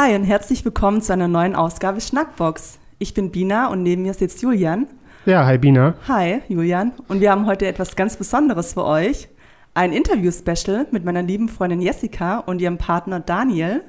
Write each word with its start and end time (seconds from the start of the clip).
Hi 0.00 0.14
und 0.14 0.22
herzlich 0.22 0.64
willkommen 0.64 1.02
zu 1.02 1.12
einer 1.12 1.26
neuen 1.26 1.56
Ausgabe 1.56 2.00
Schnackbox. 2.00 2.78
Ich 3.00 3.14
bin 3.14 3.32
Bina 3.32 3.66
und 3.66 3.82
neben 3.82 4.02
mir 4.02 4.14
sitzt 4.14 4.40
Julian. 4.42 4.86
Ja, 5.26 5.44
hi 5.44 5.58
Bina. 5.58 5.96
Hi 6.06 6.40
Julian. 6.46 6.92
Und 7.08 7.20
wir 7.20 7.32
haben 7.32 7.46
heute 7.46 7.66
etwas 7.66 7.96
ganz 7.96 8.16
Besonderes 8.16 8.74
für 8.74 8.84
euch. 8.84 9.28
Ein 9.74 9.92
Interview-Special 9.92 10.86
mit 10.92 11.04
meiner 11.04 11.22
lieben 11.22 11.48
Freundin 11.48 11.82
Jessica 11.82 12.38
und 12.38 12.60
ihrem 12.60 12.78
Partner 12.78 13.18
Daniel. 13.18 13.82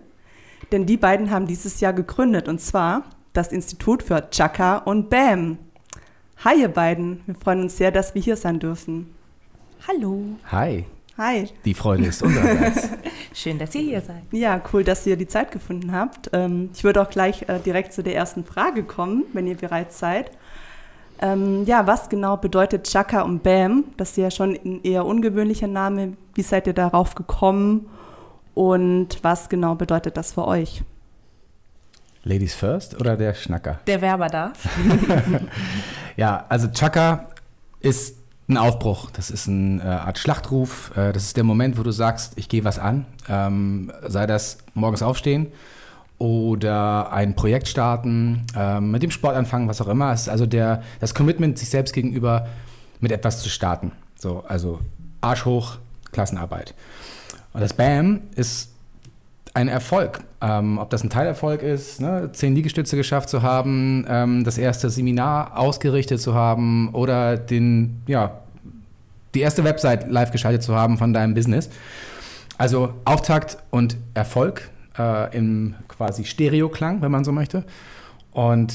Denn 0.71 0.87
die 0.87 0.97
beiden 0.97 1.29
haben 1.29 1.45
dieses 1.45 1.79
Jahr 1.79 1.93
gegründet 1.93 2.47
und 2.47 2.59
zwar 2.59 3.03
das 3.33 3.51
Institut 3.51 4.01
für 4.01 4.31
Chaka 4.31 4.77
und 4.77 5.11
Bam. 5.11 5.59
Hi 6.43 6.59
ihr 6.59 6.69
beiden. 6.69 7.21
Wir 7.27 7.35
freuen 7.35 7.61
uns 7.61 7.77
sehr, 7.77 7.91
dass 7.91 8.15
wir 8.15 8.21
hier 8.23 8.35
sein 8.35 8.57
dürfen. 8.57 9.13
Hallo. 9.87 10.23
Hi. 10.51 10.85
Hi. 11.19 11.49
Die 11.65 11.75
Freude 11.75 12.05
ist 12.05 12.23
unsererseits. 12.23 12.89
Schön, 13.39 13.57
dass 13.57 13.73
ihr 13.73 13.81
hier 13.81 14.01
seid. 14.01 14.23
Ja, 14.31 14.61
cool, 14.73 14.83
dass 14.83 15.07
ihr 15.07 15.15
die 15.15 15.25
Zeit 15.25 15.53
gefunden 15.53 15.93
habt. 15.93 16.29
Ähm, 16.33 16.71
ich 16.73 16.83
würde 16.83 17.01
auch 17.01 17.09
gleich 17.09 17.47
äh, 17.47 17.59
direkt 17.59 17.93
zu 17.93 18.03
der 18.03 18.13
ersten 18.13 18.43
Frage 18.43 18.83
kommen, 18.83 19.23
wenn 19.31 19.47
ihr 19.47 19.55
bereit 19.55 19.93
seid. 19.93 20.31
Ähm, 21.21 21.63
ja, 21.63 21.87
was 21.87 22.09
genau 22.09 22.35
bedeutet 22.35 22.83
Chaka 22.83 23.21
und 23.21 23.41
Bam? 23.41 23.85
Das 23.95 24.09
ist 24.09 24.17
ja 24.17 24.29
schon 24.29 24.59
ein 24.65 24.83
eher 24.83 25.05
ungewöhnlicher 25.05 25.67
Name. 25.67 26.17
Wie 26.33 26.41
seid 26.41 26.67
ihr 26.67 26.73
darauf 26.73 27.15
gekommen 27.15 27.89
und 28.55 29.23
was 29.23 29.47
genau 29.47 29.75
bedeutet 29.75 30.17
das 30.17 30.33
für 30.33 30.45
euch? 30.45 30.83
Ladies 32.25 32.55
first 32.55 32.99
oder 32.99 33.15
der 33.15 33.33
Schnacker? 33.35 33.79
Der 33.87 34.01
Werber 34.01 34.27
darf. 34.27 34.67
ja, 36.17 36.45
also 36.49 36.67
Chaka 36.67 37.29
ist 37.79 38.18
ein 38.49 38.57
Aufbruch. 38.57 39.11
Das 39.11 39.29
ist 39.29 39.47
eine 39.47 39.81
äh, 39.81 39.85
Art 39.85 40.17
Schlachtruf. 40.17 40.91
Äh, 40.97 41.13
das 41.13 41.23
ist 41.23 41.37
der 41.37 41.43
Moment, 41.43 41.77
wo 41.77 41.83
du 41.83 41.91
sagst, 41.91 42.33
ich 42.35 42.49
gehe 42.49 42.63
was 42.63 42.79
an. 42.79 43.05
Ähm, 43.27 43.91
sei 44.07 44.25
das 44.25 44.57
morgens 44.73 45.01
aufstehen 45.03 45.47
oder 46.17 47.11
ein 47.13 47.35
Projekt 47.35 47.67
starten, 47.67 48.45
ähm, 48.55 48.91
mit 48.91 49.01
dem 49.01 49.11
Sport 49.11 49.35
anfangen, 49.35 49.67
was 49.67 49.81
auch 49.81 49.87
immer. 49.87 50.11
Es 50.11 50.23
ist 50.23 50.29
also 50.29 50.45
der, 50.45 50.83
das 50.99 51.15
Commitment 51.15 51.57
sich 51.57 51.69
selbst 51.69 51.93
gegenüber 51.93 52.47
mit 52.99 53.11
etwas 53.11 53.41
zu 53.41 53.49
starten. 53.49 53.93
So, 54.17 54.43
also 54.47 54.79
Arsch 55.21 55.45
hoch, 55.45 55.77
Klassenarbeit. 56.11 56.73
Und 57.53 57.61
das 57.61 57.73
BAM 57.73 58.21
ist 58.35 58.69
ein 59.53 59.67
Erfolg. 59.67 60.21
Ähm, 60.41 60.77
ob 60.77 60.89
das 60.89 61.03
ein 61.03 61.09
Teilerfolg 61.09 61.61
ist, 61.63 61.99
ne, 61.99 62.29
zehn 62.31 62.55
Liegestütze 62.55 62.95
geschafft 62.95 63.29
zu 63.29 63.41
haben, 63.41 64.05
ähm, 64.07 64.43
das 64.43 64.57
erste 64.57 64.89
Seminar 64.89 65.57
ausgerichtet 65.57 66.21
zu 66.21 66.33
haben 66.33 66.89
oder 66.93 67.37
den, 67.37 68.01
ja, 68.07 68.39
die 69.35 69.41
erste 69.41 69.63
Website 69.63 70.09
live 70.09 70.31
geschaltet 70.31 70.63
zu 70.63 70.75
haben 70.75 70.97
von 70.97 71.13
deinem 71.13 71.33
Business. 71.33 71.69
Also 72.57 72.93
Auftakt 73.05 73.57
und 73.69 73.97
Erfolg 74.13 74.69
äh, 74.97 75.35
im 75.35 75.75
quasi 75.87 76.25
Stereoklang, 76.25 77.01
wenn 77.01 77.11
man 77.11 77.23
so 77.23 77.31
möchte. 77.31 77.63
Und 78.31 78.73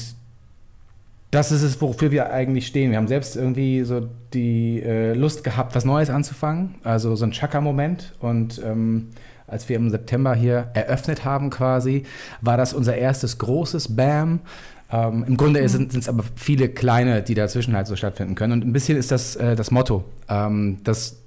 das 1.31 1.51
ist 1.51 1.63
es, 1.63 1.81
wofür 1.81 2.11
wir 2.11 2.31
eigentlich 2.31 2.67
stehen. 2.67 2.91
Wir 2.91 2.97
haben 2.97 3.07
selbst 3.07 3.35
irgendwie 3.35 3.83
so 3.83 4.07
die 4.33 4.81
äh, 4.81 5.13
Lust 5.13 5.43
gehabt, 5.43 5.75
was 5.75 5.83
Neues 5.83 6.09
anzufangen. 6.09 6.75
Also 6.83 7.15
so 7.15 7.25
ein 7.25 7.31
Chaka-Moment. 7.31 8.13
Und 8.19 8.61
ähm, 8.63 9.09
als 9.47 9.69
wir 9.69 9.75
im 9.75 9.89
September 9.89 10.33
hier 10.33 10.69
eröffnet 10.73 11.25
haben 11.25 11.49
quasi, 11.49 12.03
war 12.41 12.57
das 12.57 12.73
unser 12.73 12.95
erstes 12.95 13.37
großes 13.37 13.95
BAM. 13.95 14.39
Ähm, 14.91 15.23
Im 15.27 15.37
Grunde 15.37 15.61
mhm. 15.61 15.67
sind 15.67 15.95
es 15.95 16.09
aber 16.09 16.23
viele 16.35 16.69
kleine, 16.69 17.21
die 17.21 17.33
dazwischen 17.33 17.75
halt 17.75 17.87
so 17.87 17.95
stattfinden 17.95 18.35
können. 18.35 18.53
Und 18.53 18.65
ein 18.65 18.73
bisschen 18.73 18.97
ist 18.97 19.11
das 19.11 19.35
äh, 19.35 19.55
das 19.55 19.71
Motto, 19.71 20.03
ähm, 20.29 20.77
dass 20.83 21.17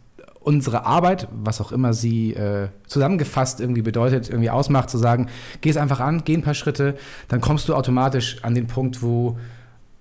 unsere 0.40 0.86
Arbeit, 0.86 1.28
was 1.30 1.60
auch 1.60 1.72
immer 1.72 1.92
sie 1.92 2.32
äh, 2.32 2.68
zusammengefasst 2.86 3.60
irgendwie 3.60 3.82
bedeutet, 3.82 4.30
irgendwie 4.30 4.50
ausmacht, 4.50 4.88
zu 4.88 4.96
sagen, 4.96 5.28
geh 5.60 5.68
es 5.68 5.76
einfach 5.76 6.00
an, 6.00 6.22
geh 6.24 6.34
ein 6.34 6.42
paar 6.42 6.54
Schritte, 6.54 6.96
dann 7.28 7.40
kommst 7.40 7.68
du 7.68 7.74
automatisch 7.74 8.42
an 8.42 8.54
den 8.54 8.66
Punkt, 8.66 9.02
wo 9.02 9.36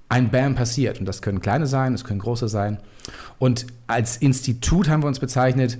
ein 0.10 0.30
BAM 0.30 0.56
passiert. 0.56 1.00
Und 1.00 1.06
das 1.06 1.22
können 1.22 1.42
kleine 1.42 1.68
sein, 1.68 1.94
es 1.94 2.06
können 2.06 2.20
große 2.20 2.48
sein. 2.48 2.80
Und 3.40 3.68
als 3.88 4.18
Institut 4.18 4.88
haben 4.88 5.04
wir 5.04 5.08
uns 5.08 5.20
bezeichnet, 5.20 5.78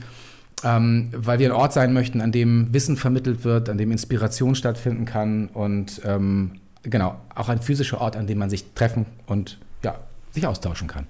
ähm, 0.64 1.10
weil 1.16 1.40
wir 1.40 1.50
ein 1.50 1.56
Ort 1.56 1.74
sein 1.74 1.94
möchten, 1.94 2.22
an 2.22 2.32
dem 2.32 2.74
Wissen 2.74 2.98
vermittelt 2.98 3.44
wird, 3.44 3.70
an 3.70 3.78
dem 3.78 3.92
Inspiration 3.92 4.56
stattfinden 4.56 5.06
kann 5.06 5.48
und 5.48 6.02
ähm, 6.04 6.54
genau, 6.84 7.16
auch 7.36 7.50
ein 7.50 7.62
physischer 7.62 8.02
Ort, 8.02 8.16
an 8.16 8.28
dem 8.28 8.40
man 8.40 8.50
sich 8.50 8.74
treffen 8.74 9.06
und 9.28 9.60
ja, 9.84 9.96
sich 10.32 10.48
austauschen 10.48 10.88
kann. 10.88 11.08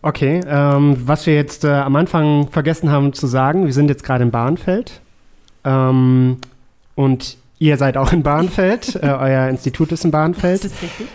Okay, 0.00 0.40
ähm, 0.46 0.96
was 1.06 1.26
wir 1.26 1.34
jetzt 1.34 1.64
äh, 1.64 1.68
am 1.68 1.94
Anfang 1.96 2.48
vergessen 2.48 2.90
haben 2.90 3.12
zu 3.12 3.26
sagen, 3.26 3.66
wir 3.66 3.72
sind 3.72 3.88
jetzt 3.88 4.02
gerade 4.02 4.24
in 4.24 4.30
Bahnfeld 4.30 5.00
ähm, 5.64 6.38
und 6.96 7.36
ihr 7.58 7.76
seid 7.76 7.96
auch 7.96 8.12
in 8.12 8.22
Bahnfeld, 8.22 8.96
äh, 9.02 9.06
euer 9.06 9.48
Institut 9.48 9.92
ist 9.92 10.04
in 10.04 10.10
Bahnfeld. 10.10 10.64
Das 10.64 10.72
ist 10.72 10.82
richtig. 10.82 11.06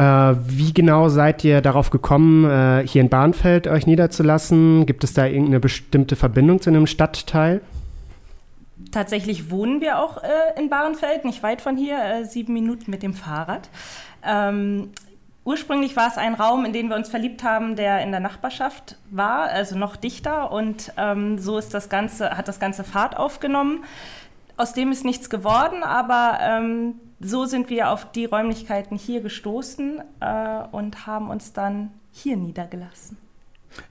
Äh, 0.00 0.36
wie 0.46 0.72
genau 0.72 1.10
seid 1.10 1.44
ihr 1.44 1.60
darauf 1.60 1.90
gekommen, 1.90 2.46
äh, 2.48 2.86
hier 2.86 3.02
in 3.02 3.10
Bahnfeld 3.10 3.66
euch 3.66 3.86
niederzulassen? 3.86 4.86
Gibt 4.86 5.04
es 5.04 5.12
da 5.12 5.26
irgendeine 5.26 5.60
bestimmte 5.60 6.16
Verbindung 6.16 6.58
zu 6.62 6.70
einem 6.70 6.86
Stadtteil? 6.86 7.60
Tatsächlich 8.92 9.50
wohnen 9.50 9.82
wir 9.82 9.98
auch 9.98 10.22
äh, 10.22 10.58
in 10.58 10.70
Bahrenfeld, 10.70 11.26
nicht 11.26 11.42
weit 11.42 11.60
von 11.60 11.76
hier, 11.76 12.24
sieben 12.24 12.54
Minuten 12.54 12.90
mit 12.90 13.02
dem 13.02 13.12
Fahrrad. 13.12 13.68
Ähm, 14.24 14.88
ursprünglich 15.44 15.94
war 15.96 16.08
es 16.08 16.16
ein 16.16 16.32
Raum, 16.32 16.64
in 16.64 16.72
den 16.72 16.88
wir 16.88 16.96
uns 16.96 17.10
verliebt 17.10 17.44
haben, 17.44 17.76
der 17.76 18.00
in 18.00 18.10
der 18.10 18.20
Nachbarschaft 18.20 18.96
war, 19.10 19.50
also 19.50 19.76
noch 19.76 19.96
dichter. 19.96 20.50
Und 20.50 20.94
ähm, 20.96 21.38
so 21.38 21.58
ist 21.58 21.74
das 21.74 21.90
Ganze, 21.90 22.38
hat 22.38 22.48
das 22.48 22.58
Ganze 22.58 22.84
Fahrt 22.84 23.18
aufgenommen. 23.18 23.84
Aus 24.56 24.72
dem 24.72 24.92
ist 24.92 25.04
nichts 25.04 25.28
geworden, 25.28 25.82
aber 25.82 26.38
ähm, 26.40 26.94
so 27.20 27.44
sind 27.44 27.70
wir 27.70 27.90
auf 27.90 28.10
die 28.12 28.24
Räumlichkeiten 28.24 28.96
hier 28.96 29.20
gestoßen 29.20 30.00
äh, 30.20 30.58
und 30.72 31.06
haben 31.06 31.30
uns 31.30 31.52
dann 31.52 31.90
hier 32.12 32.36
niedergelassen. 32.36 33.16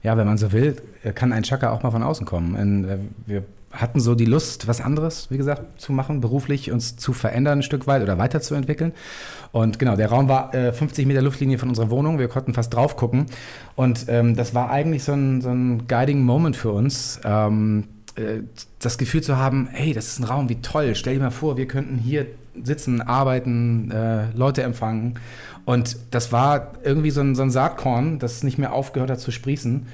Ja, 0.02 0.16
wenn 0.16 0.26
man 0.26 0.36
so 0.36 0.52
will, 0.52 0.76
kann 1.14 1.32
ein 1.32 1.42
Chaka 1.42 1.70
auch 1.70 1.82
mal 1.82 1.90
von 1.90 2.02
außen 2.02 2.26
kommen. 2.26 2.54
Und 2.54 2.84
äh, 2.84 2.98
wir 3.26 3.44
hatten 3.72 4.00
so 4.00 4.14
die 4.14 4.24
Lust, 4.24 4.66
was 4.66 4.80
anderes, 4.80 5.30
wie 5.30 5.36
gesagt, 5.36 5.80
zu 5.80 5.92
machen, 5.92 6.20
beruflich 6.20 6.72
uns 6.72 6.96
zu 6.96 7.12
verändern 7.12 7.60
ein 7.60 7.62
Stück 7.62 7.86
weit 7.86 8.02
oder 8.02 8.18
weiterzuentwickeln. 8.18 8.92
Und 9.52 9.78
genau, 9.78 9.96
der 9.96 10.10
Raum 10.10 10.28
war 10.28 10.52
äh, 10.54 10.72
50 10.72 11.06
Meter 11.06 11.22
Luftlinie 11.22 11.58
von 11.58 11.68
unserer 11.68 11.90
Wohnung. 11.90 12.18
Wir 12.18 12.28
konnten 12.28 12.52
fast 12.52 12.74
drauf 12.74 12.96
gucken. 12.96 13.26
Und 13.76 14.06
ähm, 14.08 14.34
das 14.34 14.54
war 14.54 14.70
eigentlich 14.70 15.04
so 15.04 15.12
ein, 15.12 15.40
so 15.40 15.50
ein 15.50 15.86
guiding 15.86 16.22
Moment 16.22 16.56
für 16.56 16.72
uns. 16.72 17.20
Ähm, 17.24 17.84
äh, 18.16 18.42
das 18.80 18.98
Gefühl 18.98 19.22
zu 19.22 19.36
haben, 19.36 19.68
hey, 19.70 19.92
das 19.92 20.08
ist 20.08 20.18
ein 20.18 20.24
Raum, 20.24 20.48
wie 20.48 20.60
toll. 20.60 20.94
Stell 20.96 21.14
dir 21.14 21.20
mal 21.20 21.30
vor, 21.30 21.56
wir 21.56 21.68
könnten 21.68 21.96
hier 21.96 22.26
sitzen, 22.62 23.00
arbeiten, 23.00 23.90
äh, 23.90 24.30
Leute 24.34 24.62
empfangen. 24.62 25.18
Und 25.64 25.96
das 26.10 26.32
war 26.32 26.72
irgendwie 26.82 27.10
so 27.10 27.20
ein, 27.20 27.34
so 27.34 27.42
ein, 27.42 27.50
Saatkorn, 27.50 28.18
das 28.18 28.42
nicht 28.42 28.58
mehr 28.58 28.72
aufgehört 28.72 29.10
hat 29.10 29.20
zu 29.20 29.30
sprießen. 29.30 29.86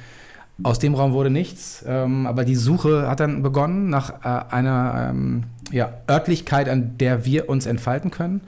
Aus 0.63 0.79
dem 0.79 0.95
Raum 0.95 1.13
wurde 1.13 1.29
nichts, 1.29 1.85
ähm, 1.87 2.27
aber 2.27 2.45
die 2.45 2.55
Suche 2.55 3.09
hat 3.09 3.21
dann 3.21 3.43
begonnen 3.43 3.91
nach 3.91 4.25
äh, 4.25 4.53
einer 4.55 5.11
ähm, 5.11 5.43
ja, 5.71 5.93
Örtlichkeit, 6.09 6.69
an 6.71 6.97
der 6.97 7.27
wir 7.27 7.51
uns 7.51 7.67
entfalten 7.67 8.11
können. 8.11 8.41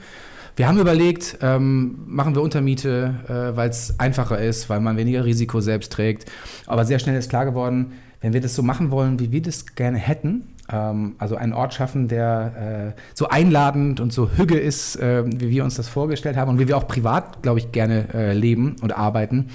Wir 0.57 0.67
haben 0.67 0.79
überlegt, 0.79 1.39
ähm, 1.43 2.01
machen 2.07 2.35
wir 2.35 2.43
Untermiete, 2.43 3.15
äh, 3.29 3.57
weil 3.57 3.69
es 3.69 4.01
einfacher 4.01 4.41
ist, 4.41 4.71
weil 4.71 4.81
man 4.81 4.97
weniger 4.97 5.25
Risiko 5.25 5.61
selbst 5.61 5.93
trägt. 5.93 6.31
Aber 6.67 6.85
sehr 6.85 6.99
schnell 6.99 7.17
ist 7.17 7.31
klar 7.31 7.45
geworden, 7.45 7.93
wenn 8.21 8.33
wir 8.33 8.41
das 8.41 8.55
so 8.55 8.63
machen 8.63 8.91
wollen, 8.91 9.21
wie 9.21 9.31
wir 9.31 9.43
das 9.43 9.67
gerne 9.77 9.99
hätten, 9.99 10.55
also 10.71 11.37
einen 11.37 11.55
Ort 11.55 11.73
schaffen, 11.73 12.09
der 12.09 12.93
äh, 12.95 13.01
so 13.15 13.29
einladend 13.29 14.01
und 14.01 14.13
so 14.13 14.31
hügge 14.37 14.59
ist, 14.59 14.97
äh, 14.97 15.25
wie 15.27 15.49
wir 15.49 15.65
uns 15.65 15.77
das 15.77 15.89
vorgestellt 15.89 16.37
haben 16.37 16.51
und 16.51 16.59
wie 16.59 16.69
wir 16.69 16.77
auch 16.77 16.87
privat, 16.87 17.43
glaube 17.43 17.59
ich, 17.59 17.73
gerne 17.73 18.13
äh, 18.13 18.35
leben 18.35 18.77
und 18.83 18.95
arbeiten, 18.95 19.49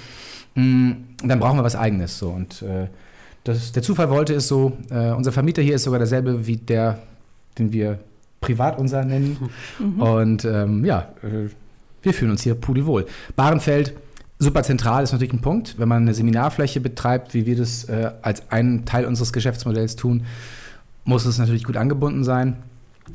mm, 0.56 0.90
dann 1.22 1.38
brauchen 1.38 1.56
wir 1.56 1.62
was 1.62 1.76
Eigenes. 1.76 2.18
So. 2.18 2.30
Und 2.30 2.62
äh, 2.62 2.88
das, 3.44 3.70
der 3.70 3.84
Zufall 3.84 4.10
wollte 4.10 4.34
es 4.34 4.48
so, 4.48 4.76
äh, 4.90 5.12
unser 5.12 5.30
Vermieter 5.30 5.62
hier 5.62 5.76
ist 5.76 5.84
sogar 5.84 6.00
derselbe 6.00 6.48
wie 6.48 6.56
der, 6.56 6.98
den 7.58 7.72
wir 7.72 8.00
privat 8.40 8.76
unser 8.76 9.04
nennen. 9.04 9.36
Mhm. 9.78 10.02
Und 10.02 10.44
ähm, 10.44 10.84
ja, 10.84 11.12
äh, 11.22 11.48
wir 12.02 12.12
fühlen 12.12 12.32
uns 12.32 12.42
hier 12.42 12.56
pudelwohl. 12.56 13.06
Bahrenfeld, 13.36 13.94
super 14.40 14.64
zentral 14.64 15.04
ist 15.04 15.12
natürlich 15.12 15.32
ein 15.32 15.40
Punkt, 15.40 15.78
wenn 15.78 15.88
man 15.88 16.02
eine 16.02 16.14
Seminarfläche 16.14 16.80
betreibt, 16.80 17.34
wie 17.34 17.46
wir 17.46 17.56
das 17.56 17.86
als 18.20 18.50
einen 18.50 18.84
Teil 18.84 19.06
unseres 19.06 19.32
Geschäftsmodells 19.32 19.94
tun 19.94 20.24
muss 21.04 21.24
es 21.26 21.38
natürlich 21.38 21.64
gut 21.64 21.76
angebunden 21.76 22.24
sein. 22.24 22.56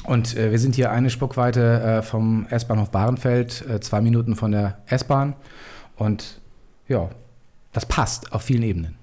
Und 0.05 0.37
äh, 0.37 0.51
wir 0.51 0.59
sind 0.59 0.75
hier 0.75 0.91
eine 0.91 1.09
Spuckweite 1.09 1.81
äh, 1.81 2.01
vom 2.01 2.45
S-Bahnhof 2.49 2.91
Bahrenfeld, 2.91 3.65
äh, 3.67 3.79
zwei 3.79 4.01
Minuten 4.01 4.35
von 4.35 4.51
der 4.51 4.77
S-Bahn. 4.85 5.35
Und 5.97 6.39
ja, 6.87 7.09
das 7.73 7.85
passt 7.85 8.31
auf 8.31 8.43
vielen 8.43 8.63
Ebenen. 8.63 8.95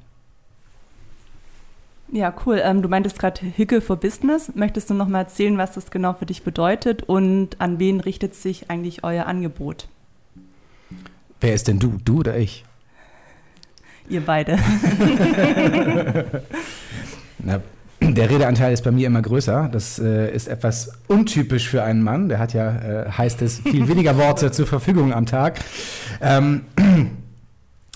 Ja, 2.12 2.32
cool. 2.46 2.60
Ähm, 2.62 2.82
du 2.82 2.88
meintest 2.88 3.18
gerade 3.18 3.44
Hicke 3.44 3.80
for 3.80 3.96
Business. 3.96 4.52
Möchtest 4.54 4.88
du 4.90 4.94
noch 4.94 5.08
mal 5.08 5.18
erzählen, 5.20 5.58
was 5.58 5.72
das 5.72 5.90
genau 5.90 6.14
für 6.14 6.26
dich 6.26 6.44
bedeutet 6.44 7.02
und 7.02 7.60
an 7.60 7.80
wen 7.80 7.98
richtet 7.98 8.36
sich 8.36 8.70
eigentlich 8.70 9.02
euer 9.02 9.26
Angebot? 9.26 9.88
Wer 11.40 11.54
ist 11.54 11.66
denn 11.66 11.80
du? 11.80 11.98
Du 12.04 12.20
oder 12.20 12.36
ich? 12.36 12.64
Ihr 14.08 14.24
beide. 14.24 14.56
Na, 17.38 17.60
Der 18.14 18.30
Redeanteil 18.30 18.72
ist 18.72 18.84
bei 18.84 18.90
mir 18.90 19.06
immer 19.06 19.22
größer. 19.22 19.68
Das 19.72 19.98
äh, 19.98 20.32
ist 20.32 20.48
etwas 20.48 20.92
untypisch 21.08 21.68
für 21.68 21.82
einen 21.82 22.02
Mann. 22.02 22.28
Der 22.28 22.38
hat 22.38 22.54
ja, 22.54 23.04
äh, 23.04 23.10
heißt 23.10 23.42
es, 23.42 23.60
viel 23.60 23.88
weniger 23.88 24.16
Worte 24.16 24.50
zur 24.52 24.66
Verfügung 24.66 25.12
am 25.12 25.26
Tag. 25.26 25.60
Ähm, 26.20 26.62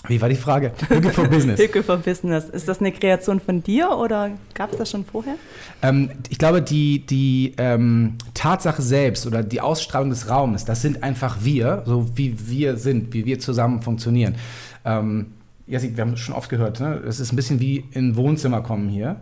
wie 0.07 0.21
war 0.21 0.27
die 0.27 0.35
Frage? 0.35 0.73
Hücke 0.89 1.11
for 1.11 1.27
Business. 1.27 1.59
Hücke 1.61 1.83
for 1.83 1.97
Business. 1.97 2.45
Ist 2.45 2.67
das 2.67 2.79
eine 2.79 2.91
Kreation 2.91 3.39
von 3.39 3.63
dir 3.63 3.91
oder 3.91 4.31
gab 4.53 4.71
es 4.71 4.77
das 4.77 4.91
schon 4.91 5.05
vorher? 5.05 5.35
Ähm, 5.81 6.11
ich 6.29 6.37
glaube, 6.37 6.61
die, 6.61 7.05
die 7.05 7.53
ähm, 7.57 8.15
Tatsache 8.33 8.81
selbst 8.81 9.25
oder 9.25 9.43
die 9.43 9.61
Ausstrahlung 9.61 10.09
des 10.09 10.29
Raumes, 10.29 10.65
das 10.65 10.81
sind 10.81 11.03
einfach 11.03 11.37
wir, 11.41 11.83
so 11.85 12.09
wie 12.15 12.35
wir 12.47 12.77
sind, 12.77 13.13
wie 13.13 13.25
wir 13.25 13.39
zusammen 13.39 13.81
funktionieren. 13.81 14.35
Ähm, 14.83 15.27
Jessica, 15.67 15.97
wir 15.97 16.01
haben 16.01 16.13
es 16.13 16.19
schon 16.19 16.35
oft 16.35 16.49
gehört, 16.49 16.81
ne? 16.81 17.01
es 17.07 17.21
ist 17.21 17.31
ein 17.31 17.37
bisschen 17.37 17.61
wie 17.61 17.85
in 17.91 18.17
Wohnzimmer 18.17 18.61
kommen 18.61 18.89
hier. 18.89 19.21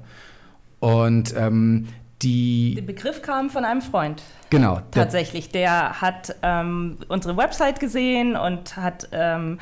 Und 0.79 1.35
ähm, 1.35 1.87
die. 2.21 2.75
Der 2.75 2.81
Begriff 2.83 3.21
kam 3.21 3.49
von 3.49 3.65
einem 3.65 3.81
Freund. 3.81 4.21
Genau. 4.49 4.81
Tatsächlich. 4.91 5.49
Der 5.49 6.01
hat 6.01 6.35
ähm, 6.41 6.97
unsere 7.07 7.37
Website 7.37 7.79
gesehen 7.79 8.35
und 8.35 8.77
hat 8.77 9.09
ähm, 9.11 9.59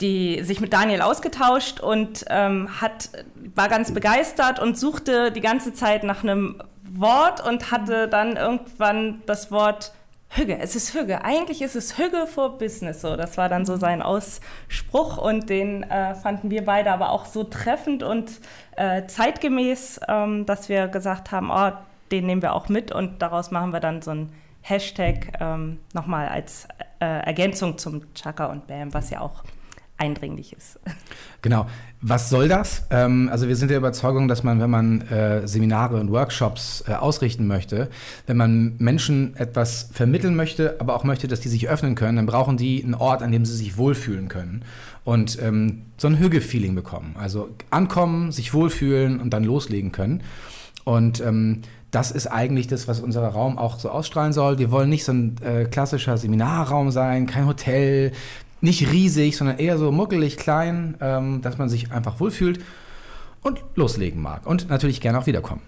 die, 0.00 0.42
sich 0.42 0.60
mit 0.60 0.72
Daniel 0.72 1.00
ausgetauscht 1.00 1.80
und 1.80 2.24
ähm, 2.28 2.68
hat, 2.80 3.10
war 3.54 3.68
ganz 3.68 3.92
begeistert 3.92 4.58
und 4.58 4.78
suchte 4.78 5.32
die 5.32 5.40
ganze 5.40 5.72
Zeit 5.72 6.04
nach 6.04 6.22
einem 6.22 6.62
Wort 6.82 7.46
und 7.46 7.70
hatte 7.70 8.08
dann 8.08 8.36
irgendwann 8.36 9.22
das 9.26 9.50
Wort 9.50 9.92
Hügge. 10.28 10.58
Es 10.58 10.76
ist 10.76 10.94
Hügge. 10.94 11.24
Eigentlich 11.24 11.62
ist 11.62 11.76
es 11.76 11.98
Hügge 11.98 12.26
for 12.26 12.58
Business. 12.58 13.00
So, 13.00 13.16
das 13.16 13.38
war 13.38 13.48
dann 13.48 13.64
so 13.64 13.76
sein 13.76 14.02
Ausspruch 14.02 15.18
und 15.18 15.48
den 15.48 15.82
äh, 15.84 16.14
fanden 16.14 16.50
wir 16.50 16.64
beide 16.64 16.92
aber 16.92 17.10
auch 17.10 17.26
so 17.26 17.44
treffend 17.44 18.02
und 18.02 18.40
äh, 18.76 19.06
zeitgemäß, 19.06 20.00
ähm, 20.08 20.44
dass 20.44 20.68
wir 20.68 20.88
gesagt 20.88 21.32
haben, 21.32 21.50
oh, 21.50 21.72
den 22.10 22.26
nehmen 22.26 22.42
wir 22.42 22.54
auch 22.54 22.68
mit 22.68 22.92
und 22.92 23.22
daraus 23.22 23.50
machen 23.50 23.72
wir 23.72 23.80
dann 23.80 24.02
so 24.02 24.10
ein 24.10 24.32
Hashtag 24.62 25.32
ähm, 25.40 25.78
nochmal 25.94 26.28
als 26.28 26.66
äh, 27.00 27.04
Ergänzung 27.04 27.78
zum 27.78 28.12
Chaka 28.14 28.46
und 28.46 28.66
Bam, 28.66 28.92
was 28.92 29.10
ja 29.10 29.20
auch 29.20 29.42
eindringlich 29.98 30.52
ist. 30.52 30.78
Genau. 31.42 31.66
Was 32.00 32.28
soll 32.28 32.48
das? 32.48 32.86
Ähm, 32.90 33.28
also 33.32 33.48
wir 33.48 33.56
sind 33.56 33.70
der 33.70 33.78
Überzeugung, 33.78 34.28
dass 34.28 34.42
man, 34.42 34.60
wenn 34.60 34.70
man 34.70 35.00
äh, 35.02 35.48
Seminare 35.48 35.98
und 35.98 36.10
Workshops 36.10 36.84
äh, 36.86 36.92
ausrichten 36.92 37.46
möchte, 37.46 37.88
wenn 38.26 38.36
man 38.36 38.74
Menschen 38.78 39.34
etwas 39.36 39.88
vermitteln 39.92 40.36
möchte, 40.36 40.76
aber 40.78 40.94
auch 40.94 41.04
möchte, 41.04 41.26
dass 41.26 41.40
die 41.40 41.48
sich 41.48 41.68
öffnen 41.68 41.94
können, 41.94 42.16
dann 42.16 42.26
brauchen 42.26 42.56
die 42.56 42.84
einen 42.84 42.94
Ort, 42.94 43.22
an 43.22 43.32
dem 43.32 43.44
sie 43.44 43.56
sich 43.56 43.78
wohlfühlen 43.78 44.28
können 44.28 44.62
und 45.04 45.40
ähm, 45.42 45.82
so 45.96 46.08
ein 46.08 46.18
Hügge-Feeling 46.18 46.74
bekommen. 46.74 47.16
Also 47.18 47.48
ankommen, 47.70 48.30
sich 48.32 48.52
wohlfühlen 48.52 49.20
und 49.20 49.30
dann 49.30 49.44
loslegen 49.44 49.92
können. 49.92 50.22
Und 50.84 51.20
ähm, 51.20 51.62
das 51.90 52.10
ist 52.10 52.26
eigentlich 52.26 52.66
das, 52.66 52.88
was 52.88 53.00
unser 53.00 53.26
Raum 53.26 53.56
auch 53.56 53.78
so 53.78 53.88
ausstrahlen 53.88 54.32
soll. 54.32 54.58
Wir 54.58 54.70
wollen 54.70 54.90
nicht 54.90 55.04
so 55.04 55.12
ein 55.12 55.36
äh, 55.42 55.64
klassischer 55.64 56.18
Seminarraum 56.18 56.90
sein, 56.90 57.26
kein 57.26 57.46
Hotel, 57.46 58.12
nicht 58.66 58.92
riesig, 58.92 59.36
sondern 59.36 59.58
eher 59.58 59.78
so 59.78 59.90
muckelig 59.90 60.36
klein, 60.36 60.96
ähm, 61.00 61.40
dass 61.40 61.56
man 61.56 61.68
sich 61.68 61.92
einfach 61.92 62.20
wohlfühlt 62.20 62.62
und 63.42 63.62
loslegen 63.74 64.20
mag. 64.20 64.46
Und 64.46 64.68
natürlich 64.68 65.00
gerne 65.00 65.18
auch 65.18 65.26
wiederkommen. 65.26 65.62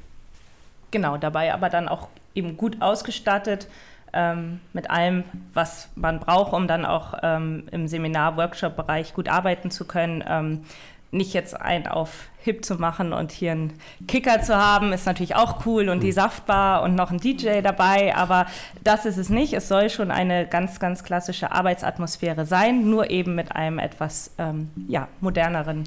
Genau, 0.90 1.16
dabei 1.16 1.54
aber 1.54 1.70
dann 1.70 1.88
auch 1.88 2.08
eben 2.34 2.56
gut 2.56 2.80
ausgestattet 2.80 3.68
ähm, 4.12 4.60
mit 4.72 4.90
allem, 4.90 5.24
was 5.54 5.88
man 5.94 6.18
braucht, 6.18 6.52
um 6.52 6.66
dann 6.66 6.84
auch 6.84 7.14
ähm, 7.22 7.64
im 7.70 7.88
Seminar-Workshop-Bereich 7.88 9.14
gut 9.14 9.28
arbeiten 9.28 9.70
zu 9.70 9.84
können. 9.84 10.64
Nicht 11.10 11.32
jetzt 11.32 11.58
ein 11.58 11.86
auf 11.86 12.28
hip 12.48 12.64
zu 12.64 12.76
machen 12.76 13.12
und 13.12 13.32
hier 13.32 13.52
einen 13.52 13.74
Kicker 14.06 14.42
zu 14.42 14.56
haben, 14.56 14.92
ist 14.92 15.06
natürlich 15.06 15.36
auch 15.36 15.64
cool 15.66 15.88
und 15.88 16.02
die 16.02 16.08
mhm. 16.08 16.12
Saftbar 16.12 16.82
und 16.82 16.94
noch 16.94 17.10
ein 17.10 17.18
DJ 17.18 17.60
dabei, 17.62 18.14
aber 18.14 18.46
das 18.84 19.06
ist 19.06 19.18
es 19.18 19.28
nicht. 19.28 19.52
Es 19.52 19.68
soll 19.68 19.90
schon 19.90 20.10
eine 20.10 20.46
ganz, 20.46 20.80
ganz 20.80 21.04
klassische 21.04 21.52
Arbeitsatmosphäre 21.52 22.46
sein, 22.46 22.88
nur 22.88 23.10
eben 23.10 23.34
mit 23.34 23.52
einem 23.52 23.78
etwas 23.78 24.32
ähm, 24.38 24.70
ja, 24.88 25.08
moderneren 25.20 25.84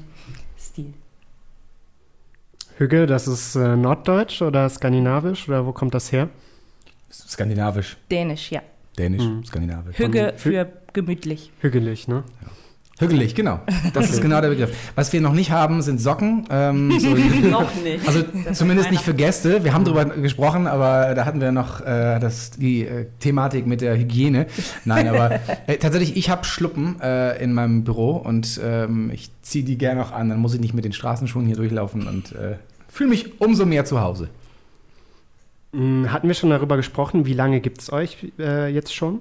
Stil. 0.58 0.94
Hügge, 2.78 3.06
das 3.06 3.28
ist 3.28 3.54
äh, 3.56 3.76
norddeutsch 3.76 4.42
oder 4.42 4.68
skandinavisch 4.68 5.48
oder 5.48 5.66
wo 5.66 5.72
kommt 5.72 5.94
das 5.94 6.10
her? 6.12 6.28
Skandinavisch. 7.10 7.96
Dänisch, 8.10 8.50
ja. 8.50 8.62
Dänisch, 8.98 9.24
mhm. 9.24 9.44
skandinavisch. 9.44 9.98
Hügge 9.98 10.34
für 10.36 10.68
gemütlich. 10.92 11.50
Hügelig, 11.60 12.08
ne? 12.08 12.24
Ja. 12.42 12.48
Hügelig, 12.98 13.34
genau. 13.34 13.60
Das 13.94 14.10
ist 14.10 14.20
genau 14.20 14.40
der 14.40 14.50
Begriff. 14.50 14.70
Was 14.94 15.12
wir 15.12 15.20
noch 15.20 15.32
nicht 15.32 15.50
haben, 15.50 15.82
sind 15.82 16.00
Socken. 16.00 16.46
Ähm, 16.50 17.00
so 17.00 17.08
noch 17.50 17.74
nicht. 17.82 18.06
Also 18.06 18.22
zumindest 18.52 18.90
nicht 18.90 19.02
für 19.02 19.14
Gäste. 19.14 19.64
Wir 19.64 19.72
haben 19.72 19.84
darüber 19.84 20.04
gesprochen, 20.04 20.66
aber 20.66 21.14
da 21.14 21.24
hatten 21.24 21.40
wir 21.40 21.52
noch 21.52 21.80
äh, 21.80 22.20
das, 22.20 22.50
die 22.52 22.82
äh, 22.82 23.06
Thematik 23.18 23.66
mit 23.66 23.80
der 23.80 23.96
Hygiene. 23.96 24.46
Nein, 24.84 25.08
aber 25.08 25.32
äh, 25.66 25.78
tatsächlich, 25.78 26.16
ich 26.16 26.30
habe 26.30 26.44
Schluppen 26.44 27.00
äh, 27.00 27.42
in 27.42 27.52
meinem 27.54 27.82
Büro 27.82 28.12
und 28.12 28.60
ähm, 28.62 29.10
ich 29.12 29.30
ziehe 29.42 29.64
die 29.64 29.78
gerne 29.78 30.02
auch 30.02 30.12
an. 30.12 30.28
Dann 30.28 30.38
muss 30.38 30.54
ich 30.54 30.60
nicht 30.60 30.74
mit 30.74 30.84
den 30.84 30.92
Straßenschuhen 30.92 31.46
hier 31.46 31.56
durchlaufen 31.56 32.06
und 32.06 32.32
äh, 32.32 32.56
fühle 32.88 33.10
mich 33.10 33.40
umso 33.40 33.66
mehr 33.66 33.84
zu 33.84 34.00
Hause. 34.00 34.28
Hm, 35.72 36.12
hatten 36.12 36.28
wir 36.28 36.34
schon 36.34 36.50
darüber 36.50 36.76
gesprochen, 36.76 37.26
wie 37.26 37.34
lange 37.34 37.60
gibt 37.60 37.80
es 37.80 37.92
euch 37.92 38.32
äh, 38.38 38.68
jetzt 38.68 38.94
schon? 38.94 39.20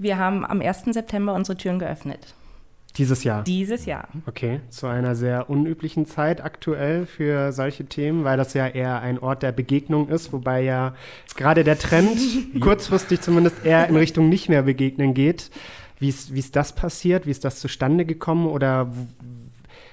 Wir 0.00 0.16
haben 0.16 0.46
am 0.46 0.62
1. 0.62 0.84
September 0.92 1.34
unsere 1.34 1.58
Türen 1.58 1.78
geöffnet. 1.78 2.34
Dieses 2.96 3.22
Jahr? 3.22 3.44
Dieses 3.44 3.84
Jahr. 3.84 4.08
Okay, 4.24 4.60
zu 4.70 4.86
einer 4.86 5.14
sehr 5.14 5.50
unüblichen 5.50 6.06
Zeit 6.06 6.42
aktuell 6.42 7.04
für 7.04 7.52
solche 7.52 7.84
Themen, 7.84 8.24
weil 8.24 8.38
das 8.38 8.54
ja 8.54 8.66
eher 8.66 9.02
ein 9.02 9.18
Ort 9.18 9.42
der 9.42 9.52
Begegnung 9.52 10.08
ist, 10.08 10.32
wobei 10.32 10.62
ja 10.62 10.94
gerade 11.36 11.64
der 11.64 11.78
Trend 11.78 12.18
kurzfristig 12.60 13.20
zumindest 13.20 13.62
eher 13.62 13.88
in 13.88 13.96
Richtung 13.96 14.30
nicht 14.30 14.48
mehr 14.48 14.62
begegnen 14.62 15.12
geht. 15.12 15.50
Wie 15.98 16.08
ist, 16.08 16.56
das 16.56 16.74
passiert? 16.74 17.26
Wie 17.26 17.30
ist 17.30 17.44
das 17.44 17.60
zustande 17.60 18.06
gekommen? 18.06 18.46
Oder 18.46 18.90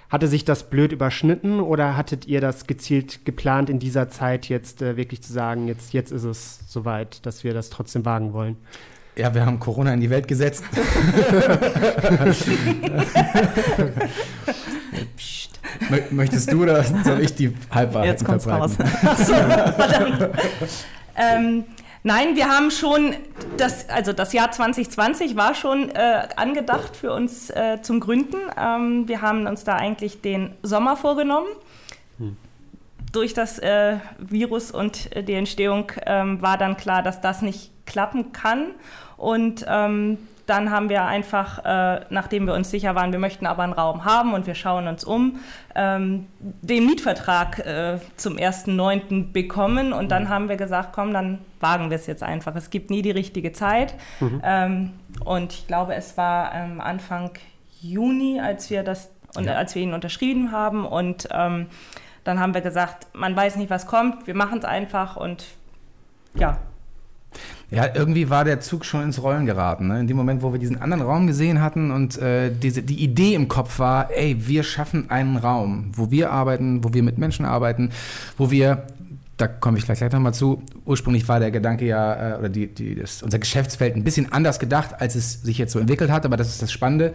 hatte 0.10 0.30
sich 0.30 0.46
das 0.46 0.70
blöd 0.70 0.94
überschnitten 0.94 1.60
oder 1.60 1.98
hattet 1.98 2.28
ihr 2.28 2.40
das 2.40 2.66
gezielt 2.66 3.26
geplant, 3.26 3.70
in 3.70 3.80
dieser 3.80 4.08
Zeit 4.08 4.48
jetzt 4.48 4.82
äh, 4.82 4.96
wirklich 4.96 5.22
zu 5.22 5.34
sagen, 5.34 5.68
jetzt, 5.68 5.92
jetzt 5.92 6.14
ist 6.14 6.24
es 6.24 6.62
soweit, 6.66 7.26
dass 7.26 7.44
wir 7.44 7.54
das 7.54 7.70
trotzdem 7.70 8.06
wagen 8.06 8.32
wollen? 8.32 8.56
Ja, 9.18 9.34
wir 9.34 9.46
haben 9.46 9.60
Corona 9.60 9.94
in 9.94 10.00
die 10.00 10.10
Welt 10.10 10.28
gesetzt. 10.28 10.64
Möchtest 16.12 16.52
du 16.52 16.64
oder 16.64 16.84
soll 16.84 17.22
ich 17.22 17.34
die 17.34 17.56
Halbwahrheit 17.72 18.10
Jetzt 18.10 18.26
kommt's 18.26 18.46
verbreiten? 18.46 18.86
raus. 18.86 19.04
Achso, 19.04 19.34
verdammt. 19.34 20.30
ähm, 21.16 21.64
nein, 22.04 22.36
wir 22.36 22.48
haben 22.48 22.70
schon 22.70 23.16
das, 23.58 23.90
also 23.90 24.14
das 24.14 24.34
Jahr 24.34 24.52
2020 24.52 25.36
war 25.36 25.56
schon 25.56 25.90
äh, 25.90 26.28
angedacht 26.36 26.96
für 26.96 27.12
uns 27.12 27.50
äh, 27.50 27.82
zum 27.82 28.00
Gründen. 28.00 28.38
Ähm, 28.56 29.08
wir 29.08 29.24
haben 29.24 29.48
uns 29.48 29.64
da 29.64 29.76
eigentlich 29.76 30.22
den 30.22 30.54
Sommer 30.62 30.96
vorgenommen. 30.96 31.48
Hm 32.20 32.38
durch 33.12 33.34
das 33.34 33.58
äh, 33.60 33.98
Virus 34.20 34.70
und 34.70 35.16
äh, 35.16 35.24
die 35.24 35.34
Entstehung 35.34 35.92
ähm, 36.06 36.42
war 36.42 36.58
dann 36.58 36.78
klar, 36.78 37.02
dass 37.04 37.22
das 37.22 37.42
nicht 37.42 37.72
klappen 37.86 38.32
kann. 38.32 38.72
Und 39.18 39.66
ähm, 39.68 40.18
dann 40.46 40.72
haben 40.72 40.90
wir 40.90 41.04
einfach, 41.04 41.64
äh, 41.66 42.06
nachdem 42.10 42.48
wir 42.48 42.54
uns 42.54 42.72
sicher 42.72 42.96
waren, 42.96 43.12
wir 43.12 43.20
möchten 43.20 43.46
aber 43.46 43.64
einen 43.64 43.74
Raum 43.74 44.06
haben 44.06 44.34
und 44.34 44.48
wir 44.48 44.56
schauen 44.56 44.88
uns 44.88 45.04
um, 45.04 45.40
ähm, 45.76 46.28
den 46.40 46.86
Mietvertrag 46.86 47.60
äh, 47.60 48.00
zum 48.16 48.38
1.9. 48.38 49.34
bekommen. 49.34 49.92
Und 49.92 50.10
dann 50.10 50.24
mhm. 50.24 50.30
haben 50.30 50.50
wir 50.50 50.56
gesagt, 50.56 50.94
komm, 50.94 51.14
dann 51.14 51.40
wagen 51.60 51.90
wir 51.90 51.96
es 51.96 52.08
jetzt 52.08 52.24
einfach. 52.24 52.56
Es 52.56 52.70
gibt 52.70 52.90
nie 52.90 53.02
die 53.02 53.12
richtige 53.12 53.52
Zeit. 53.52 53.96
Mhm. 54.22 54.42
Ähm, 54.44 54.94
und 55.26 55.52
ich 55.52 55.68
glaube, 55.68 55.96
es 55.96 56.18
war 56.18 56.54
ähm, 56.56 56.80
Anfang 56.80 57.32
Juni, 57.82 58.40
als 58.40 58.70
wir 58.70 58.84
das 58.84 59.12
und 59.36 59.46
ja. 59.46 59.54
als 59.54 59.76
wir 59.76 59.82
ihn 59.82 59.94
unterschrieben 59.94 60.52
haben. 60.52 60.86
Und 60.86 61.28
ähm, 61.32 61.68
dann 62.24 62.40
haben 62.40 62.54
wir 62.54 62.62
gesagt, 62.62 63.08
man 63.14 63.36
weiß 63.36 63.58
nicht, 63.58 63.70
was 63.70 63.86
kommt, 63.86 64.28
wir 64.28 64.36
machen 64.36 64.60
es 64.60 64.66
einfach 64.66 65.16
und 65.16 65.46
ja, 66.36 66.58
ja, 67.70 67.86
irgendwie 67.94 68.30
war 68.30 68.46
der 68.46 68.62
Zug 68.62 68.86
schon 68.86 69.04
ins 69.04 69.22
Rollen 69.22 69.46
geraten. 69.46 69.88
Ne? 69.88 70.00
In 70.00 70.08
dem 70.08 70.16
Moment, 70.16 70.42
wo 70.42 70.54
wir 70.54 70.60
diesen 70.60 70.82
anderen 70.82 71.04
Raum 71.04 71.28
gesehen 71.28 71.62
hatten 71.62 71.92
und 71.92 72.18
äh, 72.18 72.50
diese, 72.50 72.82
die 72.82 73.04
Idee 73.04 73.34
im 73.34 73.50
Kopf 73.50 73.80
war, 73.80 74.10
ey, 74.12 74.48
wir 74.48 74.64
schaffen 74.64 75.10
einen 75.10 75.36
Raum, 75.36 75.92
wo 75.94 76.10
wir 76.10 76.32
arbeiten, 76.32 76.84
wo 76.86 76.94
wir 76.94 77.04
mit 77.04 77.18
Menschen 77.18 77.46
arbeiten, 77.46 77.92
wo 78.38 78.52
wir 78.52 78.84
da 79.38 79.48
komme 79.48 79.78
ich 79.78 79.86
gleich, 79.86 80.00
gleich 80.00 80.12
nochmal 80.12 80.34
zu. 80.34 80.64
Ursprünglich 80.84 81.28
war 81.28 81.40
der 81.40 81.52
Gedanke 81.52 81.86
ja, 81.86 82.36
äh, 82.36 82.40
oder 82.40 82.50
die, 82.50 82.74
die, 82.74 82.96
das, 82.96 83.22
unser 83.22 83.38
Geschäftsfeld 83.38 83.96
ein 83.96 84.04
bisschen 84.04 84.32
anders 84.32 84.58
gedacht, 84.58 85.00
als 85.00 85.14
es 85.14 85.44
sich 85.44 85.60
jetzt 85.60 85.74
so 85.74 85.80
entwickelt 85.80 86.10
hat. 86.10 86.26
Aber 86.26 86.38
das 86.38 86.50
ist 86.50 86.62
das 86.62 86.72
Spannende, 86.72 87.14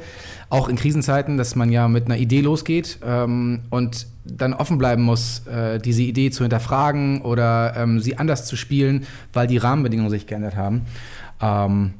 auch 0.49 0.69
in 0.69 0.76
Krisenzeiten, 0.76 1.37
dass 1.37 1.57
man 1.57 1.71
ja 1.71 1.88
mit 1.88 2.07
einer 2.07 2.17
Idee 2.17 2.41
losgeht 2.41 2.99
ähm, 3.05 3.62
und 3.71 4.07
dann 4.25 4.55
offen 4.55 4.79
bleiben 4.79 5.02
muss, 5.02 5.47
äh, 5.49 5.81
diese 5.81 6.02
Idee 6.02 6.31
zu 6.31 6.45
hinterfragen 6.45 7.23
oder 7.23 7.75
ähm, 7.76 7.99
sie 7.99 8.17
anders 8.19 8.47
zu 8.47 8.55
spielen, 8.55 9.05
weil 9.33 9.49
die 9.49 9.57
Rahmenbedingungen 9.57 10.11
sich 10.11 10.29
geändert 10.29 10.55
haben. 10.55 10.83
Ähm, 11.41 11.95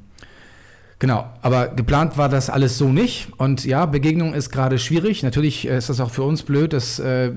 Genau, 1.03 1.25
aber 1.43 1.67
geplant 1.67 2.17
war 2.17 2.29
das 2.29 2.49
alles 2.49 2.79
so 2.79 2.89
nicht. 2.91 3.27
Und 3.37 3.65
ja, 3.65 3.87
Begegnung 3.87 4.35
ist 4.35 4.51
gerade 4.51 4.79
schwierig. 4.79 5.25
Natürlich 5.25 5.67
ist 5.67 5.89
das 5.89 5.99
auch 5.99 6.13
für 6.13 6.23
uns 6.23 6.45
blöd, 6.45 6.73
dass 6.73 7.01
äh, 7.01 7.33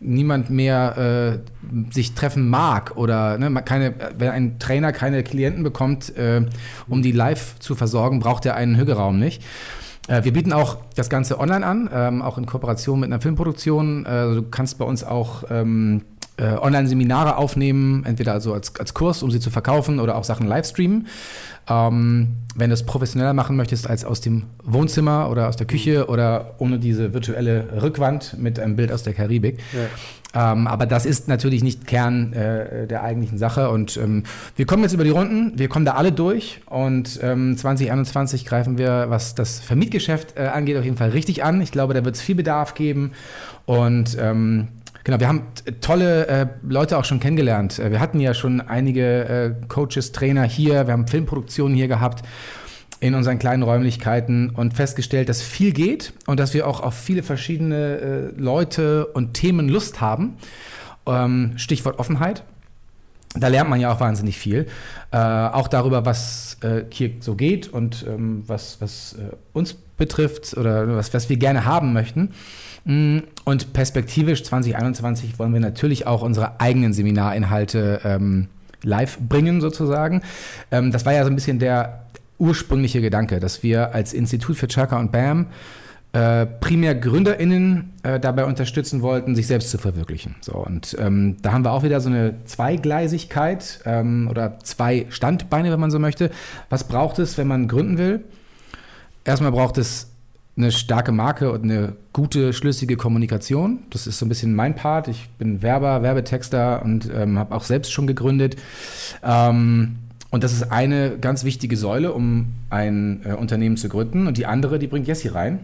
niemand 0.00 0.50
mehr 0.50 1.40
äh, 1.72 1.94
sich 1.94 2.12
treffen 2.12 2.50
mag 2.50 2.94
oder 2.98 3.38
ne, 3.38 3.62
keine, 3.62 3.94
wenn 4.18 4.28
ein 4.28 4.58
Trainer 4.58 4.92
keine 4.92 5.22
Klienten 5.22 5.62
bekommt, 5.62 6.14
äh, 6.18 6.44
um 6.88 7.00
die 7.00 7.12
live 7.12 7.58
zu 7.58 7.74
versorgen, 7.74 8.20
braucht 8.20 8.44
er 8.44 8.54
einen 8.54 8.76
Hügeraum 8.76 9.18
nicht. 9.18 9.42
Äh, 10.08 10.24
wir 10.24 10.34
bieten 10.34 10.52
auch 10.52 10.76
das 10.94 11.08
Ganze 11.08 11.40
online 11.40 11.64
an, 11.64 11.88
ähm, 11.90 12.20
auch 12.20 12.36
in 12.36 12.44
Kooperation 12.44 13.00
mit 13.00 13.10
einer 13.10 13.22
Filmproduktion. 13.22 14.04
Äh, 14.04 14.34
du 14.34 14.42
kannst 14.42 14.76
bei 14.76 14.84
uns 14.84 15.04
auch 15.04 15.44
ähm, 15.48 16.02
äh, 16.38 16.54
Online-Seminare 16.54 17.36
aufnehmen, 17.36 18.04
entweder 18.04 18.32
also 18.32 18.52
als, 18.52 18.74
als 18.76 18.94
Kurs, 18.94 19.22
um 19.22 19.30
sie 19.30 19.40
zu 19.40 19.50
verkaufen 19.50 20.00
oder 20.00 20.16
auch 20.16 20.24
Sachen 20.24 20.46
live 20.46 20.66
streamen. 20.66 21.06
Ähm, 21.68 22.36
wenn 22.54 22.70
du 22.70 22.74
es 22.74 22.84
professioneller 22.84 23.34
machen 23.34 23.56
möchtest 23.56 23.88
als 23.88 24.04
aus 24.04 24.20
dem 24.20 24.44
Wohnzimmer 24.62 25.30
oder 25.30 25.48
aus 25.48 25.56
der 25.56 25.66
Küche 25.66 26.06
oder 26.08 26.54
ohne 26.58 26.78
diese 26.78 27.12
virtuelle 27.12 27.82
Rückwand 27.82 28.38
mit 28.38 28.60
einem 28.60 28.76
Bild 28.76 28.92
aus 28.92 29.02
der 29.02 29.14
Karibik. 29.14 29.58
Ja. 29.72 30.52
Ähm, 30.52 30.66
aber 30.66 30.86
das 30.86 31.06
ist 31.06 31.28
natürlich 31.28 31.64
nicht 31.64 31.86
Kern 31.86 32.32
äh, 32.34 32.86
der 32.86 33.02
eigentlichen 33.02 33.38
Sache. 33.38 33.70
Und 33.70 33.96
ähm, 33.96 34.24
wir 34.54 34.66
kommen 34.66 34.82
jetzt 34.82 34.92
über 34.92 35.04
die 35.04 35.10
Runden, 35.10 35.58
wir 35.58 35.68
kommen 35.68 35.84
da 35.84 35.94
alle 35.94 36.12
durch. 36.12 36.60
Und 36.66 37.18
ähm, 37.22 37.56
2021 37.56 38.44
greifen 38.44 38.78
wir, 38.78 39.06
was 39.08 39.34
das 39.34 39.60
Vermietgeschäft 39.60 40.36
äh, 40.36 40.46
angeht, 40.46 40.76
auf 40.76 40.84
jeden 40.84 40.96
Fall 40.96 41.10
richtig 41.10 41.42
an. 41.42 41.60
Ich 41.62 41.72
glaube, 41.72 41.94
da 41.94 42.04
wird 42.04 42.16
es 42.16 42.20
viel 42.20 42.34
Bedarf 42.34 42.74
geben. 42.74 43.12
Und 43.64 44.16
ähm, 44.20 44.68
Genau, 45.06 45.20
wir 45.20 45.28
haben 45.28 45.42
tolle 45.80 46.26
äh, 46.26 46.46
Leute 46.68 46.98
auch 46.98 47.04
schon 47.04 47.20
kennengelernt. 47.20 47.78
Äh, 47.78 47.92
wir 47.92 48.00
hatten 48.00 48.18
ja 48.18 48.34
schon 48.34 48.60
einige 48.60 49.28
äh, 49.28 49.66
Coaches, 49.68 50.10
Trainer 50.10 50.42
hier, 50.42 50.88
wir 50.88 50.92
haben 50.92 51.06
Filmproduktionen 51.06 51.76
hier 51.76 51.86
gehabt 51.86 52.24
in 52.98 53.14
unseren 53.14 53.38
kleinen 53.38 53.62
Räumlichkeiten 53.62 54.50
und 54.50 54.74
festgestellt, 54.74 55.28
dass 55.28 55.42
viel 55.42 55.72
geht 55.72 56.12
und 56.26 56.40
dass 56.40 56.54
wir 56.54 56.66
auch 56.66 56.80
auf 56.80 56.94
viele 56.94 57.22
verschiedene 57.22 57.76
äh, 57.76 58.40
Leute 58.40 59.06
und 59.06 59.34
Themen 59.34 59.68
Lust 59.68 60.00
haben. 60.00 60.38
Ähm, 61.06 61.52
Stichwort 61.54 62.00
Offenheit. 62.00 62.42
Da 63.36 63.46
lernt 63.46 63.70
man 63.70 63.78
ja 63.78 63.92
auch 63.92 64.00
wahnsinnig 64.00 64.36
viel. 64.36 64.66
Äh, 65.12 65.18
auch 65.18 65.68
darüber, 65.68 66.04
was 66.04 66.56
äh, 66.62 66.82
hier 66.90 67.12
so 67.20 67.36
geht 67.36 67.68
und 67.68 68.04
ähm, 68.08 68.42
was, 68.48 68.80
was 68.80 69.14
uns 69.52 69.74
betrifft 69.74 70.56
oder 70.56 70.96
was, 70.96 71.14
was 71.14 71.28
wir 71.28 71.36
gerne 71.36 71.64
haben 71.64 71.92
möchten. 71.92 72.32
Mm, 72.86 73.18
und 73.44 73.72
perspektivisch 73.72 74.44
2021 74.44 75.38
wollen 75.40 75.52
wir 75.52 75.60
natürlich 75.60 76.06
auch 76.06 76.22
unsere 76.22 76.60
eigenen 76.60 76.92
Seminarinhalte 76.92 78.00
ähm, 78.04 78.46
live 78.82 79.18
bringen, 79.18 79.60
sozusagen. 79.60 80.22
Ähm, 80.70 80.92
das 80.92 81.04
war 81.04 81.12
ja 81.12 81.24
so 81.24 81.30
ein 81.30 81.34
bisschen 81.34 81.58
der 81.58 82.06
ursprüngliche 82.38 83.00
Gedanke, 83.00 83.40
dass 83.40 83.62
wir 83.64 83.92
als 83.92 84.12
Institut 84.12 84.56
für 84.56 84.68
Chaka 84.68 85.00
und 85.00 85.10
BAM 85.10 85.46
äh, 86.12 86.46
primär 86.46 86.94
GründerInnen 86.94 87.92
äh, 88.04 88.20
dabei 88.20 88.44
unterstützen 88.44 89.02
wollten, 89.02 89.34
sich 89.34 89.48
selbst 89.48 89.70
zu 89.70 89.78
verwirklichen. 89.78 90.36
So, 90.40 90.52
und 90.52 90.96
ähm, 91.00 91.38
da 91.42 91.52
haben 91.52 91.64
wir 91.64 91.72
auch 91.72 91.82
wieder 91.82 92.00
so 92.00 92.08
eine 92.08 92.44
Zweigleisigkeit 92.44 93.80
ähm, 93.84 94.28
oder 94.30 94.60
zwei 94.60 95.06
Standbeine, 95.08 95.72
wenn 95.72 95.80
man 95.80 95.90
so 95.90 95.98
möchte. 95.98 96.30
Was 96.70 96.84
braucht 96.84 97.18
es, 97.18 97.36
wenn 97.36 97.48
man 97.48 97.66
gründen 97.66 97.98
will? 97.98 98.24
Erstmal 99.24 99.50
braucht 99.50 99.76
es 99.76 100.12
eine 100.56 100.72
starke 100.72 101.12
Marke 101.12 101.52
und 101.52 101.64
eine 101.64 101.96
gute, 102.12 102.52
schlüssige 102.52 102.96
Kommunikation. 102.96 103.80
Das 103.90 104.06
ist 104.06 104.18
so 104.18 104.24
ein 104.24 104.28
bisschen 104.30 104.54
mein 104.54 104.74
Part. 104.74 105.08
Ich 105.08 105.28
bin 105.38 105.60
Werber, 105.60 106.02
Werbetexter 106.02 106.82
und 106.82 107.10
ähm, 107.14 107.38
habe 107.38 107.54
auch 107.54 107.62
selbst 107.62 107.92
schon 107.92 108.06
gegründet. 108.06 108.56
Ähm, 109.22 109.96
und 110.30 110.44
das 110.44 110.52
ist 110.52 110.72
eine 110.72 111.18
ganz 111.18 111.44
wichtige 111.44 111.76
Säule, 111.76 112.12
um 112.12 112.54
ein 112.70 113.20
äh, 113.24 113.32
Unternehmen 113.34 113.76
zu 113.76 113.88
gründen. 113.88 114.26
Und 114.26 114.38
die 114.38 114.46
andere, 114.46 114.78
die 114.78 114.86
bringt 114.86 115.06
Jessie 115.06 115.28
rein. 115.28 115.60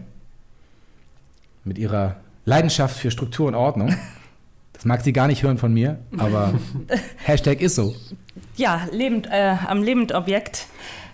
Mit 1.63 1.77
ihrer 1.77 2.17
Leidenschaft 2.45 2.97
für 2.97 3.09
Struktur 3.09 3.47
und 3.47 3.55
Ordnung. 3.55 3.95
Das 4.73 4.85
mag 4.85 5.01
sie 5.01 5.13
gar 5.13 5.27
nicht 5.27 5.43
hören 5.43 5.59
von 5.59 5.71
mir, 5.71 5.99
aber 6.17 6.55
Hashtag 7.23 7.61
ist 7.61 7.75
so. 7.75 7.95
Ja, 8.57 8.87
lebend, 8.91 9.27
äh, 9.31 9.55
am 9.67 9.83
Lebendobjekt. 9.83 10.65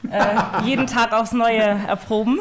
Äh, 0.09 0.65
jeden 0.65 0.87
Tag 0.87 1.11
aufs 1.11 1.33
Neue 1.33 1.61
erproben. 1.61 2.39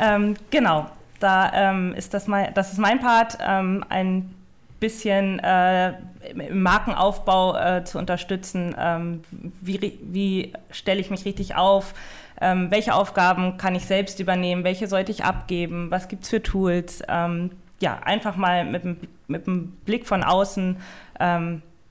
Ähm, 0.00 0.34
genau, 0.50 0.86
da 1.18 1.52
ähm, 1.52 1.94
ist 1.94 2.14
das, 2.14 2.26
mein, 2.26 2.52
das 2.54 2.72
ist 2.72 2.78
mein 2.78 3.00
Part, 3.00 3.36
ähm, 3.40 3.84
ein 3.90 4.34
bisschen 4.80 5.38
äh, 5.40 5.92
im 6.30 6.62
Markenaufbau 6.62 7.54
äh, 7.56 7.84
zu 7.84 7.98
unterstützen. 7.98 8.74
Ähm, 8.78 9.22
wie, 9.60 9.98
wie 10.02 10.52
stelle 10.70 11.00
ich 11.00 11.10
mich 11.10 11.26
richtig 11.26 11.54
auf? 11.54 11.92
Ähm, 12.40 12.70
welche 12.70 12.94
Aufgaben 12.94 13.58
kann 13.58 13.74
ich 13.74 13.84
selbst 13.84 14.18
übernehmen? 14.20 14.64
Welche 14.64 14.86
sollte 14.86 15.12
ich 15.12 15.22
abgeben? 15.22 15.90
Was 15.90 16.08
gibt 16.08 16.24
es 16.24 16.30
für 16.30 16.42
Tools? 16.42 17.02
Ähm, 17.06 17.50
ja, 17.80 17.98
einfach 18.02 18.36
mal 18.36 18.64
mit, 18.64 18.82
mit 19.28 19.46
einem 19.46 19.72
Blick 19.84 20.06
von 20.06 20.22
außen 20.22 20.76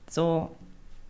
so 0.08 0.50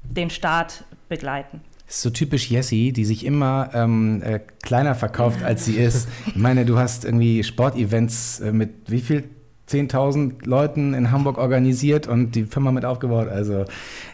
den 0.03 0.29
Start 0.29 0.85
begleiten 1.09 1.63
ist 1.91 2.03
so 2.03 2.11
typisch 2.11 2.49
Jessie, 2.51 2.93
die 2.93 3.05
sich 3.05 3.27
immer 3.27 3.71
ähm, 3.75 4.23
äh, 4.23 4.41
kleiner 4.63 4.95
verkauft, 4.95 5.43
als 5.43 5.65
sie 5.65 5.75
ist. 5.75 6.09
Ich 6.27 6.37
meine, 6.37 6.65
du 6.65 6.79
hast 6.79 7.05
irgendwie 7.05 7.43
Sportevents 7.43 8.41
äh, 8.41 8.53
mit 8.53 8.71
wie 8.91 9.01
viel? 9.01 9.25
10.000 9.69 10.47
Leuten 10.47 10.95
in 10.95 11.13
Hamburg 11.13 11.39
organisiert 11.39 12.09
und 12.09 12.35
die 12.35 12.43
Firma 12.43 12.73
mit 12.73 12.85
aufgebaut. 12.85 13.29
Also, 13.29 13.67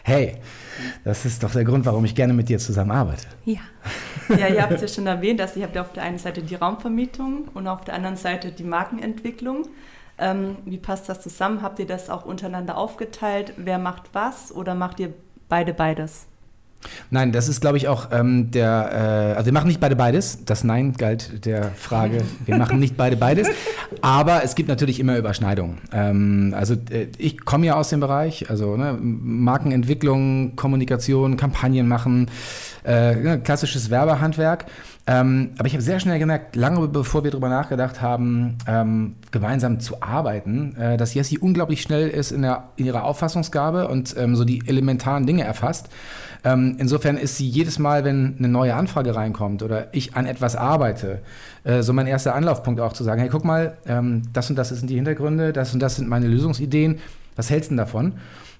hey, 0.03 0.35
das 1.03 1.25
ist 1.25 1.41
doch 1.41 1.51
der 1.51 1.63
Grund, 1.63 1.85
warum 1.87 2.05
ich 2.05 2.13
gerne 2.13 2.33
mit 2.33 2.47
dir 2.47 2.59
zusammenarbeite. 2.59 3.25
Ja. 3.45 3.61
Ja, 4.29 4.49
ihr 4.49 4.61
habt 4.61 4.73
es 4.73 4.81
ja 4.81 4.87
schon 4.87 5.07
erwähnt, 5.07 5.39
dass 5.39 5.55
ihr 5.55 5.63
habt 5.63 5.75
ja 5.75 5.81
auf 5.81 5.93
der 5.93 6.03
einen 6.03 6.19
Seite 6.19 6.43
die 6.43 6.53
Raumvermietung 6.53 7.47
und 7.55 7.67
auf 7.67 7.85
der 7.85 7.95
anderen 7.95 8.17
Seite 8.17 8.51
die 8.51 8.65
Markenentwicklung. 8.65 9.67
Ähm, 10.19 10.57
wie 10.65 10.77
passt 10.77 11.09
das 11.09 11.21
zusammen? 11.21 11.63
Habt 11.63 11.79
ihr 11.79 11.87
das 11.87 12.11
auch 12.11 12.25
untereinander 12.25 12.77
aufgeteilt? 12.77 13.53
Wer 13.57 13.79
macht 13.79 14.09
was 14.13 14.51
oder 14.51 14.75
macht 14.75 14.99
ihr 14.99 15.11
beide 15.49 15.73
beides? 15.73 16.27
Nein, 17.09 17.31
das 17.31 17.49
ist, 17.49 17.61
glaube 17.61 17.77
ich, 17.77 17.87
auch 17.87 18.09
ähm, 18.11 18.51
der. 18.51 18.89
Äh, 18.91 19.37
also, 19.37 19.45
wir 19.45 19.53
machen 19.53 19.67
nicht 19.67 19.79
beide 19.79 19.95
beides. 19.95 20.45
Das 20.45 20.63
Nein 20.63 20.93
galt 20.93 21.45
der 21.45 21.71
Frage. 21.71 22.23
Wir 22.45 22.57
machen 22.57 22.79
nicht 22.79 22.97
beide 22.97 23.17
beides. 23.17 23.47
Aber 24.01 24.43
es 24.43 24.55
gibt 24.55 24.69
natürlich 24.69 24.99
immer 24.99 25.17
Überschneidungen. 25.17 25.79
Ähm, 25.91 26.53
also, 26.55 26.75
äh, 26.75 27.07
ich 27.17 27.43
komme 27.45 27.65
ja 27.65 27.75
aus 27.75 27.89
dem 27.89 27.99
Bereich, 27.99 28.49
also 28.49 28.77
ne, 28.77 28.97
Markenentwicklung, 28.99 30.55
Kommunikation, 30.55 31.37
Kampagnen 31.37 31.87
machen, 31.87 32.29
äh, 32.83 33.37
klassisches 33.37 33.89
Werbehandwerk. 33.89 34.65
Ähm, 35.09 35.51
aber 35.57 35.67
ich 35.67 35.73
habe 35.73 35.81
sehr 35.81 36.01
schnell 36.01 36.19
gemerkt, 36.19 36.57
lange 36.57 36.85
bevor 36.89 37.23
wir 37.23 37.31
darüber 37.31 37.47
nachgedacht 37.47 38.01
haben, 38.01 38.57
ähm, 38.67 39.15
gemeinsam 39.31 39.79
zu 39.79 40.01
arbeiten, 40.01 40.75
äh, 40.75 40.97
dass 40.97 41.13
Jessie 41.13 41.39
unglaublich 41.39 41.81
schnell 41.81 42.09
ist 42.09 42.31
in, 42.31 42.41
der, 42.41 42.71
in 42.75 42.85
ihrer 42.85 43.05
Auffassungsgabe 43.05 43.87
und 43.87 44.15
ähm, 44.17 44.35
so 44.35 44.43
die 44.43 44.67
elementaren 44.67 45.25
Dinge 45.25 45.45
erfasst. 45.45 45.87
Ähm, 46.43 46.75
insofern 46.79 47.17
ist 47.17 47.37
sie 47.37 47.47
jedes 47.47 47.79
Mal, 47.79 48.03
wenn 48.03 48.35
eine 48.37 48.47
neue 48.47 48.75
Anfrage 48.75 49.15
reinkommt 49.15 49.63
oder 49.63 49.93
ich 49.93 50.15
an 50.15 50.25
etwas 50.25 50.55
arbeite, 50.55 51.21
äh, 51.63 51.81
so 51.81 51.93
mein 51.93 52.07
erster 52.07 52.35
Anlaufpunkt 52.35 52.79
auch 52.79 52.93
zu 52.93 53.03
sagen, 53.03 53.19
hey, 53.21 53.29
guck 53.29 53.43
mal, 53.43 53.77
ähm, 53.85 54.23
das 54.33 54.49
und 54.49 54.55
das 54.55 54.69
sind 54.69 54.89
die 54.89 54.95
Hintergründe, 54.95 55.53
das 55.53 55.73
und 55.73 55.79
das 55.79 55.95
sind 55.95 56.07
meine 56.07 56.27
Lösungsideen, 56.27 56.99
was 57.35 57.49
hältst 57.49 57.69
du 57.69 57.71
denn 57.71 57.77
davon? 57.77 58.13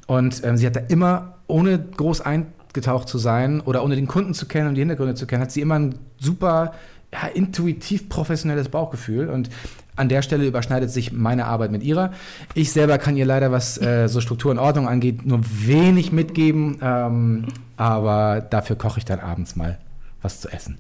Und 0.08 0.44
ähm, 0.44 0.58
sie 0.58 0.66
hat 0.66 0.76
da 0.76 0.82
immer, 0.88 1.36
ohne 1.48 1.80
groß 1.80 2.22
eingetaucht 2.22 3.08
zu 3.08 3.18
sein 3.18 3.62
oder 3.62 3.84
ohne 3.84 3.96
den 3.96 4.08
Kunden 4.08 4.34
zu 4.34 4.48
kennen 4.48 4.70
und 4.70 4.76
die 4.76 4.82
Hintergründe 4.82 5.16
zu 5.16 5.28
kennen, 5.28 5.42
hat 5.42 5.52
sie 5.52 5.62
immer 5.62 5.80
ein 5.80 5.96
super 6.20 6.74
ja, 7.12 7.28
intuitiv 7.28 8.10
professionelles 8.10 8.70
Bauchgefühl 8.70 9.30
und 9.30 9.50
an 9.98 10.10
der 10.10 10.22
Stelle 10.22 10.46
überschneidet 10.46 10.90
sich 10.90 11.12
meine 11.12 11.46
Arbeit 11.46 11.72
mit 11.72 11.84
ihrer. 11.84 12.12
Ich 12.54 12.72
selber 12.72 12.98
kann 12.98 13.18
ihr 13.18 13.26
leider, 13.26 13.52
was 13.52 13.82
äh, 13.82 14.08
so 14.08 14.22
Struktur 14.22 14.52
und 14.52 14.60
Ordnung 14.60 14.88
angeht, 14.88 15.26
nur 15.26 15.42
wenig 15.44 16.12
mitgeben, 16.12 16.78
ähm, 16.82 17.48
aber 17.76 18.42
dafür 18.42 18.76
koche 18.78 19.00
ich 19.00 19.06
dann 19.06 19.20
abends 19.20 19.56
mal 19.56 19.78
was 20.22 20.40
zu 20.40 20.50
essen. 20.50 20.78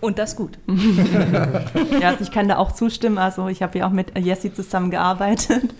Und 0.00 0.18
das 0.18 0.36
gut. 0.36 0.58
ja, 2.00 2.08
also 2.08 2.22
ich 2.22 2.30
kann 2.30 2.48
da 2.48 2.56
auch 2.56 2.72
zustimmen. 2.72 3.18
Also 3.18 3.48
ich 3.48 3.62
habe 3.62 3.78
ja 3.78 3.86
auch 3.86 3.92
mit 3.92 4.16
Jessie 4.16 4.52
zusammengearbeitet 4.52 5.74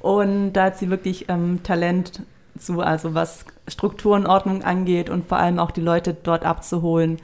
und 0.00 0.54
da 0.54 0.64
hat 0.64 0.78
sie 0.78 0.90
wirklich 0.90 1.28
ähm, 1.28 1.60
Talent 1.62 2.22
zu, 2.58 2.80
also 2.80 3.14
was 3.14 3.44
Struktur 3.68 4.16
und 4.16 4.26
Ordnung 4.26 4.64
angeht 4.64 5.10
und 5.10 5.28
vor 5.28 5.38
allem 5.38 5.58
auch 5.58 5.70
die 5.70 5.80
Leute 5.80 6.14
dort 6.14 6.44
abzuholen, 6.44 7.18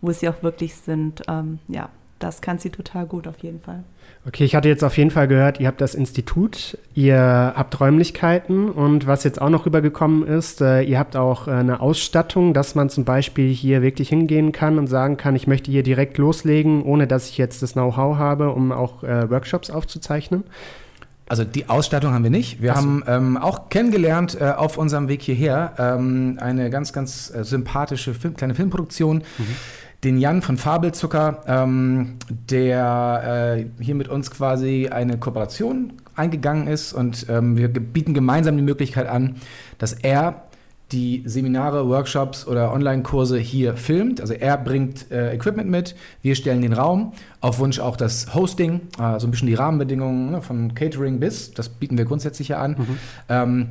wo 0.00 0.10
sie 0.10 0.28
auch 0.28 0.42
wirklich 0.42 0.74
sind. 0.74 1.22
Ähm, 1.28 1.60
ja, 1.68 1.88
das 2.18 2.40
kann 2.40 2.58
sie 2.58 2.70
total 2.70 3.06
gut 3.06 3.26
auf 3.26 3.38
jeden 3.38 3.60
Fall. 3.60 3.84
Okay, 4.26 4.44
ich 4.44 4.54
hatte 4.54 4.68
jetzt 4.68 4.82
auf 4.82 4.96
jeden 4.96 5.10
Fall 5.10 5.28
gehört, 5.28 5.60
ihr 5.60 5.66
habt 5.66 5.82
das 5.82 5.94
Institut, 5.94 6.78
ihr 6.94 7.18
habt 7.18 7.78
Räumlichkeiten 7.78 8.70
und 8.70 9.06
was 9.06 9.22
jetzt 9.24 9.40
auch 9.40 9.50
noch 9.50 9.66
rübergekommen 9.66 10.26
ist, 10.26 10.62
äh, 10.62 10.80
ihr 10.80 10.98
habt 10.98 11.14
auch 11.14 11.46
äh, 11.46 11.50
eine 11.50 11.80
Ausstattung, 11.80 12.54
dass 12.54 12.74
man 12.74 12.88
zum 12.88 13.04
Beispiel 13.04 13.52
hier 13.52 13.82
wirklich 13.82 14.08
hingehen 14.08 14.52
kann 14.52 14.78
und 14.78 14.86
sagen 14.86 15.18
kann, 15.18 15.36
ich 15.36 15.46
möchte 15.46 15.70
hier 15.70 15.82
direkt 15.82 16.16
loslegen, 16.16 16.82
ohne 16.82 17.06
dass 17.06 17.28
ich 17.28 17.36
jetzt 17.36 17.62
das 17.62 17.74
Know-how 17.74 18.16
habe, 18.16 18.50
um 18.50 18.72
auch 18.72 19.02
äh, 19.02 19.28
Workshops 19.28 19.68
aufzuzeichnen. 19.68 20.44
Also 21.26 21.44
die 21.44 21.68
Ausstattung 21.68 22.12
haben 22.12 22.24
wir 22.24 22.30
nicht. 22.30 22.62
Wir 22.62 22.72
so. 22.72 22.76
haben 22.76 23.04
ähm, 23.06 23.36
auch 23.36 23.68
kennengelernt 23.68 24.38
äh, 24.40 24.44
auf 24.50 24.78
unserem 24.78 25.08
Weg 25.08 25.20
hierher 25.22 25.74
ähm, 25.78 26.38
eine 26.40 26.70
ganz, 26.70 26.92
ganz 26.94 27.30
äh, 27.34 27.44
sympathische 27.44 28.14
Film, 28.14 28.36
kleine 28.36 28.54
Filmproduktion. 28.54 29.22
Mhm 29.36 29.56
den 30.04 30.18
Jan 30.18 30.42
von 30.42 30.58
Fabelzucker, 30.58 31.42
ähm, 31.46 32.14
der 32.50 33.56
äh, 33.58 33.82
hier 33.82 33.94
mit 33.94 34.08
uns 34.08 34.30
quasi 34.30 34.88
eine 34.88 35.18
Kooperation 35.18 35.94
eingegangen 36.14 36.68
ist 36.68 36.92
und 36.92 37.26
ähm, 37.28 37.56
wir 37.56 37.68
bieten 37.68 38.14
gemeinsam 38.14 38.56
die 38.56 38.62
Möglichkeit 38.62 39.08
an, 39.08 39.36
dass 39.78 39.94
er 39.94 40.44
die 40.92 41.22
Seminare, 41.24 41.88
Workshops 41.88 42.46
oder 42.46 42.72
Online-Kurse 42.72 43.38
hier 43.38 43.76
filmt. 43.76 44.20
Also 44.20 44.34
er 44.34 44.58
bringt 44.58 45.10
äh, 45.10 45.34
Equipment 45.34 45.68
mit, 45.68 45.96
wir 46.22 46.34
stellen 46.34 46.62
den 46.62 46.72
Raum, 46.72 47.14
auf 47.40 47.58
Wunsch 47.58 47.80
auch 47.80 47.96
das 47.96 48.34
Hosting, 48.34 48.82
äh, 48.98 49.18
so 49.18 49.26
ein 49.26 49.30
bisschen 49.30 49.48
die 49.48 49.54
Rahmenbedingungen 49.54 50.30
ne, 50.30 50.42
von 50.42 50.74
Catering 50.74 51.18
bis, 51.18 51.52
das 51.52 51.68
bieten 51.68 51.98
wir 51.98 52.04
grundsätzlich 52.04 52.48
ja 52.48 52.58
an. 52.58 52.72
Mhm. 52.72 52.98
Ähm, 53.28 53.68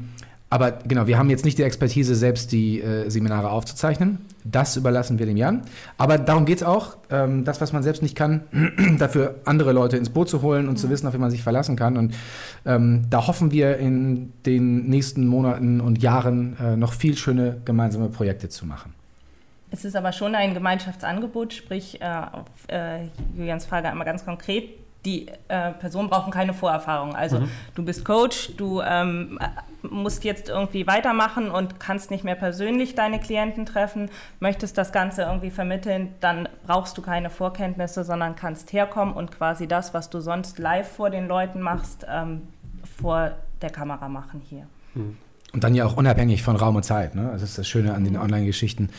aber 0.50 0.72
genau, 0.72 1.08
wir 1.08 1.18
haben 1.18 1.30
jetzt 1.30 1.46
nicht 1.46 1.58
die 1.58 1.64
Expertise, 1.64 2.14
selbst 2.14 2.52
die 2.52 2.82
äh, 2.82 3.10
Seminare 3.10 3.50
aufzuzeichnen. 3.50 4.20
Das 4.46 4.76
überlassen 4.76 5.20
wir 5.20 5.26
dem 5.26 5.38
Jan. 5.38 5.62
Aber 5.98 6.18
darum 6.18 6.46
geht 6.46 6.58
es 6.58 6.64
auch, 6.64 6.98
ähm, 7.10 7.46
das, 7.46 7.62
was 7.62 7.72
man 7.72 7.84
selbst 7.84 8.02
nicht 8.02 8.16
kann, 8.16 8.42
dafür 9.00 9.36
andere 9.46 9.72
Leute 9.72 9.98
ins 9.98 10.10
Boot 10.10 10.30
zu 10.30 10.42
holen 10.42 10.68
und 10.68 10.74
mhm. 10.74 10.78
zu 10.78 10.90
wissen, 10.90 11.08
auf 11.08 11.14
wen 11.14 11.22
man 11.22 11.32
sich 11.32 11.44
verlassen 11.44 11.76
kann. 11.76 11.98
Und 11.98 12.14
ähm, 12.66 13.06
da 13.10 13.28
hoffen 13.28 13.52
wir 13.52 13.78
in 13.78 14.34
den 14.46 14.88
nächsten 14.88 15.28
Monaten 15.28 15.80
und 15.80 16.02
Jahren 16.02 16.58
äh, 16.60 16.76
noch 16.76 16.94
viel 16.94 17.16
schöne 17.18 17.62
gemeinsame 17.66 18.10
Projekte 18.10 18.50
zu 18.50 18.66
machen. 18.66 18.94
Es 19.72 19.86
ist 19.86 19.96
aber 19.96 20.12
schon 20.12 20.36
ein 20.36 20.54
Gemeinschaftsangebot, 20.54 21.54
sprich, 21.54 22.00
äh, 22.00 22.06
auf 22.06 22.46
äh, 22.68 23.06
Julians 23.36 23.66
Frage 23.66 23.90
einmal 23.90 24.06
ganz 24.06 24.24
konkret, 24.24 24.70
die 25.06 25.28
äh, 25.48 25.72
Personen 25.72 26.10
brauchen 26.10 26.32
keine 26.32 26.54
Vorerfahrung. 26.54 27.16
Also 27.16 27.42
mhm. 27.42 27.50
du 27.76 27.84
bist 27.84 28.06
Coach, 28.06 28.56
du 28.56 28.82
ähm, 28.82 29.38
musst 29.82 30.24
jetzt 30.24 30.50
irgendwie 30.50 30.88
weitermachen 30.88 31.52
und 31.52 31.80
kannst 31.80 32.10
nicht 32.10 32.24
mehr 32.24 32.36
persönlich 32.36 32.96
deine 32.96 33.20
Klienten 33.20 33.66
treffen, 33.66 34.10
möchtest 34.40 34.78
das 34.78 34.92
Ganze 34.92 35.24
irgendwie 35.24 35.52
vermitteln, 35.52 36.14
dann 36.22 36.48
brauchst 36.66 36.98
du 36.98 37.02
keine 37.02 37.30
Vorkenntnisse, 37.30 38.04
sondern 38.04 38.36
kannst 38.36 38.72
herkommen 38.72 39.14
und 39.14 39.32
quasi 39.32 39.68
das, 39.68 39.94
was 39.94 40.10
du 40.10 40.22
sonst 40.22 40.58
live 40.60 40.90
vor 40.90 41.10
den 41.10 41.28
Leuten 41.28 41.62
machst, 41.62 42.06
ähm, 42.10 42.48
vor 42.98 43.32
der 43.62 43.70
Kamera 43.70 44.08
machen 44.08 44.42
hier. 44.42 44.68
Mhm. 44.94 45.18
Und 45.54 45.64
dann 45.64 45.76
ja 45.76 45.86
auch 45.86 45.96
unabhängig 45.96 46.42
von 46.42 46.56
Raum 46.56 46.76
und 46.76 46.84
Zeit. 46.84 47.14
Ne? 47.14 47.30
Das 47.32 47.44
ist 47.44 47.58
das 47.60 47.68
Schöne 47.68 47.94
an 47.94 48.04
den. 48.04 48.18
Online-Geschichten, 48.18 48.90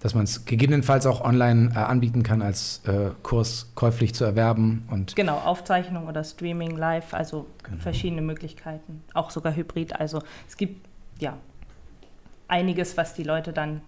dass 0.00 0.14
man 0.14 0.24
es 0.24 0.44
gegebenenfalls 0.44 1.06
auch 1.06 1.24
online 1.24 1.72
äh, 1.74 1.78
anbieten 1.78 2.22
kann, 2.22 2.40
als 2.40 2.82
äh, 2.86 3.10
Kurs 3.22 3.72
käuflich 3.74 4.14
zu 4.14 4.24
erwerben. 4.24 4.86
Und 4.90 5.16
genau, 5.16 5.38
Aufzeichnung 5.38 6.06
oder 6.06 6.22
Streaming 6.22 6.76
live, 6.76 7.14
also 7.14 7.46
genau. 7.62 7.78
verschiedene 7.78 8.22
Möglichkeiten, 8.22 9.02
auch 9.12 9.30
sogar 9.30 9.56
Hybrid. 9.56 9.98
Also 9.98 10.22
es 10.48 10.56
gibt 10.56 10.86
ja 11.18 11.36
einiges, 12.46 12.96
was 12.96 13.14
die 13.14 13.24
Leute 13.24 13.52
dann 13.52 13.80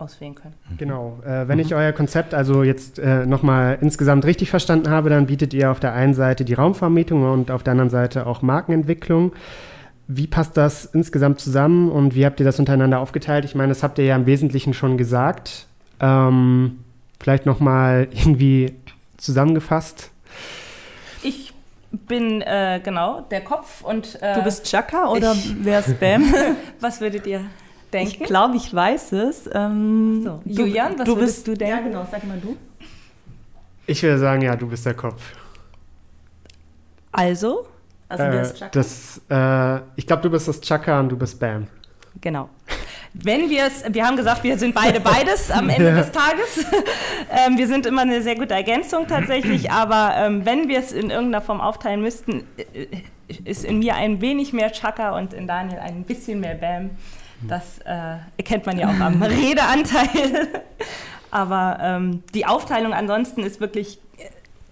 auswählen 0.00 0.34
können. 0.34 0.54
Mhm. 0.70 0.76
Genau. 0.76 1.18
Äh, 1.24 1.48
wenn 1.48 1.58
mhm. 1.58 1.64
ich 1.64 1.74
euer 1.74 1.92
Konzept 1.92 2.34
also 2.34 2.62
jetzt 2.62 2.98
äh, 2.98 3.26
nochmal 3.26 3.78
insgesamt 3.80 4.24
richtig 4.24 4.50
verstanden 4.50 4.90
habe, 4.90 5.10
dann 5.10 5.26
bietet 5.26 5.54
ihr 5.54 5.70
auf 5.70 5.80
der 5.80 5.92
einen 5.92 6.14
Seite 6.14 6.44
die 6.44 6.54
Raumvermietung 6.54 7.30
und 7.30 7.50
auf 7.50 7.62
der 7.62 7.72
anderen 7.72 7.90
Seite 7.90 8.26
auch 8.26 8.42
Markenentwicklung. 8.42 9.32
Wie 10.12 10.26
passt 10.26 10.56
das 10.56 10.86
insgesamt 10.86 11.40
zusammen 11.40 11.88
und 11.88 12.16
wie 12.16 12.26
habt 12.26 12.40
ihr 12.40 12.46
das 12.46 12.58
untereinander 12.58 12.98
aufgeteilt? 12.98 13.44
Ich 13.44 13.54
meine, 13.54 13.68
das 13.68 13.84
habt 13.84 13.96
ihr 13.98 14.04
ja 14.04 14.16
im 14.16 14.26
Wesentlichen 14.26 14.74
schon 14.74 14.98
gesagt. 14.98 15.66
Ähm, 16.00 16.80
vielleicht 17.20 17.46
nochmal 17.46 18.08
irgendwie 18.10 18.74
zusammengefasst. 19.18 20.10
Ich 21.22 21.54
bin 21.92 22.42
äh, 22.42 22.80
genau 22.82 23.20
der 23.20 23.42
Kopf 23.42 23.82
und. 23.82 24.20
Äh, 24.20 24.34
du 24.34 24.42
bist 24.42 24.66
Chaka 24.66 25.08
oder 25.10 25.36
wer 25.60 25.78
ist 25.78 26.00
Bam? 26.00 26.24
was 26.80 27.00
würdet 27.00 27.24
ihr 27.28 27.42
denken? 27.92 28.22
Ich 28.22 28.26
glaube, 28.26 28.56
ich 28.56 28.74
weiß 28.74 29.12
es. 29.12 29.48
Ähm, 29.52 30.22
so. 30.24 30.42
Julian, 30.44 30.98
was 30.98 31.06
du 31.06 31.16
würdest 31.16 31.44
bist, 31.44 31.48
du 31.48 31.54
denken? 31.54 31.76
Ja, 31.76 31.82
genau, 31.82 32.06
sag 32.10 32.26
mal 32.26 32.38
du. 32.40 32.56
Ich 33.86 34.02
würde 34.02 34.18
sagen, 34.18 34.42
ja, 34.42 34.56
du 34.56 34.66
bist 34.66 34.86
der 34.86 34.94
Kopf. 34.94 35.22
Also? 37.12 37.66
Also 38.10 38.24
äh, 38.24 38.30
das 38.32 38.54
Chaka? 38.54 38.70
Das, 38.72 39.20
äh, 39.30 39.82
ich 39.96 40.06
glaube, 40.06 40.22
du 40.22 40.30
bist 40.30 40.48
das 40.48 40.60
Chaka 40.60 41.00
und 41.00 41.08
du 41.08 41.16
bist 41.16 41.38
Bam. 41.38 41.66
Genau. 42.20 42.50
Wenn 43.12 43.50
wir 43.50 43.66
es, 43.66 43.82
wir 43.88 44.06
haben 44.06 44.16
gesagt, 44.16 44.44
wir 44.44 44.58
sind 44.58 44.74
beide 44.74 45.00
beides 45.00 45.50
am 45.50 45.68
Ende 45.68 45.86
ja. 45.86 45.96
des 45.96 46.12
Tages. 46.12 46.64
ähm, 47.30 47.56
wir 47.56 47.66
sind 47.66 47.86
immer 47.86 48.02
eine 48.02 48.22
sehr 48.22 48.36
gute 48.36 48.54
Ergänzung 48.54 49.06
tatsächlich, 49.06 49.70
aber 49.70 50.14
ähm, 50.16 50.44
wenn 50.44 50.68
wir 50.68 50.78
es 50.78 50.92
in 50.92 51.10
irgendeiner 51.10 51.40
Form 51.40 51.60
aufteilen 51.60 52.02
müssten, 52.02 52.44
äh, 52.56 52.86
ist 53.44 53.64
in 53.64 53.78
mir 53.78 53.94
ein 53.94 54.20
wenig 54.20 54.52
mehr 54.52 54.72
Chaka 54.72 55.16
und 55.16 55.32
in 55.32 55.46
Daniel 55.46 55.78
ein 55.78 56.04
bisschen 56.04 56.40
mehr 56.40 56.54
Bam. 56.54 56.90
Das 57.46 57.78
äh, 57.84 58.16
erkennt 58.36 58.66
man 58.66 58.78
ja 58.78 58.88
auch 58.88 59.00
am 59.00 59.22
Redeanteil. 59.22 60.48
aber 61.30 61.78
ähm, 61.80 62.22
die 62.34 62.46
Aufteilung 62.46 62.92
ansonsten 62.92 63.42
ist 63.42 63.60
wirklich 63.60 63.98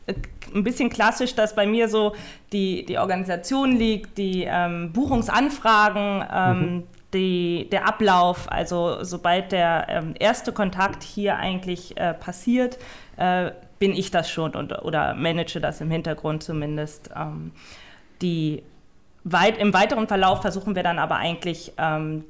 äh, 0.07 0.14
ein 0.54 0.64
bisschen 0.64 0.90
klassisch, 0.90 1.34
dass 1.34 1.54
bei 1.54 1.66
mir 1.66 1.88
so 1.88 2.14
die, 2.52 2.84
die 2.84 2.98
Organisation 2.98 3.76
liegt, 3.76 4.18
die 4.18 4.44
ähm, 4.48 4.92
Buchungsanfragen, 4.92 6.24
ähm, 6.32 6.61
mhm. 6.61 6.82
die, 7.14 7.68
der 7.70 7.87
Ablauf, 7.87 8.50
also 8.50 9.02
sobald 9.02 9.52
der 9.52 9.87
ähm, 9.88 10.14
erste 10.18 10.52
Kontakt 10.52 11.02
hier 11.02 11.37
eigentlich 11.37 11.96
äh, 11.96 12.14
passiert, 12.14 12.78
äh, 13.16 13.50
bin 13.78 13.92
ich 13.92 14.11
das 14.11 14.30
schon 14.30 14.54
und, 14.54 14.72
oder 14.82 15.14
manage 15.14 15.61
das 15.61 15.80
im 15.80 15.90
Hintergrund 15.90 16.42
zumindest. 16.42 17.11
Ähm, 17.16 17.52
die 18.20 18.62
weit, 19.24 19.58
Im 19.58 19.72
weiteren 19.74 20.08
Verlauf 20.08 20.42
versuchen 20.42 20.74
wir 20.74 20.82
dann 20.82 20.98
aber 20.98 21.16
eigentlich 21.16 21.72
ähm, 21.78 22.24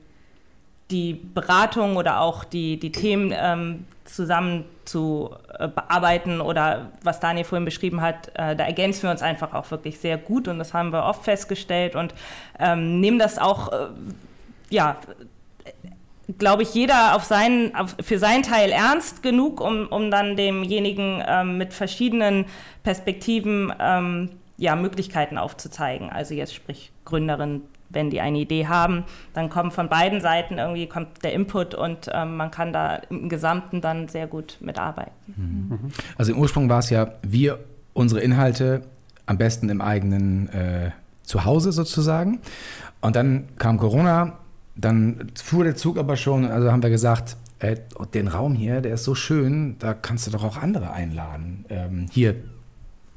die 0.90 1.14
Beratung 1.14 1.96
oder 1.96 2.20
auch 2.20 2.44
die, 2.44 2.78
die 2.78 2.92
Themen 2.92 3.32
ähm, 3.36 3.84
zusammen 4.04 4.64
zu 4.88 5.34
äh, 5.58 5.68
bearbeiten 5.68 6.40
oder 6.40 6.92
was 7.02 7.20
Daniel 7.20 7.44
vorhin 7.44 7.64
beschrieben 7.64 8.00
hat, 8.00 8.28
äh, 8.34 8.56
da 8.56 8.64
ergänzen 8.64 9.04
wir 9.04 9.10
uns 9.10 9.22
einfach 9.22 9.52
auch 9.54 9.70
wirklich 9.70 9.98
sehr 10.00 10.16
gut 10.16 10.48
und 10.48 10.58
das 10.58 10.74
haben 10.74 10.92
wir 10.92 11.04
oft 11.04 11.24
festgestellt 11.24 11.94
und 11.94 12.14
ähm, 12.58 13.00
nehmen 13.00 13.18
das 13.18 13.38
auch, 13.38 13.72
äh, 13.72 13.86
ja, 14.70 14.96
glaube 16.38 16.62
ich, 16.62 16.74
jeder 16.74 17.14
auf 17.14 17.24
seinen, 17.24 17.74
auf, 17.74 17.96
für 18.02 18.18
seinen 18.18 18.42
Teil 18.42 18.70
ernst 18.70 19.22
genug, 19.22 19.60
um, 19.60 19.86
um 19.88 20.10
dann 20.10 20.36
demjenigen 20.36 21.22
ähm, 21.26 21.58
mit 21.58 21.72
verschiedenen 21.72 22.46
Perspektiven 22.82 23.72
ähm, 23.78 24.30
ja, 24.56 24.76
Möglichkeiten 24.76 25.38
aufzuzeigen. 25.38 26.10
Also 26.10 26.34
jetzt 26.34 26.54
sprich 26.54 26.92
Gründerin, 27.04 27.62
wenn 27.90 28.10
die 28.10 28.20
eine 28.20 28.38
Idee 28.38 28.66
haben, 28.66 29.04
dann 29.32 29.48
kommt 29.48 29.72
von 29.72 29.88
beiden 29.88 30.20
Seiten 30.20 30.58
irgendwie 30.58 30.86
kommt 30.86 31.24
der 31.24 31.32
Input 31.32 31.74
und 31.74 32.10
ähm, 32.12 32.36
man 32.36 32.50
kann 32.50 32.72
da 32.72 32.96
im 33.10 33.28
Gesamten 33.28 33.80
dann 33.80 34.08
sehr 34.08 34.26
gut 34.26 34.58
mitarbeiten. 34.60 35.12
Mhm. 35.36 35.90
Also 36.16 36.32
im 36.32 36.38
Ursprung 36.38 36.68
war 36.68 36.80
es 36.80 36.90
ja, 36.90 37.12
wir 37.22 37.58
unsere 37.94 38.20
Inhalte 38.20 38.82
am 39.26 39.38
besten 39.38 39.68
im 39.68 39.80
eigenen 39.80 40.48
äh, 40.50 40.90
Zuhause 41.22 41.72
sozusagen. 41.72 42.40
Und 43.00 43.16
dann 43.16 43.48
kam 43.58 43.78
Corona, 43.78 44.38
dann 44.76 45.30
fuhr 45.34 45.64
der 45.64 45.76
Zug 45.76 45.98
aber 45.98 46.16
schon, 46.16 46.46
also 46.46 46.72
haben 46.72 46.82
wir 46.82 46.90
gesagt, 46.90 47.36
äh, 47.58 47.76
den 48.14 48.28
Raum 48.28 48.54
hier, 48.54 48.80
der 48.80 48.94
ist 48.94 49.04
so 49.04 49.14
schön, 49.14 49.76
da 49.78 49.94
kannst 49.94 50.26
du 50.26 50.30
doch 50.30 50.44
auch 50.44 50.56
andere 50.56 50.92
einladen, 50.92 51.64
ähm, 51.68 52.06
hier 52.10 52.36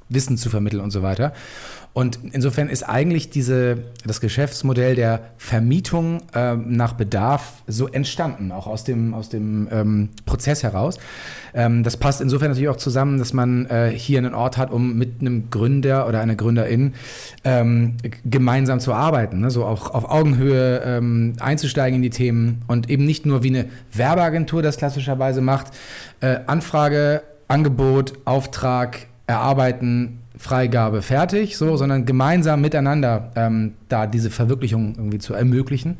Wissen 0.09 0.37
zu 0.37 0.49
vermitteln 0.49 0.81
und 0.81 0.91
so 0.91 1.03
weiter. 1.03 1.33
Und 1.93 2.19
insofern 2.31 2.69
ist 2.69 2.83
eigentlich 2.83 3.29
diese, 3.29 3.79
das 4.05 4.21
Geschäftsmodell 4.21 4.95
der 4.95 5.31
Vermietung 5.37 6.21
ähm, 6.33 6.71
nach 6.71 6.93
Bedarf 6.93 7.63
so 7.67 7.87
entstanden, 7.87 8.53
auch 8.53 8.65
aus 8.65 8.85
dem, 8.85 9.13
aus 9.13 9.27
dem 9.27 9.67
ähm, 9.71 10.09
Prozess 10.25 10.63
heraus. 10.63 10.99
Ähm, 11.53 11.83
das 11.83 11.97
passt 11.97 12.21
insofern 12.21 12.49
natürlich 12.49 12.69
auch 12.69 12.77
zusammen, 12.77 13.17
dass 13.17 13.33
man 13.33 13.65
äh, 13.65 13.89
hier 13.89 14.19
einen 14.19 14.33
Ort 14.33 14.57
hat, 14.57 14.71
um 14.71 14.97
mit 14.97 15.19
einem 15.19 15.49
Gründer 15.49 16.07
oder 16.07 16.21
einer 16.21 16.35
Gründerin 16.35 16.93
ähm, 17.43 17.97
gemeinsam 18.23 18.79
zu 18.79 18.93
arbeiten, 18.93 19.41
ne? 19.41 19.51
so 19.51 19.65
auch 19.65 19.93
auf 19.93 20.09
Augenhöhe 20.09 20.81
ähm, 20.85 21.33
einzusteigen 21.41 21.97
in 21.97 22.01
die 22.01 22.09
Themen 22.09 22.61
und 22.67 22.89
eben 22.89 23.05
nicht 23.05 23.25
nur 23.25 23.43
wie 23.43 23.49
eine 23.49 23.65
Werbeagentur 23.91 24.61
das 24.61 24.77
klassischerweise 24.77 25.41
macht, 25.41 25.73
äh, 26.21 26.39
Anfrage, 26.47 27.23
Angebot, 27.49 28.13
Auftrag, 28.23 29.07
erarbeiten, 29.27 30.20
Freigabe 30.41 31.03
fertig, 31.03 31.55
so, 31.55 31.77
sondern 31.77 32.07
gemeinsam 32.07 32.61
miteinander 32.61 33.31
ähm, 33.35 33.75
da 33.89 34.07
diese 34.07 34.31
Verwirklichung 34.31 34.95
irgendwie 34.97 35.19
zu 35.19 35.35
ermöglichen. 35.35 35.97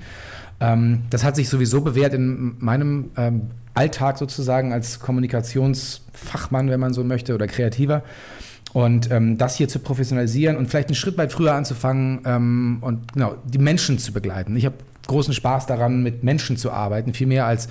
Ähm, 0.59 1.03
das 1.11 1.23
hat 1.23 1.35
sich 1.35 1.47
sowieso 1.47 1.81
bewährt 1.81 2.15
in 2.15 2.55
meinem 2.57 3.11
ähm, 3.17 3.51
Alltag 3.75 4.17
sozusagen 4.17 4.73
als 4.73 4.99
Kommunikationsfachmann, 4.99 6.71
wenn 6.71 6.79
man 6.79 6.91
so 6.91 7.03
möchte, 7.03 7.35
oder 7.35 7.45
Kreativer. 7.45 8.01
Und 8.73 9.11
ähm, 9.11 9.37
das 9.37 9.57
hier 9.57 9.67
zu 9.67 9.77
professionalisieren 9.77 10.57
und 10.57 10.67
vielleicht 10.67 10.87
einen 10.87 10.95
Schritt 10.95 11.19
weit 11.19 11.31
früher 11.31 11.53
anzufangen 11.53 12.21
ähm, 12.25 12.77
und 12.81 13.13
genau, 13.13 13.35
die 13.45 13.59
Menschen 13.59 13.99
zu 13.99 14.11
begleiten. 14.11 14.55
Ich 14.55 14.65
habe 14.65 14.75
großen 15.07 15.35
Spaß 15.35 15.67
daran, 15.67 16.01
mit 16.01 16.23
Menschen 16.23 16.57
zu 16.57 16.71
arbeiten, 16.71 17.13
viel 17.13 17.27
mehr 17.27 17.45
als 17.45 17.67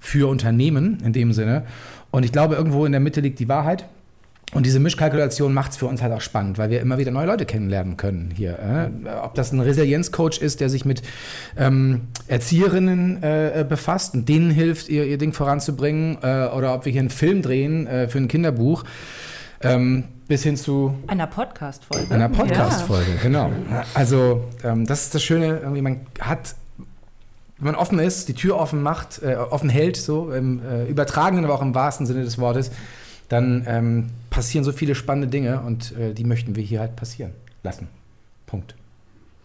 für 0.00 0.30
Unternehmen 0.30 1.00
in 1.04 1.12
dem 1.12 1.34
Sinne. 1.34 1.64
Und 2.10 2.24
ich 2.24 2.32
glaube, 2.32 2.54
irgendwo 2.54 2.86
in 2.86 2.92
der 2.92 3.00
Mitte 3.02 3.20
liegt 3.20 3.40
die 3.40 3.48
Wahrheit. 3.48 3.84
Und 4.54 4.64
diese 4.64 4.78
Mischkalkulation 4.78 5.52
macht 5.52 5.72
es 5.72 5.76
für 5.76 5.86
uns 5.86 6.00
halt 6.00 6.12
auch 6.12 6.20
spannend, 6.20 6.58
weil 6.58 6.70
wir 6.70 6.80
immer 6.80 6.96
wieder 6.96 7.10
neue 7.10 7.26
Leute 7.26 7.44
kennenlernen 7.44 7.96
können 7.96 8.30
hier. 8.34 8.58
Äh? 8.58 9.08
Ob 9.22 9.34
das 9.34 9.52
ein 9.52 9.60
Resilienzcoach 9.60 10.38
ist, 10.40 10.60
der 10.60 10.70
sich 10.70 10.84
mit 10.84 11.02
ähm, 11.58 12.02
Erzieherinnen 12.28 13.22
äh, 13.22 13.66
befasst 13.68 14.14
und 14.14 14.28
denen 14.28 14.50
hilft, 14.50 14.88
ihr, 14.88 15.06
ihr 15.06 15.18
Ding 15.18 15.32
voranzubringen, 15.32 16.18
äh, 16.22 16.46
oder 16.46 16.74
ob 16.74 16.84
wir 16.84 16.92
hier 16.92 17.00
einen 17.00 17.10
Film 17.10 17.42
drehen 17.42 17.86
äh, 17.88 18.08
für 18.08 18.18
ein 18.18 18.28
Kinderbuch. 18.28 18.84
Ähm, 19.60 20.04
bis 20.28 20.42
hin 20.42 20.56
zu 20.56 20.94
einer 21.06 21.26
Podcast-Folge. 21.26 22.14
Einer 22.14 22.28
Podcast-Folge, 22.28 23.10
ja. 23.16 23.22
genau. 23.22 23.50
Also 23.92 24.44
ähm, 24.62 24.86
das 24.86 25.06
ist 25.06 25.14
das 25.14 25.22
Schöne, 25.22 25.58
irgendwie 25.62 25.82
man 25.82 26.00
hat, 26.20 26.54
wenn 27.58 27.72
man 27.72 27.74
offen 27.74 27.98
ist, 27.98 28.28
die 28.28 28.34
Tür 28.34 28.56
offen 28.56 28.82
macht, 28.82 29.22
äh, 29.22 29.34
offen 29.36 29.68
hält, 29.68 29.96
so 29.96 30.30
im 30.30 30.62
äh, 30.64 30.84
übertragenen, 30.84 31.44
aber 31.44 31.54
auch 31.54 31.62
im 31.62 31.74
wahrsten 31.74 32.06
Sinne 32.06 32.24
des 32.24 32.38
Wortes, 32.38 32.70
dann 33.28 33.64
ähm, 33.66 34.06
passieren 34.30 34.64
so 34.64 34.72
viele 34.72 34.94
spannende 34.94 35.28
Dinge 35.28 35.60
und 35.60 35.96
äh, 35.96 36.12
die 36.12 36.24
möchten 36.24 36.56
wir 36.56 36.62
hier 36.62 36.80
halt 36.80 36.96
passieren 36.96 37.32
lassen. 37.62 37.88
Punkt. 38.46 38.74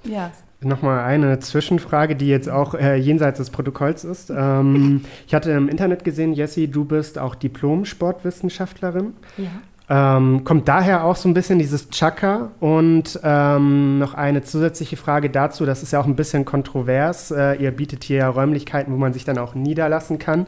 Ja. 0.04 0.32
Nochmal 0.62 1.00
eine 1.06 1.40
Zwischenfrage, 1.40 2.18
die 2.18 2.28
jetzt 2.28 2.50
auch 2.50 2.74
äh, 2.74 2.96
jenseits 2.96 3.38
des 3.38 3.50
Protokolls 3.50 4.04
ist. 4.04 4.30
Ähm, 4.30 5.02
ich 5.28 5.34
hatte 5.34 5.52
im 5.52 5.70
Internet 5.70 6.04
gesehen, 6.04 6.34
Jessie, 6.34 6.68
du 6.68 6.84
bist 6.84 7.18
auch 7.18 7.36
Diplom-Sportwissenschaftlerin. 7.36 9.14
Ja. 9.38 9.50
Ähm, 9.92 10.44
kommt 10.44 10.68
daher 10.68 11.04
auch 11.04 11.16
so 11.16 11.28
ein 11.28 11.34
bisschen 11.34 11.58
dieses 11.58 11.90
Chaka 11.90 12.52
und 12.60 13.20
ähm, 13.24 13.98
noch 13.98 14.14
eine 14.14 14.44
zusätzliche 14.44 14.98
Frage 14.98 15.32
dazu, 15.32 15.66
das 15.66 15.82
ist 15.82 15.94
ja 15.94 16.00
auch 16.00 16.06
ein 16.06 16.16
bisschen 16.16 16.46
kontrovers. 16.46 17.32
Äh, 17.32 17.56
ihr 17.56 17.72
bietet 17.72 18.04
hier 18.04 18.18
ja 18.18 18.30
Räumlichkeiten, 18.30 18.94
wo 18.94 18.98
man 18.98 19.14
sich 19.14 19.26
dann 19.26 19.40
auch 19.40 19.56
niederlassen 19.56 20.20
kann. 20.20 20.46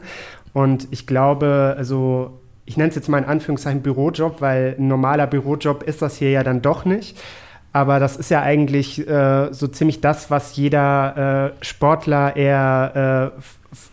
Und 0.52 0.86
ich 0.92 1.08
glaube, 1.08 1.74
also 1.76 2.38
ich 2.64 2.76
nenne 2.76 2.90
es 2.90 2.94
jetzt 2.94 3.08
mal 3.08 3.18
in 3.18 3.24
Anführungszeichen 3.24 3.82
Bürojob, 3.82 4.40
weil 4.40 4.76
ein 4.78 4.88
normaler 4.88 5.26
Bürojob 5.26 5.82
ist 5.82 6.02
das 6.02 6.16
hier 6.16 6.30
ja 6.30 6.42
dann 6.42 6.62
doch 6.62 6.84
nicht. 6.84 7.18
Aber 7.72 7.98
das 7.98 8.16
ist 8.16 8.30
ja 8.30 8.42
eigentlich 8.42 9.06
äh, 9.08 9.52
so 9.52 9.66
ziemlich 9.66 10.00
das, 10.00 10.30
was 10.30 10.56
jeder 10.56 11.54
äh, 11.60 11.64
Sportler 11.64 12.36
eher 12.36 13.32
äh, 13.36 13.40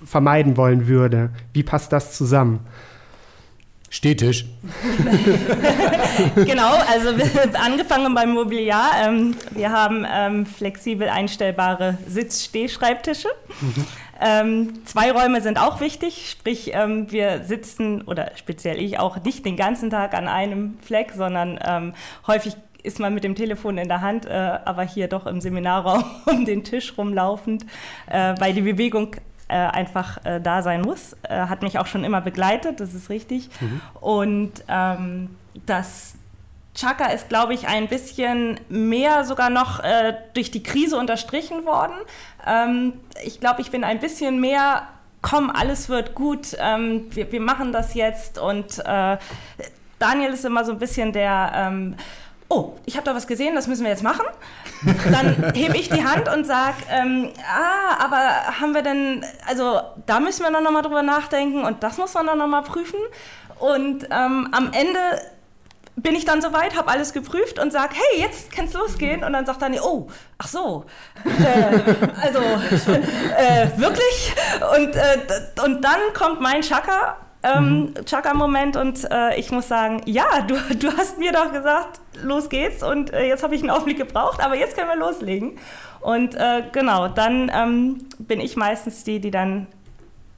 vermeiden 0.05 0.57
wollen 0.57 0.87
würde. 0.87 1.29
Wie 1.53 1.63
passt 1.63 1.93
das 1.93 2.15
zusammen? 2.15 2.59
Stehtisch. 3.89 4.45
genau, 6.35 6.73
also 6.91 7.09
angefangen 7.57 8.13
beim 8.13 8.31
Mobiliar. 8.33 8.91
Ähm, 9.03 9.35
wir 9.51 9.71
haben 9.71 10.05
ähm, 10.07 10.45
flexibel 10.45 11.09
einstellbare 11.09 11.97
Sitz-Steh-Schreibtische. 12.07 13.29
Mhm. 13.61 13.85
Ähm, 14.19 14.85
zwei 14.85 15.11
Räume 15.11 15.41
sind 15.41 15.59
auch 15.59 15.79
wichtig, 15.79 16.29
sprich 16.29 16.71
ähm, 16.73 17.11
wir 17.11 17.43
sitzen 17.43 18.01
oder 18.01 18.31
speziell 18.35 18.81
ich 18.81 18.99
auch 18.99 19.23
nicht 19.23 19.45
den 19.45 19.55
ganzen 19.55 19.89
Tag 19.89 20.13
an 20.13 20.27
einem 20.27 20.77
Fleck, 20.81 21.13
sondern 21.15 21.59
ähm, 21.65 21.93
häufig 22.27 22.55
ist 22.83 22.99
man 22.99 23.13
mit 23.13 23.23
dem 23.23 23.35
Telefon 23.35 23.77
in 23.77 23.87
der 23.87 24.01
Hand, 24.01 24.25
äh, 24.25 24.59
aber 24.65 24.83
hier 24.83 25.07
doch 25.07 25.25
im 25.25 25.41
Seminarraum 25.41 26.03
um 26.25 26.45
den 26.45 26.63
Tisch 26.63 26.97
rumlaufend, 26.97 27.65
äh, 28.07 28.35
weil 28.39 28.53
die 28.53 28.61
Bewegung 28.61 29.15
äh, 29.47 29.55
einfach 29.55 30.23
äh, 30.25 30.39
da 30.39 30.61
sein 30.61 30.81
muss. 30.81 31.15
Äh, 31.23 31.47
hat 31.47 31.61
mich 31.61 31.79
auch 31.79 31.87
schon 31.87 32.03
immer 32.03 32.21
begleitet, 32.21 32.79
das 32.79 32.93
ist 32.93 33.09
richtig. 33.09 33.49
Mhm. 33.59 33.81
Und 33.99 34.51
ähm, 34.67 35.35
das 35.65 36.15
Chaka 36.75 37.07
ist, 37.07 37.29
glaube 37.29 37.53
ich, 37.53 37.67
ein 37.67 37.87
bisschen 37.87 38.59
mehr 38.69 39.25
sogar 39.25 39.49
noch 39.49 39.83
äh, 39.83 40.13
durch 40.33 40.51
die 40.51 40.63
Krise 40.63 40.97
unterstrichen 40.97 41.65
worden. 41.65 41.95
Ähm, 42.45 42.93
ich 43.23 43.39
glaube, 43.39 43.61
ich 43.61 43.71
bin 43.71 43.83
ein 43.83 43.99
bisschen 43.99 44.39
mehr, 44.39 44.87
komm, 45.21 45.49
alles 45.49 45.89
wird 45.89 46.15
gut, 46.15 46.55
ähm, 46.59 47.07
wir, 47.11 47.31
wir, 47.31 47.41
machen 47.41 47.73
das 47.73 47.95
jetzt. 47.95 48.37
Und 48.37 48.79
äh, 48.85 49.17
Daniel 49.97 50.33
ist 50.33 50.45
immer 50.45 50.63
so 50.63 50.71
ein 50.71 50.79
bisschen 50.79 51.11
der... 51.11 51.51
Ähm, 51.55 51.95
oh, 52.49 52.73
ich 52.85 52.95
habe 52.95 53.05
da 53.05 53.15
was 53.15 53.27
gesehen, 53.27 53.55
das 53.55 53.67
müssen 53.67 53.83
wir 53.83 53.91
jetzt 53.91 54.03
machen. 54.03 54.25
Dann 55.11 55.53
hebe 55.53 55.77
ich 55.77 55.89
die 55.89 56.03
Hand 56.03 56.27
und 56.33 56.45
sage, 56.45 56.77
ähm, 56.89 57.29
ah, 57.47 58.03
aber 58.03 58.59
haben 58.59 58.73
wir 58.73 58.81
denn, 58.81 59.23
also 59.47 59.81
da 60.05 60.19
müssen 60.19 60.43
wir 60.43 60.49
noch 60.49 60.71
mal 60.71 60.81
drüber 60.81 61.03
nachdenken 61.03 61.63
und 61.63 61.83
das 61.83 61.97
muss 61.97 62.13
man 62.13 62.25
dann 62.25 62.37
noch 62.37 62.47
mal 62.47 62.61
prüfen. 62.61 62.99
Und 63.59 64.05
ähm, 64.05 64.47
am 64.51 64.71
Ende 64.71 64.99
bin 66.01 66.15
ich 66.15 66.25
dann 66.25 66.41
soweit, 66.41 66.77
habe 66.77 66.89
alles 66.89 67.13
geprüft 67.13 67.59
und 67.59 67.71
sage, 67.71 67.95
hey, 67.95 68.21
jetzt 68.21 68.51
kann 68.51 68.65
es 68.65 68.73
losgehen. 68.73 69.23
Und 69.23 69.33
dann 69.33 69.45
sagt 69.45 69.61
Dani, 69.61 69.79
oh, 69.81 70.07
ach 70.37 70.47
so, 70.47 70.85
äh, 71.25 71.79
also 72.21 72.39
äh, 72.39 73.67
wirklich? 73.77 74.33
Und, 74.75 74.95
äh, 74.95 75.63
und 75.65 75.83
dann 75.83 75.99
kommt 76.13 76.41
mein 76.41 76.61
Chaka 76.61 77.17
ähm, 77.41 77.93
mhm. 77.97 78.05
Chaka-Moment 78.05 78.75
und 78.75 79.09
äh, 79.09 79.39
ich 79.39 79.49
muss 79.51 79.69
sagen, 79.69 80.01
ja, 80.05 80.41
du, 80.41 80.55
du 80.75 80.91
hast 80.97 81.17
mir 81.19 81.31
doch 81.31 81.53
gesagt, 81.53 82.01
los 82.21 82.49
geht's 82.49 82.83
und 82.83 83.13
äh, 83.13 83.27
jetzt 83.27 83.43
habe 83.43 83.55
ich 83.55 83.61
einen 83.61 83.69
Aufblick 83.69 83.97
gebraucht, 83.97 84.43
aber 84.43 84.55
jetzt 84.55 84.75
können 84.75 84.89
wir 84.89 84.97
loslegen. 84.97 85.57
Und 86.01 86.35
äh, 86.35 86.63
genau, 86.71 87.07
dann 87.07 87.49
ähm, 87.53 88.05
bin 88.17 88.41
ich 88.41 88.57
meistens 88.57 89.03
die, 89.03 89.19
die 89.19 89.31
dann 89.31 89.67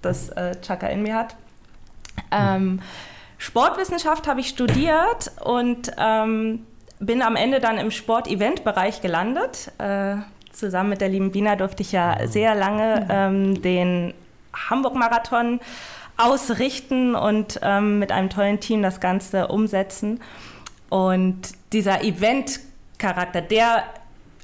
das 0.02 0.32
Chaka 0.64 0.88
in 0.88 1.04
mir 1.04 1.16
hat. 1.16 1.36
Ähm, 2.32 2.82
Sportwissenschaft 3.42 4.28
habe 4.28 4.40
ich 4.40 4.50
studiert 4.50 5.32
und 5.44 5.92
ähm, 5.98 6.64
bin 7.00 7.24
am 7.24 7.36
Ende 7.36 7.60
dann 7.60 7.80
im 7.80 7.90
Sport-Event-Bereich 7.90 9.02
gelandet. 9.02 9.72
Äh, 9.80 10.18
zusammen 10.52 10.92
mit 10.92 11.02
der 11.02 11.10
lieben 11.10 11.32
Bina 11.32 11.56
durfte 11.56 11.82
ich 11.82 11.92
ja 11.92 12.28
sehr 12.28 12.54
lange 12.54 13.08
ähm, 13.10 13.60
den 13.64 14.14
Hamburg-Marathon 14.54 15.60
ausrichten 16.18 17.16
und 17.16 17.60
ähm, 17.64 17.98
mit 17.98 18.12
einem 18.12 18.30
tollen 18.30 18.60
Team 18.60 18.84
das 18.84 19.00
Ganze 19.00 19.48
umsetzen. 19.48 20.22
Und 20.90 21.42
dieser 21.74 22.04
Event-Charakter, 22.04 23.42
der 23.42 23.86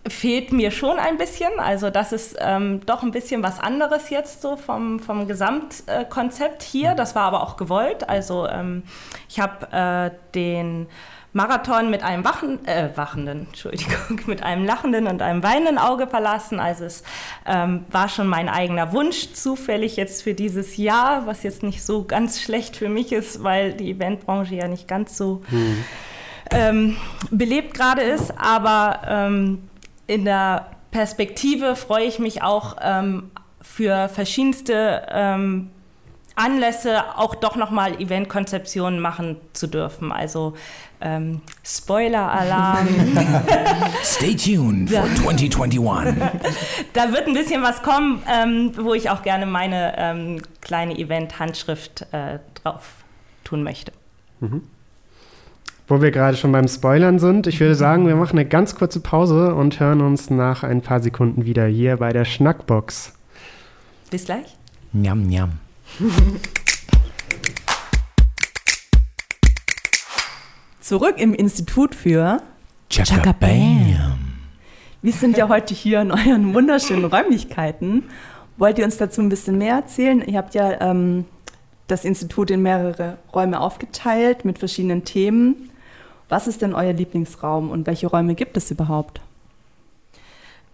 fehlt 0.10 0.52
mir 0.52 0.72
schon 0.72 1.00
ein 1.00 1.18
bisschen. 1.18 1.60
Also 1.60 1.90
das 1.90 2.12
ist 2.12 2.38
ähm, 2.40 2.82
doch 2.86 3.04
ein 3.04 3.12
bisschen 3.12 3.44
was 3.44 3.60
anderes 3.60 4.10
jetzt 4.10 4.42
so 4.42 4.56
vom, 4.56 5.00
vom 5.00 5.28
Gesamtkonzept 5.28 6.64
hier. 6.64 6.94
Das 6.94 7.16
war 7.16 7.24
aber 7.24 7.44
auch 7.44 7.58
gewollt. 7.58 8.08
Also 8.08 8.48
ähm, 8.48 8.84
ich 9.30 9.40
habe 9.40 9.72
äh, 9.72 10.18
den 10.34 10.88
Marathon 11.34 11.92
mit 11.92 12.02
einem 12.04 12.26
wachen, 12.26 12.66
äh, 12.68 12.90
wachenden, 12.96 13.48
Entschuldigung, 13.48 14.22
mit 14.26 14.44
einem 14.44 14.66
lachenden 14.66 15.08
und 15.08 15.22
einem 15.22 15.44
weinenden 15.44 15.78
Auge 15.78 16.08
verlassen. 16.08 16.60
Also 16.60 16.86
es 16.86 17.04
ähm, 17.46 17.86
war 17.92 18.10
schon 18.10 18.28
mein 18.28 18.50
eigener 18.50 18.92
Wunsch 18.92 19.34
zufällig 19.34 19.98
jetzt 19.98 20.24
für 20.24 20.34
dieses 20.34 20.78
Jahr, 20.78 21.28
was 21.28 21.44
jetzt 21.44 21.64
nicht 21.64 21.84
so 21.84 22.06
ganz 22.06 22.42
schlecht 22.42 22.76
für 22.76 22.90
mich 22.90 23.12
ist, 23.12 23.44
weil 23.44 23.74
die 23.74 23.92
Eventbranche 23.92 24.56
ja 24.56 24.68
nicht 24.68 24.88
ganz 24.88 25.16
so 25.16 25.44
mhm. 25.50 25.86
ähm, 26.50 26.98
belebt 27.30 27.76
gerade 27.76 28.02
ist. 28.02 28.34
Aber 28.40 29.02
ähm, 29.08 29.67
in 30.08 30.26
der 30.26 30.68
Perspektive 30.92 31.76
freue 31.76 32.06
ich 32.06 32.20
mich 32.20 32.42
auch 32.42 32.78
ähm, 32.82 33.32
für 33.62 34.10
verschiedenste 34.10 35.06
ähm, 35.12 35.70
Anlässe 36.36 37.18
auch 37.18 37.36
doch 37.36 37.56
nochmal 37.56 38.00
Eventkonzeptionen 38.00 39.00
machen 39.00 39.38
zu 39.54 39.68
dürfen. 39.68 40.12
Also 40.12 40.54
ähm, 41.02 41.42
Spoiler-Alarm. 41.64 42.88
Stay 44.04 44.36
tuned 44.36 44.90
for 44.90 45.04
2021. 45.16 46.16
da 46.94 47.12
wird 47.12 47.28
ein 47.28 47.34
bisschen 47.34 47.64
was 47.64 47.82
kommen, 47.82 48.22
ähm, 48.32 48.72
wo 48.78 48.94
ich 48.94 49.10
auch 49.10 49.24
gerne 49.24 49.48
meine 49.48 49.96
ähm, 49.98 50.42
kleine 50.62 50.98
Event-Handschrift 50.98 52.06
äh, 52.12 52.40
drauf 52.64 52.84
tun 53.44 53.64
möchte. 53.64 53.92
Mhm. 54.40 54.64
Wo 55.90 56.02
wir 56.02 56.12
gerade 56.12 56.36
schon 56.36 56.52
beim 56.52 56.68
Spoilern 56.68 57.18
sind, 57.18 57.48
ich 57.48 57.62
würde 57.62 57.74
sagen, 57.74 58.08
wir 58.08 58.18
machen 58.18 58.38
eine 58.38 58.46
ganz 58.46 58.76
kurze 58.76 59.00
Pause 59.00 59.56
und 59.56 59.80
hören 59.80 60.02
uns 60.02 60.30
nach 60.30 60.64
ein 60.64 60.82
paar 60.82 61.00
Sekunden 61.00 61.46
wieder 61.46 61.66
hier 61.66 61.96
bei 61.96 62.12
der 62.12 62.26
Schnackbox. 62.26 63.14
Bis 64.12 64.26
gleich. 64.26 64.58
Njam, 64.92 65.24
njam. 65.24 65.52
Zurück 70.82 71.16
im 71.20 71.34
Institut 71.34 71.96
für 71.96 72.42
Chaka 72.90 73.32
Bam. 73.32 73.96
Wir 75.02 75.14
sind 75.14 75.38
ja 75.38 75.48
heute 75.48 75.74
hier 75.74 76.02
in 76.02 76.12
euren 76.12 76.54
wunderschönen 76.54 77.06
Räumlichkeiten. 77.06 78.04
Wollt 78.58 78.78
ihr 78.78 78.84
uns 78.84 78.98
dazu 78.98 79.22
ein 79.22 79.30
bisschen 79.30 79.58
mehr 79.58 79.76
erzählen? 79.76 80.22
Ihr 80.22 80.38
habt 80.38 80.54
ja 80.54 80.82
ähm, 80.82 81.24
das 81.88 82.04
Institut 82.04 82.52
in 82.52 82.62
mehrere 82.62 83.20
Räume 83.34 83.62
aufgeteilt 83.62 84.44
mit 84.44 84.60
verschiedenen 84.60 85.06
Themen. 85.06 85.70
Was 86.30 86.48
ist 86.48 86.62
denn 86.62 86.74
euer 86.74 86.94
Lieblingsraum 86.94 87.72
und 87.72 87.88
welche 87.88 88.08
Räume 88.08 88.36
gibt 88.36 88.58
es 88.58 88.70
überhaupt? 88.72 89.22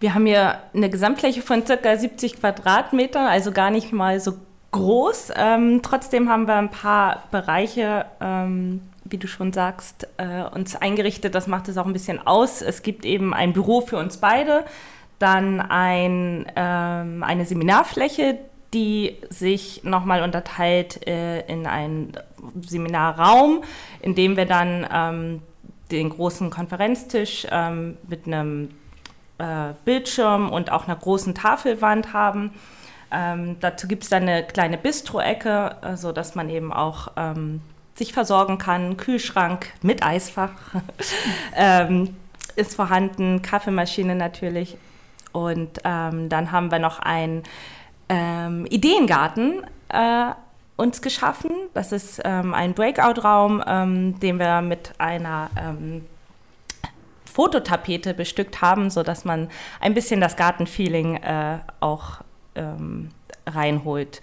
Wir 0.00 0.14
haben 0.14 0.26
hier 0.26 0.58
eine 0.74 0.90
Gesamtfläche 0.90 1.40
von 1.40 1.64
ca. 1.64 1.96
70 1.96 2.40
Quadratmetern, 2.40 3.26
also 3.26 3.52
gar 3.52 3.70
nicht 3.70 3.92
mal 3.92 4.20
so 4.20 4.34
groß. 4.72 5.30
Ähm, 5.36 5.80
trotzdem 5.82 6.28
haben 6.28 6.46
wir 6.46 6.56
ein 6.56 6.70
paar 6.70 7.22
Bereiche, 7.30 8.06
ähm, 8.20 8.82
wie 9.04 9.18
du 9.18 9.28
schon 9.28 9.52
sagst, 9.52 10.08
äh, 10.16 10.42
uns 10.42 10.74
eingerichtet. 10.76 11.34
Das 11.34 11.46
macht 11.46 11.68
es 11.68 11.78
auch 11.78 11.86
ein 11.86 11.92
bisschen 11.92 12.26
aus. 12.26 12.60
Es 12.60 12.82
gibt 12.82 13.04
eben 13.04 13.32
ein 13.32 13.52
Büro 13.52 13.82
für 13.82 13.96
uns 13.96 14.16
beide, 14.16 14.64
dann 15.20 15.60
ein, 15.60 16.46
ähm, 16.56 17.22
eine 17.22 17.46
Seminarfläche, 17.46 18.38
die 18.74 19.16
sich 19.30 19.84
nochmal 19.84 20.22
unterteilt 20.22 21.06
äh, 21.06 21.46
in 21.46 21.66
einen 21.66 22.12
Seminarraum, 22.62 23.62
in 24.00 24.14
dem 24.14 24.36
wir 24.36 24.46
dann 24.46 24.86
ähm, 24.92 25.42
den 25.90 26.10
großen 26.10 26.50
Konferenztisch 26.50 27.46
ähm, 27.50 27.96
mit 28.08 28.26
einem 28.26 28.70
äh, 29.38 29.74
Bildschirm 29.84 30.50
und 30.50 30.70
auch 30.70 30.86
einer 30.86 30.96
großen 30.96 31.34
Tafelwand 31.34 32.12
haben. 32.12 32.52
Ähm, 33.10 33.56
dazu 33.60 33.86
gibt 33.86 34.04
es 34.04 34.10
dann 34.10 34.22
eine 34.22 34.44
kleine 34.44 34.78
Bistro-Ecke, 34.78 35.76
äh, 35.82 35.96
sodass 35.96 36.34
man 36.34 36.50
eben 36.50 36.72
auch 36.72 37.08
ähm, 37.16 37.60
sich 37.94 38.12
versorgen 38.12 38.58
kann. 38.58 38.96
Kühlschrank 38.96 39.72
mit 39.82 40.04
Eisfach 40.04 40.52
ähm, 41.54 42.16
ist 42.56 42.74
vorhanden, 42.74 43.42
Kaffeemaschine 43.42 44.14
natürlich. 44.14 44.76
Und 45.32 45.80
ähm, 45.84 46.28
dann 46.28 46.52
haben 46.52 46.70
wir 46.70 46.78
noch 46.78 47.00
einen 47.00 47.42
Ideengarten 48.06 49.64
äh, 49.88 50.32
uns 50.76 51.02
geschaffen. 51.02 51.50
Das 51.72 51.92
ist 51.92 52.20
ähm, 52.24 52.54
ein 52.54 52.74
Breakout-Raum, 52.74 53.62
ähm, 53.66 54.20
den 54.20 54.38
wir 54.38 54.60
mit 54.60 54.92
einer 54.98 55.50
ähm, 55.56 56.04
Fototapete 57.32 58.14
bestückt 58.14 58.60
haben, 58.60 58.90
sodass 58.90 59.24
man 59.24 59.48
ein 59.80 59.94
bisschen 59.94 60.20
das 60.20 60.36
Gartenfeeling 60.36 61.16
äh, 61.16 61.58
auch 61.80 62.20
ähm, 62.54 63.10
reinholt. 63.46 64.20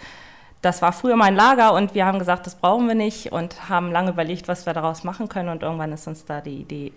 Das 0.62 0.82
war 0.82 0.94
früher 0.94 1.16
mein 1.16 1.36
Lager 1.36 1.74
und 1.74 1.96
wir 1.96 2.06
haben 2.06 2.20
gesagt, 2.20 2.46
das 2.46 2.56
brauchen 2.56 2.88
wir 2.88 2.96
nicht 2.96 3.32
und 3.32 3.68
haben 3.68 3.92
lange 3.92 4.12
überlegt, 4.12 4.48
was 4.48 4.66
wir 4.66 4.74
daraus 4.74 5.04
machen 5.04 5.28
können. 5.28 5.50
Und 5.50 5.64
irgendwann 5.64 5.92
ist 5.92 6.08
uns 6.08 6.26
da 6.26 6.40
die 6.40 6.62
Idee 6.62 6.94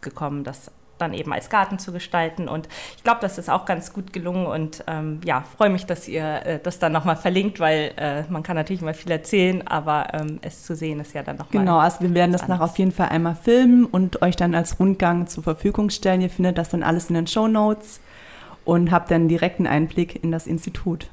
gekommen, 0.00 0.44
das 0.44 0.70
dann 1.00 1.14
eben 1.14 1.32
als 1.32 1.50
Garten 1.50 1.78
zu 1.78 1.92
gestalten. 1.92 2.48
Und 2.48 2.68
ich 2.96 3.02
glaube, 3.02 3.20
das 3.20 3.38
ist 3.38 3.48
auch 3.50 3.64
ganz 3.64 3.92
gut 3.92 4.12
gelungen 4.12 4.46
und 4.46 4.84
ähm, 4.86 5.20
ja, 5.24 5.44
freue 5.56 5.70
mich, 5.70 5.86
dass 5.86 6.08
ihr 6.08 6.46
äh, 6.46 6.58
das 6.62 6.78
dann 6.78 6.92
nochmal 6.92 7.16
verlinkt, 7.16 7.60
weil 7.60 7.92
äh, 7.96 8.22
man 8.28 8.42
kann 8.42 8.56
natürlich 8.56 8.82
immer 8.82 8.94
viel 8.94 9.10
erzählen, 9.10 9.66
aber 9.66 10.14
ähm, 10.14 10.38
es 10.42 10.64
zu 10.64 10.74
sehen 10.74 11.00
ist 11.00 11.14
ja 11.14 11.22
dann 11.22 11.36
nochmal. 11.36 11.62
Genau, 11.64 11.78
also 11.78 12.00
wir 12.00 12.14
werden 12.14 12.32
das 12.32 12.48
nach 12.48 12.60
auf 12.60 12.78
jeden 12.78 12.92
Fall 12.92 13.08
einmal 13.08 13.34
filmen 13.34 13.84
und 13.84 14.22
euch 14.22 14.36
dann 14.36 14.54
als 14.54 14.78
Rundgang 14.78 15.26
zur 15.26 15.42
Verfügung 15.42 15.90
stellen. 15.90 16.20
Ihr 16.20 16.30
findet 16.30 16.58
das 16.58 16.68
dann 16.68 16.82
alles 16.82 17.08
in 17.08 17.14
den 17.14 17.26
Show 17.26 17.48
Notes 17.48 18.00
und 18.64 18.90
habt 18.90 19.10
dann 19.10 19.28
direkten 19.28 19.66
Einblick 19.66 20.22
in 20.22 20.30
das 20.30 20.46
Institut. 20.46 21.08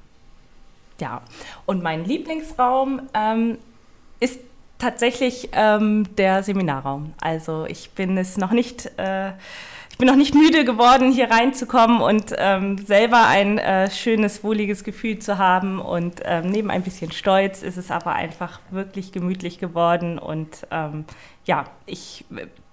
Ja, 0.99 1.21
und 1.65 1.83
mein 1.83 2.05
Lieblingsraum 2.05 3.01
ähm, 3.13 3.57
ist 4.19 4.39
tatsächlich 4.79 5.49
ähm, 5.53 6.07
der 6.17 6.43
Seminarraum. 6.43 7.13
Also 7.19 7.65
ich 7.65 7.91
bin 7.91 8.17
es 8.17 8.37
noch 8.37 8.51
nicht 8.51 8.91
äh, 8.97 9.31
ich 9.97 9.99
bin 9.99 10.09
noch 10.09 10.15
nicht 10.15 10.35
müde 10.35 10.63
geworden, 10.63 11.11
hier 11.11 11.31
reinzukommen 11.31 12.01
und 12.01 12.31
ähm, 12.37 12.77
selber 12.77 13.25
ein 13.25 13.57
äh, 13.57 13.89
schönes, 13.89 14.43
wohliges 14.43 14.83
Gefühl 14.83 15.17
zu 15.17 15.39
haben. 15.39 15.79
Und 15.79 16.21
ähm, 16.23 16.51
neben 16.51 16.69
ein 16.69 16.83
bisschen 16.83 17.11
Stolz 17.11 17.63
ist 17.63 17.77
es 17.77 17.89
aber 17.89 18.13
einfach 18.13 18.59
wirklich 18.69 19.11
gemütlich 19.11 19.57
geworden. 19.57 20.19
Und 20.19 20.67
ähm, 20.69 21.05
ja, 21.45 21.63
ich, 21.87 22.25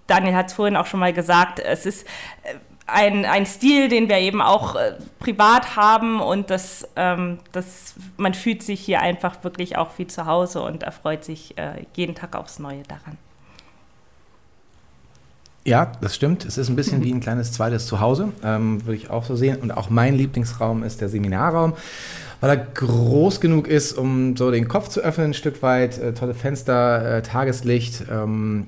Daniel 0.06 0.34
hat 0.34 0.48
es 0.48 0.52
vorhin 0.52 0.76
auch 0.76 0.84
schon 0.84 1.00
mal 1.00 1.14
gesagt, 1.14 1.60
es 1.60 1.86
ist 1.86 2.06
äh, 2.42 2.56
ein, 2.86 3.24
ein 3.24 3.46
Stil, 3.46 3.88
den 3.88 4.10
wir 4.10 4.18
eben 4.18 4.42
auch 4.42 4.74
äh, 4.76 4.98
privat 5.18 5.76
haben 5.76 6.20
und 6.20 6.50
das, 6.50 6.86
ähm, 6.94 7.38
das, 7.52 7.94
man 8.18 8.34
fühlt 8.34 8.62
sich 8.62 8.80
hier 8.82 9.00
einfach 9.00 9.42
wirklich 9.44 9.78
auch 9.78 9.92
wie 9.96 10.06
zu 10.06 10.26
Hause 10.26 10.60
und 10.60 10.82
erfreut 10.82 11.24
sich 11.24 11.56
äh, 11.56 11.86
jeden 11.94 12.14
Tag 12.14 12.36
aufs 12.36 12.58
Neue 12.58 12.82
daran. 12.82 13.16
Ja, 15.66 15.92
das 16.02 16.14
stimmt. 16.14 16.44
Es 16.44 16.58
ist 16.58 16.68
ein 16.68 16.76
bisschen 16.76 17.02
wie 17.02 17.12
ein 17.12 17.20
kleines 17.20 17.52
zweites 17.52 17.86
Zuhause, 17.86 18.32
ähm, 18.42 18.84
würde 18.84 18.96
ich 18.96 19.08
auch 19.08 19.24
so 19.24 19.34
sehen. 19.34 19.56
Und 19.62 19.70
auch 19.70 19.88
mein 19.88 20.14
Lieblingsraum 20.14 20.82
ist 20.82 21.00
der 21.00 21.08
Seminarraum, 21.08 21.72
weil 22.42 22.50
er 22.50 22.56
groß 22.58 23.40
genug 23.40 23.66
ist, 23.66 23.94
um 23.94 24.36
so 24.36 24.50
den 24.50 24.68
Kopf 24.68 24.88
zu 24.88 25.00
öffnen, 25.00 25.28
ein 25.28 25.34
Stück 25.34 25.62
weit. 25.62 25.98
Äh, 25.98 26.12
tolle 26.12 26.34
Fenster, 26.34 27.16
äh, 27.16 27.22
Tageslicht. 27.22 28.04
Ähm, 28.10 28.66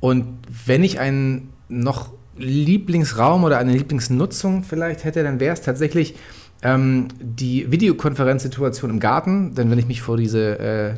und 0.00 0.26
wenn 0.66 0.84
ich 0.84 1.00
einen 1.00 1.48
noch 1.70 2.10
Lieblingsraum 2.36 3.44
oder 3.44 3.56
eine 3.56 3.72
Lieblingsnutzung 3.72 4.64
vielleicht 4.64 5.04
hätte, 5.04 5.22
dann 5.22 5.40
wäre 5.40 5.54
es 5.54 5.62
tatsächlich 5.62 6.14
ähm, 6.62 7.08
die 7.20 7.72
Videokonferenzsituation 7.72 8.90
im 8.90 9.00
Garten. 9.00 9.54
Denn 9.54 9.70
wenn 9.70 9.78
ich 9.78 9.88
mich 9.88 10.02
vor 10.02 10.18
diese 10.18 10.58
äh, 10.58 10.94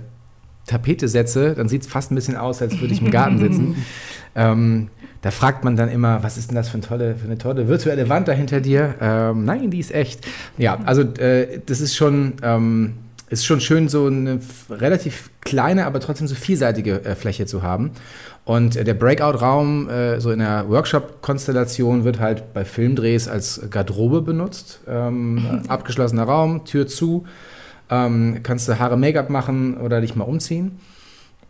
Tapete 0.66 1.06
setze, 1.06 1.54
dann 1.54 1.68
sieht 1.68 1.82
es 1.82 1.88
fast 1.88 2.10
ein 2.10 2.16
bisschen 2.16 2.36
aus, 2.36 2.60
als 2.60 2.80
würde 2.80 2.92
ich 2.92 3.00
im 3.00 3.12
Garten 3.12 3.38
sitzen. 3.38 3.76
da 5.22 5.30
fragt 5.30 5.64
man 5.64 5.76
dann 5.76 5.90
immer, 5.90 6.22
was 6.22 6.38
ist 6.38 6.50
denn 6.50 6.56
das 6.56 6.68
für 6.68 6.74
eine 6.74 6.86
tolle, 6.86 7.16
für 7.16 7.26
eine 7.26 7.38
tolle 7.38 7.68
virtuelle 7.68 8.08
Wand 8.08 8.28
da 8.28 8.32
hinter 8.32 8.60
dir? 8.60 8.94
Ähm, 9.00 9.44
nein, 9.44 9.70
die 9.70 9.78
ist 9.78 9.92
echt. 9.92 10.26
Ja, 10.56 10.78
also 10.84 11.02
äh, 11.02 11.60
das 11.66 11.80
ist 11.80 11.94
schon, 11.94 12.34
ähm, 12.42 12.94
ist 13.28 13.44
schon 13.44 13.60
schön, 13.60 13.88
so 13.88 14.06
eine 14.06 14.40
relativ 14.70 15.30
kleine, 15.40 15.86
aber 15.86 16.00
trotzdem 16.00 16.26
so 16.26 16.34
vielseitige 16.34 17.04
äh, 17.04 17.14
Fläche 17.14 17.46
zu 17.46 17.62
haben. 17.62 17.92
Und 18.44 18.76
äh, 18.76 18.84
der 18.84 18.94
Breakout-Raum, 18.94 19.88
äh, 19.90 20.20
so 20.20 20.30
in 20.30 20.38
der 20.38 20.68
Workshop-Konstellation, 20.68 22.04
wird 22.04 22.18
halt 22.18 22.54
bei 22.54 22.64
Filmdrehs 22.64 23.28
als 23.28 23.60
Garderobe 23.70 24.22
benutzt. 24.22 24.80
Ähm, 24.88 25.62
abgeschlossener 25.68 26.24
Raum, 26.24 26.64
Tür 26.64 26.86
zu. 26.86 27.24
Ähm, 27.90 28.40
kannst 28.42 28.68
du 28.68 28.78
Haare 28.78 28.96
Make-up 28.96 29.28
machen 29.28 29.76
oder 29.76 30.00
dich 30.00 30.16
mal 30.16 30.24
umziehen. 30.24 30.78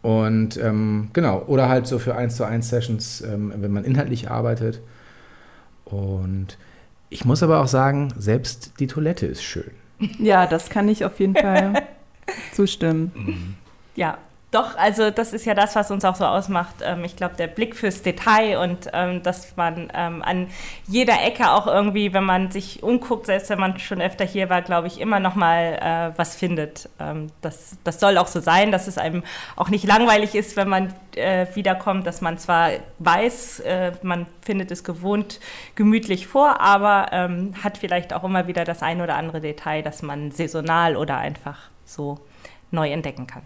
Und 0.02 0.56
ähm, 0.56 1.10
genau, 1.12 1.42
oder 1.46 1.68
halt 1.68 1.86
so 1.86 1.98
für 1.98 2.14
1 2.16 2.36
zu 2.36 2.44
1 2.44 2.68
Sessions, 2.68 3.20
ähm, 3.20 3.52
wenn 3.56 3.72
man 3.72 3.84
inhaltlich 3.84 4.30
arbeitet. 4.30 4.80
Und 5.84 6.56
ich 7.10 7.24
muss 7.24 7.42
aber 7.42 7.60
auch 7.60 7.68
sagen, 7.68 8.12
selbst 8.16 8.72
die 8.80 8.86
Toilette 8.86 9.26
ist 9.26 9.42
schön. 9.42 9.70
Ja, 10.18 10.46
das 10.46 10.70
kann 10.70 10.88
ich 10.88 11.04
auf 11.04 11.20
jeden 11.20 11.34
Fall 11.34 11.82
zustimmen. 12.52 13.56
Ja, 13.96 14.16
doch, 14.50 14.76
also 14.76 15.12
das 15.12 15.32
ist 15.32 15.44
ja 15.44 15.54
das, 15.54 15.76
was 15.76 15.92
uns 15.92 16.04
auch 16.04 16.16
so 16.16 16.24
ausmacht. 16.24 16.76
Ähm, 16.82 17.04
ich 17.04 17.14
glaube, 17.14 17.36
der 17.36 17.46
Blick 17.46 17.76
fürs 17.76 18.02
Detail 18.02 18.58
und 18.58 18.88
ähm, 18.92 19.22
dass 19.22 19.56
man 19.56 19.92
ähm, 19.94 20.22
an 20.22 20.48
jeder 20.88 21.22
Ecke 21.22 21.52
auch 21.52 21.68
irgendwie, 21.68 22.12
wenn 22.12 22.24
man 22.24 22.50
sich 22.50 22.82
umguckt, 22.82 23.26
selbst 23.26 23.48
wenn 23.50 23.60
man 23.60 23.78
schon 23.78 24.00
öfter 24.00 24.24
hier 24.24 24.50
war, 24.50 24.62
glaube 24.62 24.88
ich, 24.88 25.00
immer 25.00 25.20
noch 25.20 25.36
mal 25.36 26.12
äh, 26.14 26.18
was 26.18 26.34
findet. 26.34 26.88
Das, 27.40 27.76
das 27.84 28.00
soll 28.00 28.18
auch 28.18 28.26
so 28.26 28.40
sein, 28.40 28.72
dass 28.72 28.86
es 28.86 28.98
einem 28.98 29.22
auch 29.56 29.68
nicht 29.68 29.84
langweilig 29.84 30.34
ist, 30.34 30.56
wenn 30.56 30.68
man 30.68 30.92
äh, 31.14 31.46
wiederkommt, 31.54 32.06
dass 32.06 32.20
man 32.20 32.38
zwar 32.38 32.70
weiß, 32.98 33.60
äh, 33.60 33.92
man 34.02 34.26
findet 34.42 34.70
es 34.70 34.84
gewohnt 34.84 35.40
gemütlich 35.74 36.26
vor, 36.26 36.60
aber 36.60 37.30
hat 37.62 37.78
vielleicht 37.78 38.12
auch 38.12 38.24
immer 38.24 38.46
wieder 38.46 38.64
das 38.64 38.82
ein 38.82 39.00
oder 39.00 39.16
andere 39.16 39.40
Detail, 39.40 39.82
das 39.82 40.02
man 40.02 40.30
saisonal 40.30 40.96
oder 40.96 41.18
einfach 41.18 41.58
so 41.84 42.20
neu 42.70 42.90
entdecken 42.90 43.26
kann. 43.26 43.42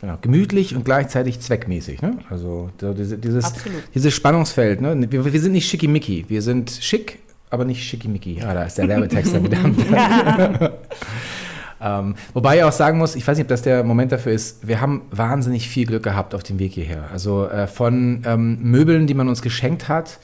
Genau, 0.00 0.16
gemütlich 0.20 0.74
und 0.74 0.84
gleichzeitig 0.84 1.40
zweckmäßig. 1.40 2.00
Ne? 2.00 2.18
Also 2.30 2.70
diese, 2.80 3.18
dieses, 3.18 3.52
dieses 3.94 4.14
Spannungsfeld. 4.14 4.80
Ne? 4.80 5.10
Wir, 5.10 5.30
wir, 5.30 5.40
sind 5.40 5.52
nicht 5.52 5.68
schickimicki, 5.68 6.24
wir 6.28 6.40
sind 6.40 6.70
schick, 6.70 7.18
aber 7.50 7.66
nicht 7.66 7.84
schickimicki. 7.84 8.40
Ah, 8.42 8.54
da 8.54 8.62
ist 8.62 8.78
der 8.78 8.88
Werbetext 8.88 9.34
da 9.34 9.44
wieder. 9.44 9.58
ähm, 11.82 12.14
wobei 12.32 12.56
ich 12.56 12.62
auch 12.62 12.72
sagen 12.72 12.96
muss, 12.96 13.14
ich 13.14 13.28
weiß 13.28 13.36
nicht, 13.36 13.44
ob 13.44 13.48
das 13.48 13.60
der 13.60 13.84
Moment 13.84 14.10
dafür 14.10 14.32
ist, 14.32 14.66
wir 14.66 14.80
haben 14.80 15.02
wahnsinnig 15.10 15.68
viel 15.68 15.86
Glück 15.86 16.02
gehabt 16.02 16.34
auf 16.34 16.44
dem 16.44 16.58
Weg 16.58 16.72
hierher. 16.72 17.10
Also 17.12 17.46
äh, 17.46 17.66
von 17.66 18.22
ähm, 18.24 18.58
Möbeln, 18.62 19.06
die 19.06 19.14
man 19.14 19.28
uns 19.28 19.42
geschenkt 19.42 19.90
hat, 19.90 20.18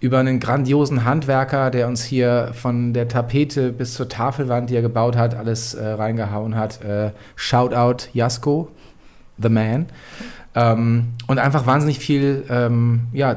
über 0.00 0.18
einen 0.18 0.40
grandiosen 0.40 1.04
Handwerker, 1.04 1.70
der 1.70 1.88
uns 1.88 2.04
hier 2.04 2.52
von 2.54 2.94
der 2.94 3.08
Tapete 3.08 3.72
bis 3.72 3.94
zur 3.94 4.08
Tafelwand, 4.08 4.70
die 4.70 4.76
er 4.76 4.82
gebaut 4.82 5.16
hat, 5.16 5.34
alles 5.34 5.74
äh, 5.74 5.86
reingehauen 5.86 6.54
hat. 6.54 6.82
Äh, 6.84 7.10
Shoutout 7.34 8.08
Jasko, 8.12 8.68
The 9.38 9.48
Man. 9.48 9.86
Ähm, 10.54 11.14
und 11.26 11.38
einfach 11.38 11.66
wahnsinnig 11.66 11.98
viel, 11.98 12.44
ähm, 12.48 13.08
ja, 13.12 13.36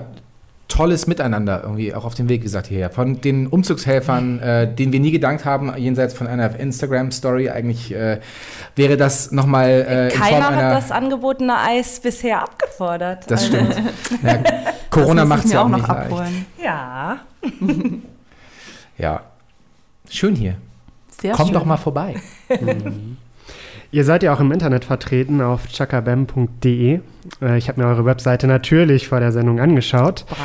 tolles 0.71 1.05
Miteinander 1.05 1.61
irgendwie 1.63 1.93
auch 1.93 2.05
auf 2.05 2.15
dem 2.15 2.29
Weg 2.29 2.41
gesagt 2.41 2.67
hierher. 2.67 2.89
Von 2.89 3.19
den 3.19 3.47
Umzugshelfern, 3.47 4.39
äh, 4.39 4.73
denen 4.73 4.93
wir 4.93 5.01
nie 5.01 5.11
gedankt 5.11 5.43
haben, 5.43 5.75
jenseits 5.77 6.13
von 6.13 6.27
einer 6.27 6.57
Instagram-Story, 6.57 7.49
eigentlich 7.49 7.93
äh, 7.93 8.21
wäre 8.75 8.95
das 8.95 9.31
nochmal 9.31 9.69
äh, 9.69 10.13
in 10.13 10.19
Keiner 10.19 10.43
Form 10.43 10.53
einer, 10.53 10.67
hat 10.67 10.77
das 10.77 10.91
angebotene 10.91 11.57
Eis 11.57 11.99
bisher 11.99 12.41
abgefordert. 12.43 13.29
Das 13.29 13.43
also. 13.43 13.57
stimmt. 13.57 13.75
ja, 14.23 14.43
Corona 14.89 15.25
macht 15.25 15.45
es 15.45 15.51
ja 15.51 15.61
auch, 15.61 15.65
auch 15.65 15.69
nicht 15.75 15.89
abholen. 15.89 16.45
Leicht. 16.57 16.63
Ja. 16.63 17.19
ja. 18.97 19.21
Schön 20.09 20.35
hier. 20.35 20.55
Sehr 21.21 21.33
Kommt 21.33 21.49
schön. 21.49 21.53
doch 21.53 21.65
mal 21.65 21.77
vorbei. 21.77 22.15
Mhm. 22.61 23.15
Ihr 23.91 24.05
seid 24.05 24.23
ja 24.23 24.33
auch 24.33 24.39
im 24.39 24.51
Internet 24.53 24.85
vertreten 24.85 25.41
auf 25.41 25.67
chakabam.de. 25.67 27.01
Äh, 27.41 27.57
ich 27.57 27.67
habe 27.67 27.81
mir 27.81 27.87
eure 27.87 28.05
Webseite 28.05 28.47
natürlich 28.47 29.09
vor 29.09 29.19
der 29.19 29.31
Sendung 29.33 29.59
angeschaut. 29.59 30.25
Brav. 30.27 30.37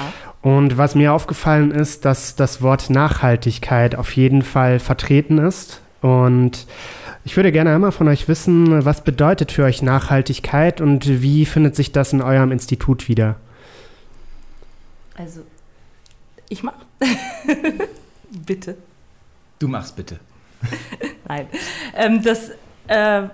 Und 0.42 0.78
was 0.78 0.94
mir 0.94 1.12
aufgefallen 1.12 1.70
ist, 1.70 2.04
dass 2.04 2.36
das 2.36 2.62
Wort 2.62 2.90
Nachhaltigkeit 2.90 3.96
auf 3.96 4.14
jeden 4.14 4.42
Fall 4.42 4.78
vertreten 4.78 5.38
ist. 5.38 5.80
Und 6.02 6.66
ich 7.24 7.36
würde 7.36 7.50
gerne 7.50 7.74
einmal 7.74 7.92
von 7.92 8.06
euch 8.06 8.28
wissen, 8.28 8.84
was 8.84 9.02
bedeutet 9.02 9.50
für 9.50 9.64
euch 9.64 9.82
Nachhaltigkeit 9.82 10.80
und 10.80 11.22
wie 11.22 11.46
findet 11.46 11.74
sich 11.74 11.90
das 11.90 12.12
in 12.12 12.22
eurem 12.22 12.52
Institut 12.52 13.08
wieder? 13.08 13.36
Also, 15.16 15.40
ich 16.48 16.62
mach. 16.62 16.74
bitte. 18.46 18.76
Du 19.58 19.66
machst 19.66 19.96
bitte. 19.96 20.20
Nein. 21.28 21.46
Ähm, 21.96 22.22
das 22.22 22.52
äh, 22.88 23.28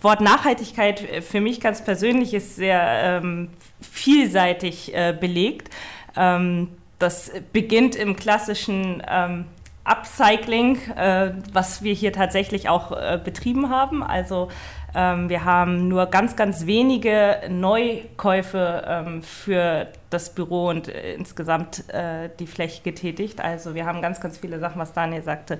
Wort 0.00 0.20
Nachhaltigkeit 0.20 1.24
für 1.24 1.40
mich 1.40 1.60
ganz 1.60 1.84
persönlich 1.84 2.32
ist 2.32 2.56
sehr 2.56 3.20
ähm, 3.22 3.50
vielseitig 3.80 4.94
äh, 4.94 5.16
belegt. 5.18 5.70
Ähm, 6.16 6.68
das 6.98 7.32
beginnt 7.52 7.96
im 7.96 8.16
klassischen 8.16 9.02
ähm, 9.08 9.44
Upcycling, 9.88 10.78
äh, 10.96 11.32
was 11.52 11.82
wir 11.82 11.94
hier 11.94 12.12
tatsächlich 12.12 12.68
auch 12.68 12.92
äh, 12.92 13.20
betrieben 13.22 13.70
haben. 13.70 14.02
Also 14.02 14.48
ähm, 14.94 15.28
wir 15.28 15.44
haben 15.44 15.88
nur 15.88 16.06
ganz, 16.06 16.34
ganz 16.36 16.66
wenige 16.66 17.40
Neukäufe 17.48 18.84
ähm, 18.86 19.22
für 19.22 19.88
das 20.10 20.34
Büro 20.34 20.68
und 20.68 20.88
äh, 20.88 21.14
insgesamt 21.14 21.88
äh, 21.90 22.30
die 22.38 22.46
Fläche 22.46 22.82
getätigt. 22.82 23.40
Also 23.40 23.74
wir 23.74 23.84
haben 23.84 24.00
ganz, 24.00 24.20
ganz 24.20 24.38
viele 24.38 24.58
Sachen, 24.58 24.80
was 24.80 24.94
Daniel 24.94 25.22
sagte, 25.22 25.58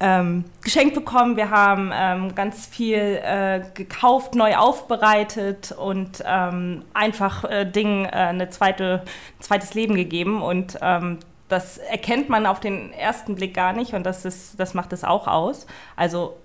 ähm, 0.00 0.44
geschenkt 0.62 0.94
bekommen. 0.94 1.36
Wir 1.36 1.50
haben 1.50 1.90
ähm, 1.94 2.34
ganz 2.34 2.66
viel 2.66 3.20
äh, 3.22 3.62
gekauft, 3.74 4.34
neu 4.34 4.56
aufbereitet 4.56 5.72
und 5.72 6.22
ähm, 6.26 6.82
einfach 6.92 7.44
äh, 7.44 7.64
Dingen 7.64 8.06
eine 8.06 8.50
zweite, 8.50 9.02
ein 9.38 9.42
zweites 9.42 9.74
Leben 9.74 9.94
gegeben. 9.94 10.42
Und 10.42 10.78
ähm, 10.82 11.18
das 11.48 11.78
erkennt 11.78 12.28
man 12.28 12.46
auf 12.46 12.60
den 12.60 12.92
ersten 12.92 13.34
Blick 13.34 13.54
gar 13.54 13.72
nicht 13.72 13.94
und 13.94 14.04
das, 14.04 14.24
ist, 14.24 14.60
das 14.60 14.74
macht 14.74 14.92
es 14.92 15.04
auch 15.04 15.26
aus. 15.26 15.66
Also 15.96 16.36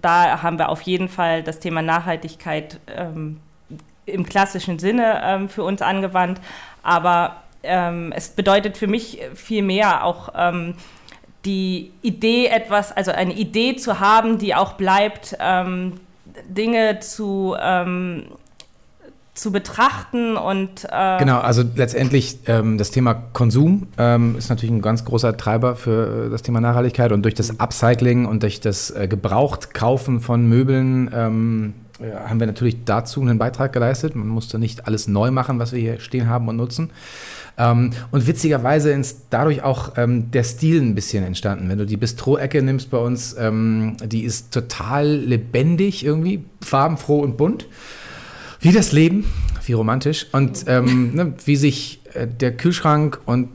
da 0.00 0.42
haben 0.42 0.58
wir 0.58 0.68
auf 0.68 0.82
jeden 0.82 1.08
Fall 1.08 1.42
das 1.42 1.58
Thema 1.58 1.82
Nachhaltigkeit 1.82 2.78
ähm, 2.86 3.40
im 4.06 4.24
klassischen 4.26 4.78
Sinne 4.78 5.20
ähm, 5.24 5.48
für 5.48 5.64
uns 5.64 5.82
angewandt. 5.82 6.40
Aber 6.82 7.42
ähm, 7.62 8.12
es 8.14 8.30
bedeutet 8.30 8.76
für 8.76 8.86
mich 8.86 9.20
viel 9.34 9.62
mehr 9.62 10.04
auch 10.04 10.30
ähm, 10.36 10.74
die 11.44 11.92
Idee, 12.02 12.46
etwas, 12.46 12.92
also 12.92 13.10
eine 13.12 13.34
Idee 13.34 13.76
zu 13.76 14.00
haben, 14.00 14.38
die 14.38 14.54
auch 14.54 14.74
bleibt, 14.74 15.36
ähm, 15.40 16.00
Dinge 16.46 17.00
zu 17.00 17.56
ähm, 17.60 18.26
zu 19.34 19.50
betrachten 19.50 20.36
und 20.36 20.86
äh 20.90 21.18
genau 21.18 21.38
also 21.38 21.62
letztendlich 21.74 22.40
ähm, 22.46 22.76
das 22.76 22.90
Thema 22.90 23.14
Konsum 23.14 23.86
ähm, 23.96 24.36
ist 24.36 24.50
natürlich 24.50 24.74
ein 24.74 24.82
ganz 24.82 25.06
großer 25.06 25.36
Treiber 25.38 25.74
für 25.74 26.26
äh, 26.26 26.30
das 26.30 26.42
Thema 26.42 26.60
Nachhaltigkeit. 26.60 27.12
Und 27.12 27.22
durch 27.22 27.34
das 27.34 27.58
Upcycling 27.58 28.26
und 28.26 28.42
durch 28.42 28.60
das 28.60 28.90
äh, 28.90 29.08
Gebrauchtkaufen 29.08 30.20
von 30.20 30.46
Möbeln 30.46 31.10
ähm, 31.14 31.74
äh, 31.98 32.28
haben 32.28 32.40
wir 32.40 32.46
natürlich 32.46 32.84
dazu 32.84 33.22
einen 33.22 33.38
Beitrag 33.38 33.72
geleistet. 33.72 34.14
Man 34.14 34.28
musste 34.28 34.58
nicht 34.58 34.86
alles 34.86 35.08
neu 35.08 35.30
machen 35.30 35.58
was 35.58 35.72
wir 35.72 35.80
hier 35.80 36.00
stehen 36.00 36.28
haben 36.28 36.48
und 36.48 36.56
nutzen. 36.56 36.90
Ähm, 37.56 37.92
und 38.10 38.26
witzigerweise 38.26 38.92
ist 38.92 39.28
dadurch 39.30 39.62
auch 39.62 39.92
ähm, 39.96 40.30
der 40.30 40.44
Stil 40.44 40.82
ein 40.82 40.94
bisschen 40.94 41.24
entstanden. 41.24 41.70
Wenn 41.70 41.78
du 41.78 41.86
die 41.86 41.96
Bistro-Ecke 41.96 42.62
nimmst 42.62 42.90
bei 42.90 42.98
uns 42.98 43.34
ähm, 43.38 43.96
die 44.04 44.24
ist 44.24 44.52
total 44.52 45.06
lebendig 45.06 46.04
irgendwie 46.04 46.44
farbenfroh 46.60 47.20
und 47.20 47.38
bunt 47.38 47.66
wie 48.62 48.72
das 48.72 48.92
Leben, 48.92 49.26
wie 49.66 49.74
romantisch. 49.74 50.26
Und 50.32 50.64
ähm, 50.68 51.10
ne, 51.14 51.34
wie 51.44 51.56
sich 51.56 52.00
äh, 52.14 52.26
der 52.26 52.56
Kühlschrank 52.56 53.20
und 53.26 53.48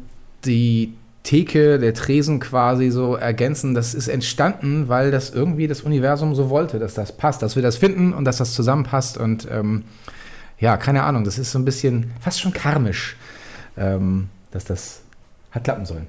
die 0.46 0.94
Theke, 1.24 1.80
der 1.80 1.94
Tresen 1.94 2.40
quasi 2.40 2.90
so 2.90 3.16
ergänzen, 3.16 3.74
das 3.74 3.94
ist 3.94 4.08
entstanden, 4.08 4.88
weil 4.88 5.12
das 5.12 5.30
irgendwie 5.30 5.68
das 5.68 5.82
Universum 5.82 6.36
so 6.36 6.50
wollte, 6.50 6.80
dass 6.80 6.94
das 6.94 7.18
passt, 7.18 7.42
dass 7.42 7.56
wir 7.56 7.64
das 7.64 7.78
finden 7.78 8.14
und 8.14 8.26
dass 8.26 8.38
das 8.38 8.54
zusammenpasst. 8.54 9.18
Und 9.18 9.48
ähm, 9.52 9.84
ja, 10.60 10.78
keine 10.78 11.04
Ahnung, 11.04 11.24
das 11.24 11.38
ist 11.38 11.52
so 11.52 11.60
ein 11.60 11.66
bisschen 11.66 12.12
fast 12.22 12.40
schon 12.40 12.54
karmisch, 12.54 13.18
ähm, 13.78 14.30
dass 14.52 14.66
das 14.66 15.02
hat 15.52 15.64
klappen 15.64 15.86
sollen. 15.86 16.08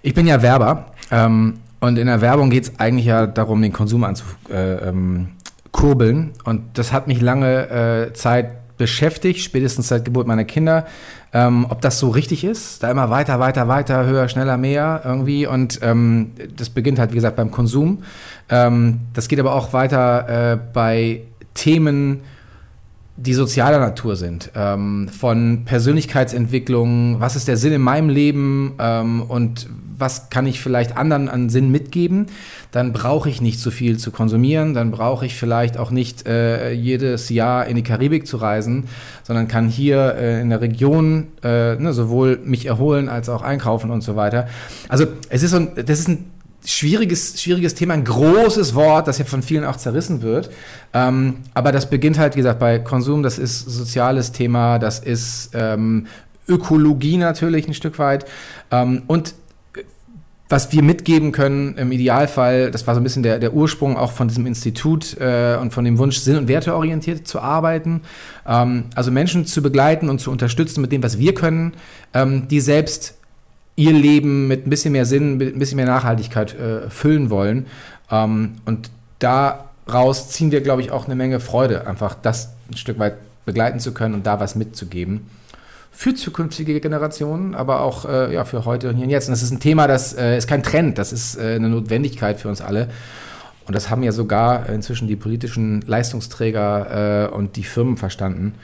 Ich 0.00 0.14
bin 0.14 0.26
ja 0.26 0.40
Werber 0.40 0.92
ähm, 1.10 1.58
und 1.80 1.98
in 1.98 2.06
der 2.06 2.22
Werbung 2.22 2.48
geht 2.48 2.64
es 2.64 2.78
eigentlich 2.78 3.06
ja 3.06 3.26
darum, 3.26 3.60
den 3.60 3.72
Konsum 3.72 4.04
anzukurbeln. 4.04 4.78
Äh, 4.78 4.88
ähm, 4.88 5.28
kurbeln. 5.74 6.30
Und 6.44 6.78
das 6.78 6.92
hat 6.92 7.08
mich 7.08 7.20
lange 7.20 7.68
äh, 7.68 8.12
Zeit 8.14 8.76
beschäftigt, 8.78 9.40
spätestens 9.40 9.88
seit 9.88 10.04
Geburt 10.04 10.26
meiner 10.26 10.44
Kinder, 10.44 10.86
ähm, 11.32 11.66
ob 11.68 11.80
das 11.80 11.98
so 11.98 12.10
richtig 12.10 12.44
ist. 12.44 12.82
Da 12.82 12.90
immer 12.90 13.10
weiter, 13.10 13.40
weiter, 13.40 13.66
weiter, 13.66 14.06
höher, 14.06 14.28
schneller, 14.28 14.56
mehr 14.56 15.02
irgendwie. 15.04 15.46
Und 15.46 15.80
ähm, 15.82 16.30
das 16.56 16.70
beginnt 16.70 16.98
halt, 17.00 17.10
wie 17.10 17.16
gesagt, 17.16 17.36
beim 17.36 17.50
Konsum. 17.50 18.04
Ähm, 18.48 19.00
das 19.14 19.28
geht 19.28 19.40
aber 19.40 19.52
auch 19.52 19.72
weiter 19.72 20.52
äh, 20.52 20.58
bei 20.72 21.22
Themen, 21.54 22.20
die 23.16 23.34
sozialer 23.34 23.80
Natur 23.80 24.16
sind, 24.16 24.50
ähm, 24.54 25.08
von 25.08 25.64
Persönlichkeitsentwicklung, 25.64 27.20
was 27.20 27.36
ist 27.36 27.48
der 27.48 27.56
Sinn 27.56 27.72
in 27.72 27.82
meinem 27.82 28.08
Leben 28.08 28.74
ähm, 28.78 29.22
und 29.22 29.68
was 29.96 30.30
kann 30.30 30.46
ich 30.46 30.60
vielleicht 30.60 30.96
anderen 30.96 31.28
an 31.28 31.48
Sinn 31.48 31.70
mitgeben, 31.70 32.26
dann 32.70 32.92
brauche 32.92 33.28
ich 33.28 33.40
nicht 33.40 33.60
so 33.60 33.70
viel 33.70 33.98
zu 33.98 34.10
konsumieren, 34.10 34.74
dann 34.74 34.90
brauche 34.90 35.26
ich 35.26 35.36
vielleicht 35.36 35.78
auch 35.78 35.90
nicht 35.90 36.26
äh, 36.26 36.72
jedes 36.72 37.28
Jahr 37.28 37.66
in 37.66 37.76
die 37.76 37.82
Karibik 37.82 38.26
zu 38.26 38.36
reisen, 38.36 38.84
sondern 39.22 39.48
kann 39.48 39.68
hier 39.68 40.14
äh, 40.16 40.40
in 40.40 40.50
der 40.50 40.60
Region 40.60 41.28
äh, 41.42 41.76
ne, 41.76 41.92
sowohl 41.92 42.40
mich 42.44 42.66
erholen 42.66 43.08
als 43.08 43.28
auch 43.28 43.42
einkaufen 43.42 43.90
und 43.90 44.02
so 44.02 44.16
weiter. 44.16 44.48
Also 44.88 45.06
es 45.28 45.42
ist 45.42 45.52
so 45.52 45.58
ein, 45.58 45.68
das 45.74 46.00
ist 46.00 46.08
ein 46.08 46.30
schwieriges, 46.64 47.40
schwieriges 47.40 47.74
Thema, 47.74 47.94
ein 47.94 48.04
großes 48.04 48.74
Wort, 48.74 49.06
das 49.06 49.18
ja 49.18 49.24
von 49.24 49.42
vielen 49.42 49.64
auch 49.64 49.76
zerrissen 49.76 50.22
wird. 50.22 50.50
Ähm, 50.92 51.36
aber 51.52 51.72
das 51.72 51.90
beginnt 51.90 52.18
halt, 52.18 52.34
wie 52.34 52.38
gesagt, 52.38 52.58
bei 52.58 52.78
Konsum, 52.78 53.22
das 53.22 53.38
ist 53.38 53.60
soziales 53.60 54.32
Thema, 54.32 54.78
das 54.78 54.98
ist 54.98 55.50
ähm, 55.54 56.06
Ökologie 56.48 57.16
natürlich 57.16 57.68
ein 57.68 57.74
Stück 57.74 57.98
weit. 57.98 58.26
Ähm, 58.70 59.02
und 59.06 59.34
was 60.48 60.72
wir 60.72 60.82
mitgeben 60.82 61.32
können 61.32 61.76
im 61.78 61.90
Idealfall, 61.90 62.70
das 62.70 62.86
war 62.86 62.94
so 62.94 63.00
ein 63.00 63.04
bisschen 63.04 63.22
der, 63.22 63.38
der 63.38 63.54
Ursprung 63.54 63.96
auch 63.96 64.12
von 64.12 64.28
diesem 64.28 64.46
Institut 64.46 65.16
äh, 65.18 65.56
und 65.60 65.72
von 65.72 65.84
dem 65.84 65.96
Wunsch, 65.98 66.18
sinn- 66.18 66.36
und 66.36 66.48
werteorientiert 66.48 67.26
zu 67.26 67.40
arbeiten. 67.40 68.02
Ähm, 68.46 68.84
also 68.94 69.10
Menschen 69.10 69.46
zu 69.46 69.62
begleiten 69.62 70.10
und 70.10 70.20
zu 70.20 70.30
unterstützen 70.30 70.82
mit 70.82 70.92
dem, 70.92 71.02
was 71.02 71.18
wir 71.18 71.34
können, 71.34 71.72
ähm, 72.12 72.46
die 72.48 72.60
selbst 72.60 73.14
ihr 73.76 73.92
Leben 73.92 74.46
mit 74.46 74.66
ein 74.66 74.70
bisschen 74.70 74.92
mehr 74.92 75.06
Sinn, 75.06 75.38
mit 75.38 75.56
ein 75.56 75.58
bisschen 75.58 75.76
mehr 75.76 75.86
Nachhaltigkeit 75.86 76.54
äh, 76.54 76.90
füllen 76.90 77.30
wollen. 77.30 77.66
Ähm, 78.10 78.56
und 78.66 78.90
daraus 79.20 80.28
ziehen 80.28 80.52
wir, 80.52 80.60
glaube 80.60 80.82
ich, 80.82 80.92
auch 80.92 81.06
eine 81.06 81.14
Menge 81.14 81.40
Freude, 81.40 81.86
einfach 81.86 82.14
das 82.20 82.50
ein 82.70 82.76
Stück 82.76 82.98
weit 82.98 83.14
begleiten 83.46 83.80
zu 83.80 83.92
können 83.92 84.14
und 84.14 84.26
da 84.26 84.40
was 84.40 84.54
mitzugeben 84.54 85.26
für 85.94 86.14
zukünftige 86.14 86.80
Generationen, 86.80 87.54
aber 87.54 87.80
auch 87.80 88.04
äh, 88.04 88.34
ja, 88.34 88.44
für 88.44 88.64
heute 88.64 88.88
und 88.88 88.96
hier 88.96 89.04
und 89.04 89.10
jetzt. 89.10 89.28
Und 89.28 89.32
das 89.32 89.42
ist 89.42 89.52
ein 89.52 89.60
Thema, 89.60 89.86
das 89.86 90.12
äh, 90.12 90.36
ist 90.36 90.48
kein 90.48 90.62
Trend, 90.62 90.98
das 90.98 91.12
ist 91.12 91.36
äh, 91.36 91.54
eine 91.54 91.68
Notwendigkeit 91.68 92.40
für 92.40 92.48
uns 92.48 92.60
alle. 92.60 92.88
Und 93.66 93.74
das 93.74 93.88
haben 93.88 94.02
ja 94.02 94.12
sogar 94.12 94.68
inzwischen 94.68 95.08
die 95.08 95.16
politischen 95.16 95.80
Leistungsträger 95.82 97.30
äh, 97.30 97.34
und 97.34 97.56
die 97.56 97.64
Firmen 97.64 97.96
verstanden. 97.96 98.54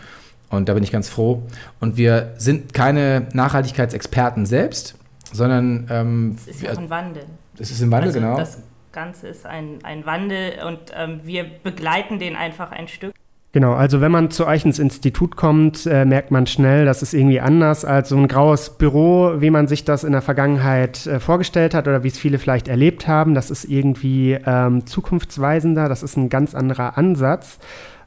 Und 0.50 0.68
da 0.68 0.74
bin 0.74 0.82
ich 0.82 0.90
ganz 0.90 1.08
froh. 1.08 1.42
Und 1.78 1.96
wir 1.96 2.34
sind 2.36 2.74
keine 2.74 3.28
Nachhaltigkeitsexperten 3.32 4.44
selbst, 4.44 4.96
sondern. 5.32 5.86
Ähm, 5.88 6.36
es 6.36 6.48
ist 6.48 6.62
ja 6.62 6.72
auch 6.72 6.78
ein 6.78 6.90
Wandel. 6.90 7.22
Es 7.58 7.70
ist 7.70 7.80
ein 7.80 7.90
Wandel, 7.90 8.08
also 8.08 8.20
genau. 8.20 8.36
Das 8.36 8.58
Ganze 8.92 9.28
ist 9.28 9.46
ein, 9.46 9.78
ein 9.84 10.04
Wandel 10.04 10.54
und 10.66 10.78
ähm, 10.94 11.20
wir 11.22 11.44
begleiten 11.44 12.18
den 12.18 12.34
einfach 12.34 12.72
ein 12.72 12.88
Stück. 12.88 13.14
Genau, 13.52 13.72
also 13.72 14.00
wenn 14.00 14.12
man 14.12 14.30
zu 14.30 14.46
euch 14.46 14.64
ins 14.64 14.78
Institut 14.78 15.34
kommt, 15.34 15.84
äh, 15.84 16.04
merkt 16.04 16.30
man 16.30 16.46
schnell, 16.46 16.84
das 16.84 17.02
ist 17.02 17.14
irgendwie 17.14 17.40
anders 17.40 17.84
als 17.84 18.10
so 18.10 18.16
ein 18.16 18.28
graues 18.28 18.70
Büro, 18.70 19.40
wie 19.40 19.50
man 19.50 19.66
sich 19.66 19.84
das 19.84 20.04
in 20.04 20.12
der 20.12 20.22
Vergangenheit 20.22 21.04
äh, 21.08 21.18
vorgestellt 21.18 21.74
hat 21.74 21.88
oder 21.88 22.04
wie 22.04 22.08
es 22.08 22.18
viele 22.18 22.38
vielleicht 22.38 22.68
erlebt 22.68 23.08
haben. 23.08 23.34
Das 23.34 23.50
ist 23.50 23.64
irgendwie 23.64 24.38
ähm, 24.46 24.86
zukunftsweisender, 24.86 25.88
das 25.88 26.04
ist 26.04 26.16
ein 26.16 26.28
ganz 26.28 26.54
anderer 26.54 26.96
Ansatz. 26.96 27.58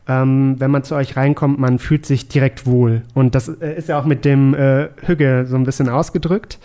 Ähm, 0.07 0.55
wenn 0.59 0.71
man 0.71 0.83
zu 0.83 0.95
euch 0.95 1.17
reinkommt, 1.17 1.59
man 1.59 1.77
fühlt 1.77 2.05
sich 2.05 2.29
direkt 2.29 2.65
wohl. 2.65 3.01
Und 3.13 3.35
das 3.35 3.49
äh, 3.49 3.75
ist 3.75 3.89
ja 3.89 3.99
auch 3.99 4.05
mit 4.05 4.23
dem 4.23 4.53
äh, 4.53 4.89
Hügge 5.05 5.45
so 5.45 5.57
ein 5.57 5.63
bisschen 5.63 5.89
ausgedrückt. 5.89 6.57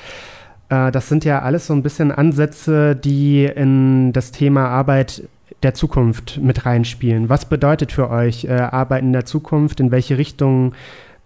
Äh, 0.69 0.93
das 0.93 1.09
sind 1.09 1.25
ja 1.25 1.43
alles 1.43 1.67
so 1.67 1.75
ein 1.75 1.83
bisschen 1.83 2.13
Ansätze, 2.13 2.95
die 2.95 3.45
in 3.45 4.13
das 4.13 4.31
Thema 4.31 4.69
Arbeit 4.69 5.25
der 5.63 5.75
Zukunft 5.75 6.39
mit 6.39 6.67
reinspielen. 6.67 7.29
Was 7.29 7.49
bedeutet 7.49 7.93
für 7.93 8.11
euch 8.11 8.45
äh, 8.45 8.53
Arbeiten 8.53 9.09
in 9.09 9.13
der 9.13 9.25
Zukunft? 9.25 9.81
In 9.81 9.91
welche 9.91 10.19
Richtung 10.19 10.75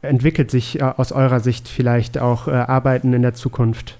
entwickelt 0.01 0.51
sich 0.51 0.81
äh, 0.81 0.85
aus 0.85 1.12
eurer 1.12 1.40
Sicht 1.40 1.68
vielleicht 1.68 2.18
auch 2.18 2.49
äh, 2.49 2.53
Arbeiten 2.53 3.12
in 3.12 3.23
der 3.23 3.35
Zukunft? 3.35 3.99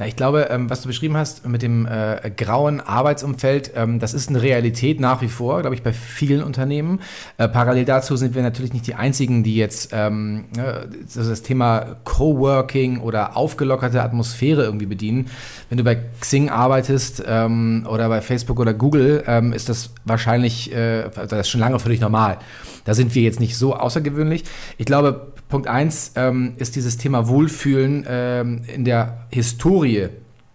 Ja, 0.00 0.06
ich 0.06 0.16
glaube, 0.16 0.48
ähm, 0.50 0.70
was 0.70 0.80
du 0.80 0.88
beschrieben 0.88 1.18
hast 1.18 1.46
mit 1.46 1.60
dem 1.60 1.84
äh, 1.84 2.30
grauen 2.34 2.80
Arbeitsumfeld, 2.80 3.72
ähm, 3.76 3.98
das 3.98 4.14
ist 4.14 4.30
eine 4.30 4.40
Realität 4.40 4.98
nach 4.98 5.20
wie 5.20 5.28
vor, 5.28 5.60
glaube 5.60 5.74
ich, 5.74 5.82
bei 5.82 5.92
vielen 5.92 6.42
Unternehmen. 6.42 7.00
Äh, 7.36 7.48
parallel 7.48 7.84
dazu 7.84 8.16
sind 8.16 8.34
wir 8.34 8.40
natürlich 8.40 8.72
nicht 8.72 8.86
die 8.86 8.94
Einzigen, 8.94 9.42
die 9.42 9.56
jetzt 9.56 9.90
ähm, 9.92 10.46
ne, 10.56 10.88
das 11.14 11.42
Thema 11.42 11.96
Coworking 12.04 13.00
oder 13.00 13.36
aufgelockerte 13.36 14.02
Atmosphäre 14.02 14.64
irgendwie 14.64 14.86
bedienen. 14.86 15.26
Wenn 15.68 15.76
du 15.76 15.84
bei 15.84 15.98
Xing 16.18 16.48
arbeitest 16.48 17.22
ähm, 17.26 17.86
oder 17.86 18.08
bei 18.08 18.22
Facebook 18.22 18.58
oder 18.58 18.72
Google, 18.72 19.22
ähm, 19.26 19.52
ist 19.52 19.68
das 19.68 19.90
wahrscheinlich, 20.06 20.74
äh, 20.74 21.10
das 21.10 21.40
ist 21.40 21.50
schon 21.50 21.60
lange 21.60 21.76
dich 21.76 22.00
normal. 22.00 22.38
Da 22.84 22.94
sind 22.94 23.14
wir 23.14 23.22
jetzt 23.22 23.40
nicht 23.40 23.56
so 23.56 23.74
außergewöhnlich. 23.74 24.44
Ich 24.78 24.86
glaube, 24.86 25.32
Punkt 25.48 25.66
eins 25.66 26.12
ähm, 26.16 26.54
ist 26.56 26.76
dieses 26.76 26.96
Thema 26.96 27.28
Wohlfühlen 27.28 28.06
ähm, 28.08 28.62
in 28.72 28.84
der 28.84 29.26
Historie 29.30 30.08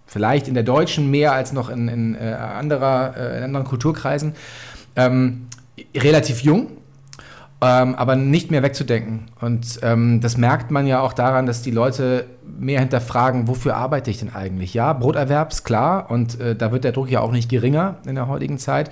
vielleicht 0.06 0.48
in 0.48 0.54
der 0.54 0.64
deutschen 0.64 1.12
mehr 1.12 1.34
als 1.34 1.52
noch 1.52 1.70
in, 1.70 1.88
in, 1.88 2.16
äh, 2.16 2.34
anderer, 2.34 3.18
äh, 3.18 3.38
in 3.38 3.44
anderen 3.44 3.66
Kulturkreisen, 3.66 4.34
ähm, 4.96 5.48
relativ 5.96 6.42
jung, 6.42 6.68
ähm, 7.62 7.96
aber 7.96 8.16
nicht 8.16 8.52
mehr 8.52 8.64
wegzudenken. 8.64 9.26
Und 9.42 9.80
ähm, 9.82 10.22
das 10.22 10.38
merkt 10.38 10.72
man 10.72 10.88
ja 10.88 11.02
auch 11.02 11.14
daran, 11.14 11.46
dass 11.46 11.62
die 11.62 11.72
Leute 11.72 12.28
mehr 12.46 12.80
hinterfragen, 12.80 13.48
wofür 13.48 13.76
arbeite 13.76 14.12
ich 14.12 14.20
denn 14.20 14.34
eigentlich? 14.34 14.74
Ja, 14.74 14.94
Broterwerb 14.94 15.52
ist 15.52 15.64
klar 15.64 16.10
und 16.10 16.40
äh, 16.40 16.56
da 16.56 16.72
wird 16.72 16.84
der 16.84 16.92
Druck 16.92 17.10
ja 17.10 17.22
auch 17.22 17.32
nicht 17.32 17.50
geringer 17.50 17.98
in 18.06 18.16
der 18.16 18.28
heutigen 18.28 18.58
Zeit. 18.58 18.92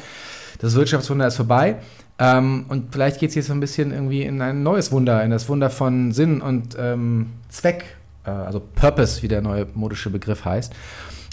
Das 0.60 0.76
Wirtschaftswunder 0.76 1.28
ist 1.28 1.36
vorbei. 1.36 1.78
Ähm, 2.20 2.66
und 2.70 2.91
vielleicht 2.91 3.20
geht 3.20 3.30
es 3.30 3.36
jetzt 3.36 3.47
so 3.47 3.53
ein 3.53 3.59
bisschen 3.59 3.91
irgendwie 3.91 4.24
in 4.24 4.41
ein 4.41 4.64
neues 4.64 4.91
Wunder, 4.91 5.24
in 5.24 5.32
das 5.32 5.49
Wunder 5.49 5.70
von 5.70 6.11
Sinn 6.11 6.41
und 6.41 6.76
ähm, 6.80 7.32
Zweck, 7.49 7.97
äh, 8.26 8.30
also 8.30 8.59
Purpose, 8.59 9.22
wie 9.24 9.28
der 9.28 9.41
neue 9.41 9.68
modische 9.74 10.09
Begriff 10.09 10.45
heißt. 10.45 10.74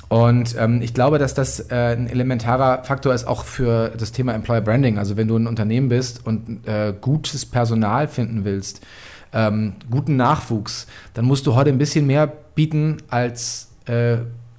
Und 0.09 0.57
ähm, 0.59 0.83
ich 0.83 0.93
glaube, 0.93 1.19
dass 1.19 1.35
das 1.35 1.71
äh, 1.71 1.97
ein 1.97 2.09
elementarer 2.09 2.83
Faktor 2.83 3.15
ist 3.15 3.29
auch 3.29 3.45
für 3.45 3.91
das 3.97 4.11
Thema 4.11 4.35
Employer 4.35 4.61
Branding. 4.61 4.99
Also 4.99 5.17
wenn 5.17 5.29
du 5.29 5.37
ein 5.37 5.47
Unternehmen 5.47 5.89
bist 5.89 6.27
und 6.27 6.67
äh, 6.67 6.93
gutes 7.01 7.47
Personal 7.47 8.09
finden 8.09 8.45
willst, 8.45 8.85
ähm, 9.33 9.75
guten 9.89 10.17
Nachwuchs, 10.17 10.89
dann 11.15 11.27
musst 11.27 11.47
du 11.47 11.55
heute 11.55 11.71
ein 11.71 11.79
bisschen 11.79 12.09
mehr 12.09 12.27
bieten 12.27 12.97
als 13.09 13.69
äh, 13.87 14.17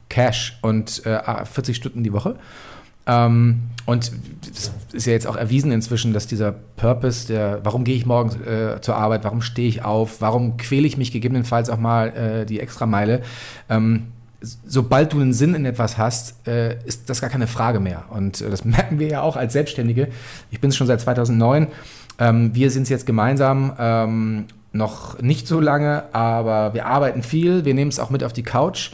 Cash 0.08 0.58
und 0.62 1.02
40 1.04 1.06
äh, 1.06 1.74
Stunden 1.74 2.04
die 2.04 2.14
Woche. 2.14 2.38
Ähm, 3.08 3.62
und 3.86 4.12
es 4.50 4.72
ist 4.94 5.06
ja 5.06 5.14
jetzt 5.14 5.28
auch 5.28 5.36
erwiesen 5.36 5.72
inzwischen, 5.72 6.14
dass 6.14 6.28
dieser 6.28 6.52
Purpose, 6.52 7.28
der, 7.28 7.60
warum 7.64 7.84
gehe 7.84 7.96
ich 7.96 8.06
morgens 8.06 8.36
äh, 8.36 8.80
zur 8.82 8.96
Arbeit, 8.96 9.24
warum 9.24 9.42
stehe 9.42 9.68
ich 9.68 9.84
auf, 9.84 10.22
warum 10.22 10.58
quäle 10.58 10.88
ich 10.88 10.98
mich 10.98 11.12
gegebenenfalls 11.12 11.70
auch 11.70 11.80
mal 11.80 12.10
äh, 12.10 12.46
die 12.46 12.60
Extrameile, 12.60 13.22
ähm, 13.70 14.08
sobald 14.42 15.14
du 15.14 15.20
einen 15.20 15.34
Sinn 15.34 15.54
in 15.54 15.66
etwas 15.66 15.98
hast, 15.98 16.48
äh, 16.48 16.78
ist 16.86 17.10
das 17.10 17.22
gar 17.22 17.30
keine 17.30 17.48
Frage 17.48 17.80
mehr. 17.80 18.06
Und 18.10 18.42
äh, 18.42 18.50
das 18.50 18.66
merken 18.66 19.00
wir 19.00 19.08
ja 19.08 19.22
auch 19.22 19.36
als 19.36 19.54
Selbstständige. 19.54 20.08
Ich 20.50 20.60
bin 20.60 20.70
es 20.70 20.76
schon 20.76 20.88
seit 20.88 21.02
2009. 21.02 21.68
Ähm, 22.20 22.54
wir 22.54 22.72
sind 22.72 22.84
es 22.84 22.90
jetzt 22.90 23.06
gemeinsam 23.06 23.74
ähm, 23.80 24.46
noch 24.74 25.22
nicht 25.22 25.48
so 25.48 25.60
lange, 25.60 26.14
aber 26.14 26.74
wir 26.74 26.86
arbeiten 26.86 27.24
viel. 27.24 27.66
Wir 27.66 27.74
nehmen 27.74 27.90
es 27.90 28.00
auch 28.00 28.10
mit 28.10 28.24
auf 28.24 28.34
die 28.34 28.44
Couch. 28.44 28.92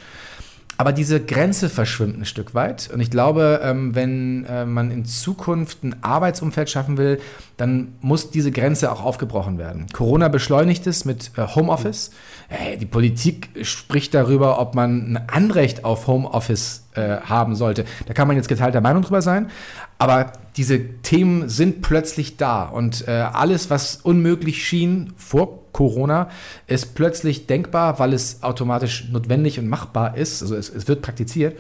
Aber 0.78 0.94
diese 0.94 1.24
Grenze 1.24 1.70
verschwimmt 1.70 2.20
ein 2.20 2.26
Stück 2.26 2.54
weit. 2.54 2.90
Und 2.94 3.00
ich 3.00 3.10
glaube, 3.10 3.62
ähm, 3.64 3.96
wenn 3.96 4.46
äh, 4.46 4.66
man 4.66 4.92
in 4.92 5.06
Zukunft 5.06 5.84
ein 5.84 5.96
Arbeitsumfeld 6.04 6.70
schaffen 6.70 6.98
will, 6.98 7.20
dann 7.58 7.96
muss 8.02 8.30
diese 8.30 8.52
Grenze 8.52 8.92
auch 8.92 9.04
aufgebrochen 9.04 9.58
werden. 9.58 9.88
Corona 9.92 10.28
beschleunigt 10.28 10.86
es 10.86 11.04
mit 11.04 11.32
äh, 11.36 11.48
Homeoffice. 11.48 12.12
Hey, 12.48 12.78
die 12.78 12.86
Politik 12.86 13.50
spricht 13.64 14.14
darüber, 14.14 14.60
ob 14.60 14.76
man 14.76 15.14
ein 15.14 15.30
Anrecht 15.30 15.84
auf 15.84 16.06
Homeoffice 16.06 16.84
äh, 16.94 17.18
haben 17.22 17.56
sollte. 17.56 17.86
Da 18.06 18.14
kann 18.14 18.28
man 18.28 18.38
jetzt 18.38 18.48
geteilter 18.48 18.82
Meinung 18.82 19.02
drüber 19.02 19.24
sein. 19.24 19.50
Aber 19.98 20.32
diese 20.58 20.80
Themen 21.04 21.50
sind 21.50 21.82
plötzlich 21.82 22.38
da. 22.38 22.64
Und 22.64 23.08
äh, 23.08 23.12
alles, 23.12 23.70
was 23.70 23.98
unmöglich 23.98 24.66
schien 24.66 25.14
vor 25.16 25.72
Corona, 25.72 26.30
ist 26.66 26.96
plötzlich 26.96 27.46
denkbar, 27.46 28.00
weil 28.00 28.14
es 28.14 28.42
automatisch 28.42 29.08
notwendig 29.12 29.60
und 29.60 29.68
machbar 29.68 30.18
ist. 30.18 30.42
Also 30.42 30.56
es, 30.56 30.70
es 30.70 30.88
wird 30.88 31.04
praktiziert. 31.04 31.58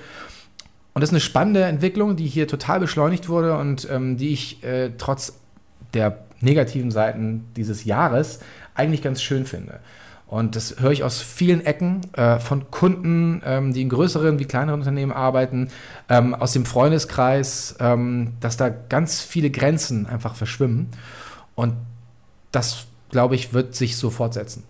Und 0.93 1.02
das 1.02 1.12
ist 1.12 1.14
eine 1.14 1.20
spannende 1.22 1.64
Entwicklung, 1.64 2.16
die 2.16 2.26
hier 2.26 2.48
total 2.48 2.80
beschleunigt 2.80 3.30
wurde 3.30 3.56
und 3.58 3.88
ähm, 3.91 4.18
die 4.18 4.30
ich 4.30 4.64
äh, 4.64 4.89
trotz 4.98 5.34
der 5.93 6.26
negativen 6.41 6.89
Seiten 6.89 7.45
dieses 7.56 7.86
Jahres 7.86 8.39
eigentlich 8.74 9.04
ganz 9.04 9.22
schön 9.22 9.45
finde. 9.45 9.80
Und 10.28 10.57
das 10.57 10.80
höre 10.80 10.91
ich 10.91 11.03
aus 11.03 11.21
vielen 11.21 11.65
Ecken 11.65 12.01
äh, 12.13 12.39
von 12.39 12.69
Kunden, 12.69 13.41
ähm, 13.45 13.73
die 13.73 13.82
in 13.82 13.89
größeren 13.89 14.39
wie 14.39 14.45
kleineren 14.45 14.82
Unternehmen 14.82 15.13
arbeiten, 15.13 15.69
ähm, 16.09 16.36
aus 16.36 16.51
dem 16.51 16.65
Freundeskreis, 16.65 17.78
ähm, 17.80 18.34
dass 18.41 18.57
da 18.57 18.69
ganz 18.69 19.21
viele 19.21 19.49
Grenzen 19.49 20.05
einfach 20.05 20.36
verschwimmen. 20.36 20.89
Und 21.55 21.75
das 22.51 22.88
glaube 23.09 23.36
ich, 23.36 23.53
wird 23.53 23.75
sich 23.75 23.97
so 23.97 24.09
fortsetzen. 24.09 24.63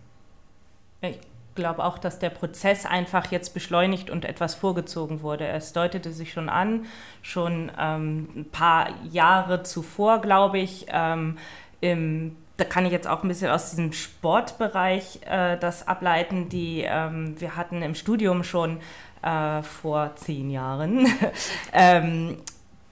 Ich 1.01 1.17
glaube 1.55 1.83
auch, 1.83 1.97
dass 1.97 2.19
der 2.19 2.29
Prozess 2.29 2.85
einfach 2.85 3.31
jetzt 3.31 3.53
beschleunigt 3.53 4.09
und 4.09 4.25
etwas 4.25 4.53
vorgezogen 4.55 5.21
wurde. 5.21 5.47
Es 5.47 5.73
deutete 5.73 6.11
sich 6.11 6.31
schon 6.31 6.49
an, 6.49 6.85
schon 7.21 7.71
ähm, 7.79 8.29
ein 8.35 8.45
paar 8.51 8.89
Jahre 9.11 9.63
zuvor, 9.63 10.21
glaube 10.21 10.59
ich, 10.59 10.85
ähm, 10.89 11.37
im 11.81 12.35
da 12.57 12.65
kann 12.65 12.85
ich 12.85 12.91
jetzt 12.91 13.07
auch 13.07 13.23
ein 13.23 13.27
bisschen 13.27 13.51
aus 13.51 13.69
diesem 13.69 13.93
Sportbereich 13.93 15.19
äh, 15.25 15.57
das 15.57 15.87
ableiten. 15.87 16.49
Die 16.49 16.83
ähm, 16.85 17.39
wir 17.39 17.55
hatten 17.55 17.81
im 17.81 17.95
Studium 17.95 18.43
schon 18.43 18.79
äh, 19.21 19.61
vor 19.61 20.15
zehn 20.15 20.49
Jahren 20.49 21.07
ähm, 21.73 22.37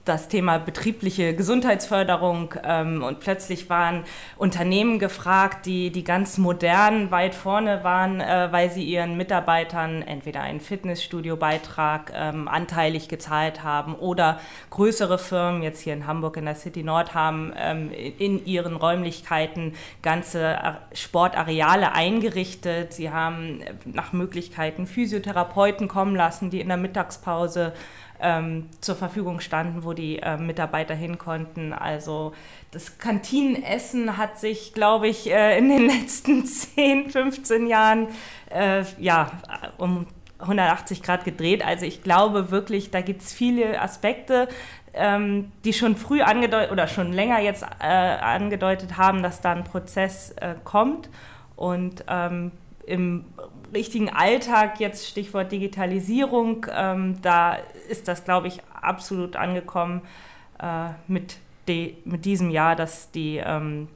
das 0.06 0.28
Thema 0.28 0.58
betriebliche 0.58 1.34
Gesundheitsförderung 1.34 2.54
ähm, 2.62 3.02
und 3.02 3.20
plötzlich 3.20 3.68
waren 3.68 4.04
Unternehmen 4.36 4.98
gefragt, 4.98 5.66
die, 5.66 5.90
die 5.90 6.04
ganz 6.04 6.38
modern 6.38 7.10
weit 7.10 7.34
vorne 7.34 7.82
waren, 7.82 8.20
äh, 8.20 8.48
weil 8.52 8.70
sie 8.70 8.84
ihren 8.84 9.16
Mitarbeitern 9.16 10.02
entweder 10.02 10.42
einen 10.42 10.60
Fitnessstudio-Beitrag 10.60 12.12
ähm, 12.14 12.46
anteilig 12.46 13.08
gezahlt 13.08 13.64
haben 13.64 13.94
oder 13.96 14.40
größere 14.70 15.18
Firmen, 15.18 15.62
jetzt 15.62 15.80
hier 15.80 15.92
in 15.92 16.06
Hamburg 16.06 16.36
in 16.36 16.44
der 16.44 16.54
City 16.54 16.84
Nord, 16.84 17.12
haben 17.12 17.52
ähm, 17.56 17.90
in 17.92 18.46
ihren 18.46 18.76
Räumlichkeiten 18.76 19.74
ganze 20.02 20.56
Sportareale 20.92 21.92
eingerichtet. 21.92 22.92
Sie 22.92 23.10
haben 23.10 23.60
nach 23.84 24.12
Möglichkeiten 24.12 24.86
Physiotherapeuten 24.86 25.88
kommen 25.88 26.14
lassen, 26.14 26.50
die 26.50 26.60
in 26.60 26.68
der 26.68 26.76
Mittagspause 26.76 27.72
ähm, 28.20 28.68
zur 28.80 28.96
Verfügung 28.96 29.40
standen, 29.40 29.84
wo 29.84 29.92
die 29.92 30.18
äh, 30.18 30.36
Mitarbeiter 30.36 30.94
hin 30.94 31.18
konnten. 31.18 31.72
Also 31.72 32.32
das 32.70 32.98
Kantinenessen 32.98 34.16
hat 34.16 34.38
sich, 34.38 34.74
glaube 34.74 35.08
ich, 35.08 35.30
äh, 35.30 35.58
in 35.58 35.68
den 35.68 35.86
letzten 35.86 36.44
10, 36.44 37.10
15 37.10 37.66
Jahren 37.66 38.08
äh, 38.50 38.84
ja, 38.98 39.30
um 39.78 40.06
180 40.38 41.02
Grad 41.02 41.24
gedreht. 41.24 41.64
Also 41.64 41.86
ich 41.86 42.02
glaube 42.02 42.50
wirklich, 42.50 42.90
da 42.90 43.00
gibt 43.00 43.22
es 43.22 43.32
viele 43.32 43.80
Aspekte, 43.80 44.48
ähm, 44.94 45.52
die 45.64 45.72
schon 45.72 45.96
früh 45.96 46.22
angedeutet 46.22 46.72
oder 46.72 46.86
schon 46.88 47.12
länger 47.12 47.40
jetzt 47.40 47.64
äh, 47.80 47.86
angedeutet 47.86 48.96
haben, 48.96 49.22
dass 49.22 49.40
da 49.40 49.52
ein 49.52 49.64
Prozess 49.64 50.32
äh, 50.32 50.54
kommt. 50.64 51.10
Und 51.54 52.04
ähm, 52.08 52.52
im 52.86 53.24
richtigen 53.74 54.10
Alltag, 54.10 54.80
jetzt 54.80 55.06
Stichwort 55.06 55.52
Digitalisierung, 55.52 56.66
ähm, 56.74 57.20
da 57.22 57.56
ist 57.88 58.08
das, 58.08 58.24
glaube 58.24 58.48
ich, 58.48 58.60
absolut 58.80 59.36
angekommen 59.36 60.02
äh, 60.60 60.90
mit, 61.08 61.36
de, 61.68 61.94
mit 62.04 62.24
diesem 62.24 62.50
Jahr, 62.50 62.76
dass 62.76 63.10
die 63.10 63.40
ähm, 63.44 63.88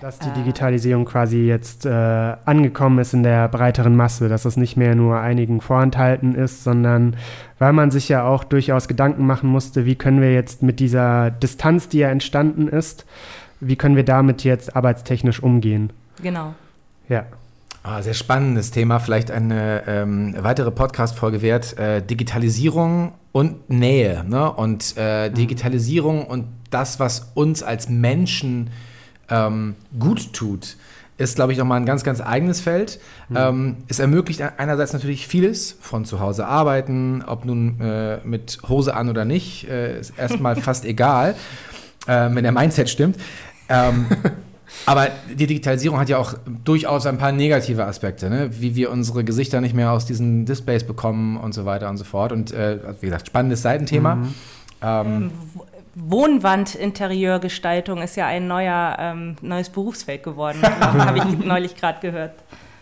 dass 0.00 0.18
die 0.18 0.30
Digitalisierung 0.30 1.04
quasi 1.04 1.46
jetzt 1.46 1.86
äh, 1.86 1.90
angekommen 1.90 2.98
ist 2.98 3.14
in 3.14 3.22
der 3.22 3.48
breiteren 3.48 3.96
Masse, 3.96 4.28
dass 4.28 4.44
es 4.44 4.56
nicht 4.56 4.76
mehr 4.76 4.94
nur 4.94 5.20
einigen 5.20 5.60
vorenthalten 5.60 6.34
ist, 6.34 6.64
sondern 6.64 7.16
weil 7.58 7.72
man 7.72 7.90
sich 7.90 8.08
ja 8.08 8.26
auch 8.26 8.44
durchaus 8.44 8.88
Gedanken 8.88 9.26
machen 9.26 9.48
musste, 9.48 9.86
wie 9.86 9.94
können 9.94 10.20
wir 10.20 10.32
jetzt 10.32 10.62
mit 10.62 10.80
dieser 10.80 11.30
Distanz, 11.30 11.88
die 11.88 11.98
ja 11.98 12.10
entstanden 12.10 12.68
ist, 12.68 13.06
wie 13.60 13.76
können 13.76 13.96
wir 13.96 14.04
damit 14.04 14.44
jetzt 14.44 14.76
arbeitstechnisch 14.76 15.42
umgehen? 15.42 15.90
Genau. 16.22 16.54
Ja. 17.08 17.24
Ah, 17.88 18.02
sehr 18.02 18.14
spannendes 18.14 18.72
Thema, 18.72 18.98
vielleicht 18.98 19.30
eine 19.30 19.84
ähm, 19.86 20.34
weitere 20.40 20.72
Podcast-Folge 20.72 21.40
wert. 21.40 21.78
Äh, 21.78 22.02
Digitalisierung 22.02 23.12
und 23.30 23.70
Nähe. 23.70 24.24
Ne? 24.26 24.50
Und 24.50 24.94
äh, 24.96 25.28
mhm. 25.28 25.34
Digitalisierung 25.34 26.26
und 26.26 26.48
das, 26.70 26.98
was 26.98 27.30
uns 27.34 27.62
als 27.62 27.88
Menschen 27.88 28.70
ähm, 29.30 29.76
gut 30.00 30.32
tut, 30.32 30.76
ist, 31.16 31.36
glaube 31.36 31.52
ich, 31.52 31.58
nochmal 31.58 31.78
ein 31.78 31.86
ganz, 31.86 32.02
ganz 32.02 32.20
eigenes 32.20 32.60
Feld. 32.60 32.98
Mhm. 33.28 33.36
Ähm, 33.36 33.76
es 33.86 34.00
ermöglicht 34.00 34.42
einerseits 34.56 34.92
natürlich 34.92 35.28
vieles, 35.28 35.78
von 35.80 36.04
zu 36.04 36.18
Hause 36.18 36.44
arbeiten, 36.44 37.22
ob 37.24 37.44
nun 37.44 37.80
äh, 37.80 38.18
mit 38.24 38.58
Hose 38.68 38.96
an 38.96 39.08
oder 39.08 39.24
nicht, 39.24 39.70
äh, 39.70 40.00
ist 40.00 40.18
erstmal 40.18 40.56
fast 40.60 40.84
egal, 40.84 41.36
äh, 42.08 42.30
wenn 42.32 42.42
der 42.42 42.50
Mindset 42.50 42.90
stimmt. 42.90 43.16
Ähm, 44.66 44.72
Aber 44.86 45.08
die 45.28 45.46
Digitalisierung 45.46 45.98
hat 45.98 46.08
ja 46.08 46.18
auch 46.18 46.34
durchaus 46.64 47.06
ein 47.06 47.18
paar 47.18 47.32
negative 47.32 47.84
Aspekte, 47.84 48.30
ne? 48.30 48.50
wie 48.52 48.74
wir 48.74 48.90
unsere 48.90 49.24
Gesichter 49.24 49.60
nicht 49.60 49.74
mehr 49.74 49.92
aus 49.92 50.06
diesen 50.06 50.44
Displays 50.44 50.84
bekommen 50.84 51.36
und 51.36 51.54
so 51.54 51.64
weiter 51.64 51.88
und 51.88 51.96
so 51.96 52.04
fort. 52.04 52.32
Und 52.32 52.52
äh, 52.52 52.78
wie 53.00 53.06
gesagt, 53.06 53.28
spannendes 53.28 53.62
Seitenthema. 53.62 54.16
Mhm. 54.16 54.34
Ähm, 54.82 55.30
Wohnwandinterieurgestaltung 55.94 58.02
ist 58.02 58.16
ja 58.16 58.26
ein 58.26 58.46
neuer, 58.46 58.96
ähm, 58.98 59.36
neues 59.40 59.70
Berufsfeld 59.70 60.22
geworden, 60.22 60.60
habe 60.80 61.18
ich 61.18 61.24
neulich 61.38 61.74
gerade 61.74 62.00
gehört. 62.00 62.34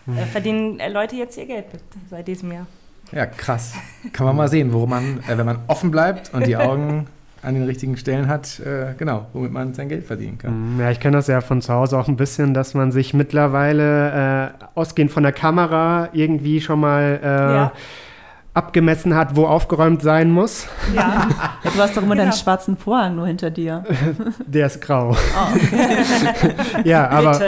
Äh, 0.07 0.25
verdienen 0.25 0.79
äh, 0.79 0.89
Leute 0.89 1.15
jetzt 1.15 1.37
ihr 1.37 1.45
Geld 1.45 1.65
seit 2.09 2.27
diesem 2.27 2.51
Jahr. 2.51 2.67
Ja, 3.11 3.25
krass. 3.25 3.73
Kann 4.11 4.25
man 4.25 4.35
mal 4.35 4.49
sehen, 4.49 4.73
worum 4.73 4.89
man, 4.89 5.19
äh, 5.27 5.37
wenn 5.37 5.45
man 5.45 5.59
offen 5.67 5.91
bleibt 5.91 6.33
und 6.33 6.45
die 6.45 6.57
Augen 6.57 7.07
an 7.45 7.53
den 7.55 7.63
richtigen 7.63 7.95
Stellen 7.97 8.27
hat, 8.27 8.59
äh, 8.59 8.93
genau, 8.97 9.27
womit 9.33 9.51
man 9.51 9.73
sein 9.73 9.87
Geld 9.87 10.05
verdienen 10.05 10.37
kann. 10.37 10.75
Mhm, 10.75 10.79
ja, 10.79 10.91
ich 10.91 10.99
kenne 10.99 11.17
das 11.17 11.27
ja 11.27 11.41
von 11.41 11.61
zu 11.61 11.73
Hause 11.73 11.97
auch 11.97 12.07
ein 12.07 12.15
bisschen, 12.15 12.53
dass 12.53 12.73
man 12.73 12.91
sich 12.91 13.13
mittlerweile 13.13 14.51
äh, 14.59 14.65
ausgehend 14.75 15.11
von 15.11 15.23
der 15.23 15.31
Kamera 15.31 16.09
irgendwie 16.13 16.61
schon 16.61 16.79
mal 16.79 17.19
äh, 17.21 17.27
ja. 17.27 17.71
Abgemessen 18.55 19.15
hat, 19.15 19.35
wo 19.35 19.45
aufgeräumt 19.45 20.01
sein 20.01 20.31
muss. 20.31 20.67
Ja, 20.95 21.27
du 21.63 21.77
hast 21.77 21.97
doch 21.97 22.01
immer 22.01 22.15
genau. 22.15 22.29
deinen 22.29 22.37
schwarzen 22.37 22.77
Vorhang 22.77 23.17
nur 23.17 23.27
hinter 23.27 23.51
dir. 23.51 23.83
Der 24.47 24.67
ist 24.67 24.81
grau. 24.81 25.11
Oh. 25.11 25.57
ja, 26.85 27.09
aber, 27.09 27.39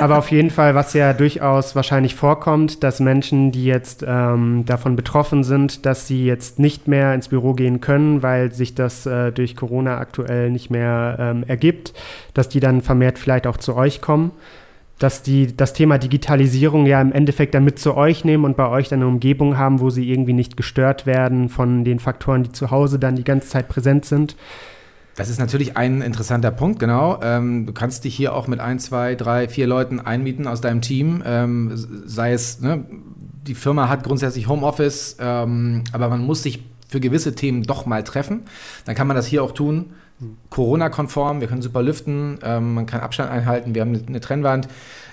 aber 0.00 0.18
auf 0.18 0.30
jeden 0.32 0.50
Fall, 0.50 0.74
was 0.74 0.92
ja 0.92 1.12
durchaus 1.12 1.76
wahrscheinlich 1.76 2.16
vorkommt, 2.16 2.82
dass 2.82 2.98
Menschen, 2.98 3.52
die 3.52 3.64
jetzt 3.64 4.04
ähm, 4.06 4.64
davon 4.66 4.96
betroffen 4.96 5.44
sind, 5.44 5.86
dass 5.86 6.08
sie 6.08 6.26
jetzt 6.26 6.58
nicht 6.58 6.88
mehr 6.88 7.14
ins 7.14 7.28
Büro 7.28 7.54
gehen 7.54 7.80
können, 7.80 8.24
weil 8.24 8.52
sich 8.52 8.74
das 8.74 9.06
äh, 9.06 9.30
durch 9.30 9.54
Corona 9.54 9.98
aktuell 9.98 10.50
nicht 10.50 10.70
mehr 10.70 11.16
ähm, 11.20 11.44
ergibt, 11.46 11.94
dass 12.34 12.48
die 12.48 12.58
dann 12.58 12.82
vermehrt 12.82 13.20
vielleicht 13.20 13.46
auch 13.46 13.56
zu 13.56 13.76
euch 13.76 14.00
kommen 14.00 14.32
dass 14.98 15.22
die 15.22 15.54
das 15.54 15.72
Thema 15.72 15.98
Digitalisierung 15.98 16.86
ja 16.86 17.00
im 17.00 17.12
Endeffekt 17.12 17.54
dann 17.54 17.64
mit 17.64 17.78
zu 17.78 17.96
euch 17.96 18.24
nehmen 18.24 18.44
und 18.44 18.56
bei 18.56 18.68
euch 18.68 18.88
dann 18.88 19.00
eine 19.00 19.08
Umgebung 19.08 19.58
haben, 19.58 19.80
wo 19.80 19.90
sie 19.90 20.10
irgendwie 20.10 20.32
nicht 20.32 20.56
gestört 20.56 21.04
werden 21.04 21.48
von 21.48 21.84
den 21.84 21.98
Faktoren, 21.98 22.44
die 22.44 22.52
zu 22.52 22.70
Hause 22.70 22.98
dann 22.98 23.16
die 23.16 23.24
ganze 23.24 23.48
Zeit 23.48 23.68
präsent 23.68 24.06
sind. 24.06 24.36
Das 25.16 25.30
ist 25.30 25.38
natürlich 25.38 25.76
ein 25.76 26.02
interessanter 26.02 26.50
Punkt, 26.50 26.78
genau. 26.78 27.18
Ähm, 27.22 27.66
du 27.66 27.72
kannst 27.72 28.04
dich 28.04 28.14
hier 28.14 28.34
auch 28.34 28.48
mit 28.48 28.60
ein, 28.60 28.78
zwei, 28.78 29.14
drei, 29.14 29.48
vier 29.48 29.66
Leuten 29.66 29.98
einmieten 29.98 30.46
aus 30.46 30.60
deinem 30.60 30.82
Team. 30.82 31.22
Ähm, 31.26 31.72
sei 31.74 32.32
es, 32.32 32.60
ne, 32.60 32.84
die 33.46 33.54
Firma 33.54 33.88
hat 33.88 34.04
grundsätzlich 34.04 34.46
Homeoffice, 34.46 35.16
ähm, 35.18 35.84
aber 35.92 36.08
man 36.08 36.20
muss 36.20 36.42
sich 36.42 36.62
für 36.88 37.00
gewisse 37.00 37.34
Themen 37.34 37.62
doch 37.62 37.86
mal 37.86 38.04
treffen. 38.04 38.42
Dann 38.84 38.94
kann 38.94 39.06
man 39.06 39.16
das 39.16 39.26
hier 39.26 39.42
auch 39.42 39.52
tun. 39.52 39.94
Corona-konform, 40.50 41.40
wir 41.40 41.48
können 41.48 41.62
super 41.62 41.82
lüften, 41.82 42.38
ähm, 42.42 42.74
man 42.74 42.86
kann 42.86 43.00
Abstand 43.00 43.30
einhalten, 43.30 43.74
wir 43.74 43.82
haben 43.82 43.94
eine, 43.94 44.06
eine 44.06 44.20
Trennwand. 44.20 44.68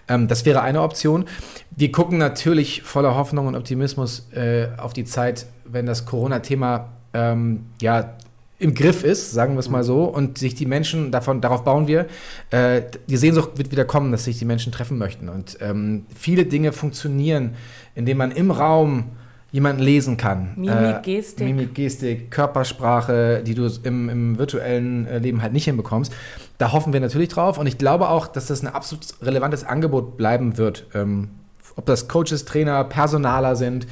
Ähm, 0.07 0.27
das 0.27 0.45
wäre 0.45 0.61
eine 0.61 0.81
Option. 0.81 1.25
Wir 1.71 1.91
gucken 1.91 2.17
natürlich 2.17 2.83
voller 2.83 3.15
Hoffnung 3.15 3.47
und 3.47 3.55
Optimismus 3.55 4.27
äh, 4.33 4.67
auf 4.77 4.93
die 4.93 5.05
Zeit, 5.05 5.45
wenn 5.65 5.85
das 5.85 6.05
Corona-Thema 6.05 6.89
ähm, 7.13 7.65
ja, 7.81 8.15
im 8.59 8.73
Griff 8.73 9.03
ist, 9.03 9.31
sagen 9.31 9.55
wir 9.55 9.59
es 9.59 9.69
mal 9.69 9.83
so, 9.83 10.05
und 10.05 10.37
sich 10.37 10.55
die 10.55 10.65
Menschen, 10.65 11.11
davon, 11.11 11.41
darauf 11.41 11.63
bauen 11.63 11.87
wir, 11.87 12.07
äh, 12.49 12.81
die 13.07 13.17
Sehnsucht 13.17 13.57
wird 13.57 13.71
wieder 13.71 13.83
kommen, 13.83 14.11
dass 14.11 14.23
sich 14.23 14.39
die 14.39 14.45
Menschen 14.45 14.71
treffen 14.71 14.97
möchten. 14.97 15.27
Und 15.27 15.57
ähm, 15.59 16.05
viele 16.15 16.45
Dinge 16.45 16.71
funktionieren, 16.71 17.55
indem 17.95 18.17
man 18.17 18.31
im 18.31 18.51
Raum 18.51 19.11
jemanden 19.53 19.83
lesen 19.83 20.17
kann. 20.17 20.53
Mimik, 20.55 20.75
äh, 20.75 20.99
Gestik. 21.03 21.45
Mimik, 21.45 21.75
Gestik, 21.75 22.31
Körpersprache, 22.31 23.43
die 23.45 23.53
du 23.53 23.69
im, 23.83 24.09
im 24.09 24.39
virtuellen 24.39 25.05
äh, 25.05 25.19
Leben 25.19 25.43
halt 25.43 25.53
nicht 25.53 25.65
hinbekommst. 25.65 26.11
Da 26.57 26.71
hoffen 26.71 26.91
wir 26.91 26.99
natürlich 26.99 27.29
drauf 27.29 27.59
und 27.59 27.67
ich 27.67 27.77
glaube 27.77 28.09
auch, 28.09 28.25
dass 28.27 28.47
das 28.47 28.63
ein 28.63 28.67
absolut 28.67 29.05
relevantes 29.21 29.63
Angebot 29.63 30.17
bleiben 30.17 30.57
wird. 30.57 30.87
Ähm, 30.95 31.29
ob 31.75 31.85
das 31.85 32.07
Coaches, 32.07 32.45
Trainer, 32.45 32.83
Personaler 32.83 33.55
sind. 33.55 33.85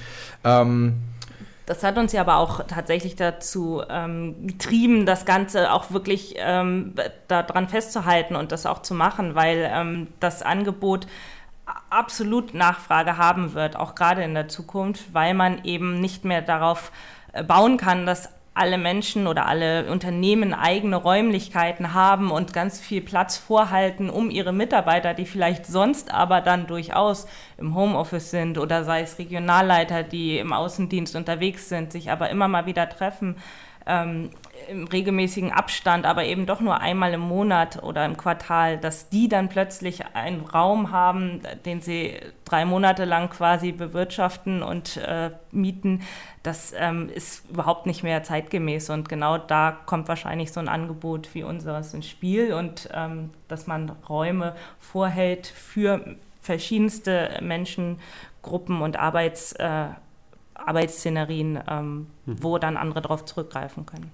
Ähm, 0.43 0.95
das 1.67 1.83
hat 1.83 1.97
uns 1.97 2.11
ja 2.11 2.21
aber 2.21 2.37
auch 2.37 2.65
tatsächlich 2.65 3.15
dazu 3.15 3.83
ähm, 3.87 4.47
getrieben, 4.47 5.05
das 5.05 5.25
Ganze 5.25 5.71
auch 5.71 5.91
wirklich 5.91 6.35
ähm, 6.37 6.95
daran 7.27 7.69
festzuhalten 7.69 8.35
und 8.35 8.51
das 8.51 8.65
auch 8.65 8.81
zu 8.81 8.95
machen, 8.95 9.35
weil 9.35 9.69
ähm, 9.71 10.07
das 10.19 10.41
Angebot 10.41 11.05
absolut 11.89 12.53
Nachfrage 12.53 13.17
haben 13.17 13.53
wird, 13.53 13.75
auch 13.75 13.95
gerade 13.95 14.23
in 14.23 14.33
der 14.33 14.47
Zukunft, 14.47 15.13
weil 15.13 15.33
man 15.33 15.63
eben 15.63 15.99
nicht 15.99 16.25
mehr 16.25 16.41
darauf 16.41 16.91
äh, 17.33 17.43
bauen 17.43 17.77
kann, 17.77 18.05
dass 18.05 18.29
alle 18.53 18.77
Menschen 18.77 19.27
oder 19.27 19.45
alle 19.45 19.89
Unternehmen 19.89 20.53
eigene 20.53 20.97
Räumlichkeiten 20.97 21.93
haben 21.93 22.31
und 22.31 22.51
ganz 22.51 22.81
viel 22.81 23.01
Platz 23.01 23.37
vorhalten, 23.37 24.09
um 24.09 24.29
ihre 24.29 24.51
Mitarbeiter, 24.51 25.13
die 25.13 25.25
vielleicht 25.25 25.65
sonst 25.65 26.13
aber 26.13 26.41
dann 26.41 26.67
durchaus 26.67 27.27
im 27.57 27.75
Homeoffice 27.75 28.29
sind 28.29 28.57
oder 28.57 28.83
sei 28.83 29.01
es 29.01 29.19
Regionalleiter, 29.19 30.03
die 30.03 30.37
im 30.37 30.51
Außendienst 30.51 31.15
unterwegs 31.15 31.69
sind, 31.69 31.93
sich 31.93 32.11
aber 32.11 32.29
immer 32.29 32.49
mal 32.49 32.65
wieder 32.65 32.89
treffen, 32.89 33.37
ähm, 33.85 34.29
im 34.69 34.87
regelmäßigen 34.87 35.51
Abstand, 35.51 36.05
aber 36.05 36.25
eben 36.25 36.45
doch 36.45 36.61
nur 36.61 36.79
einmal 36.79 37.13
im 37.13 37.21
Monat 37.21 37.81
oder 37.83 38.05
im 38.05 38.17
Quartal, 38.17 38.77
dass 38.77 39.09
die 39.09 39.27
dann 39.27 39.49
plötzlich 39.49 40.05
einen 40.13 40.41
Raum 40.41 40.91
haben, 40.91 41.41
den 41.65 41.81
sie 41.81 42.15
drei 42.45 42.65
Monate 42.65 43.05
lang 43.05 43.29
quasi 43.29 43.71
bewirtschaften 43.71 44.61
und 44.63 44.97
äh, 44.97 45.31
mieten, 45.51 46.01
das 46.43 46.73
ähm, 46.77 47.09
ist 47.13 47.49
überhaupt 47.49 47.85
nicht 47.85 48.03
mehr 48.03 48.23
zeitgemäß. 48.23 48.89
Und 48.89 49.09
genau 49.09 49.37
da 49.37 49.77
kommt 49.85 50.07
wahrscheinlich 50.07 50.51
so 50.51 50.59
ein 50.59 50.67
Angebot 50.67 51.33
wie 51.33 51.43
unseres 51.43 51.93
ins 51.93 52.07
Spiel 52.07 52.53
und 52.53 52.89
ähm, 52.93 53.31
dass 53.47 53.67
man 53.67 53.89
Räume 54.09 54.55
vorhält 54.79 55.47
für 55.47 56.15
verschiedenste 56.41 57.39
Menschengruppen 57.41 58.81
und 58.81 58.97
Arbeits 58.97 59.53
äh, 59.53 59.87
Arbeitsszenerien, 60.67 61.59
ähm, 61.69 62.07
mhm. 62.25 62.43
wo 62.43 62.57
dann 62.57 62.77
andere 62.77 63.01
darauf 63.01 63.25
zurückgreifen 63.25 63.85
können. 63.85 64.11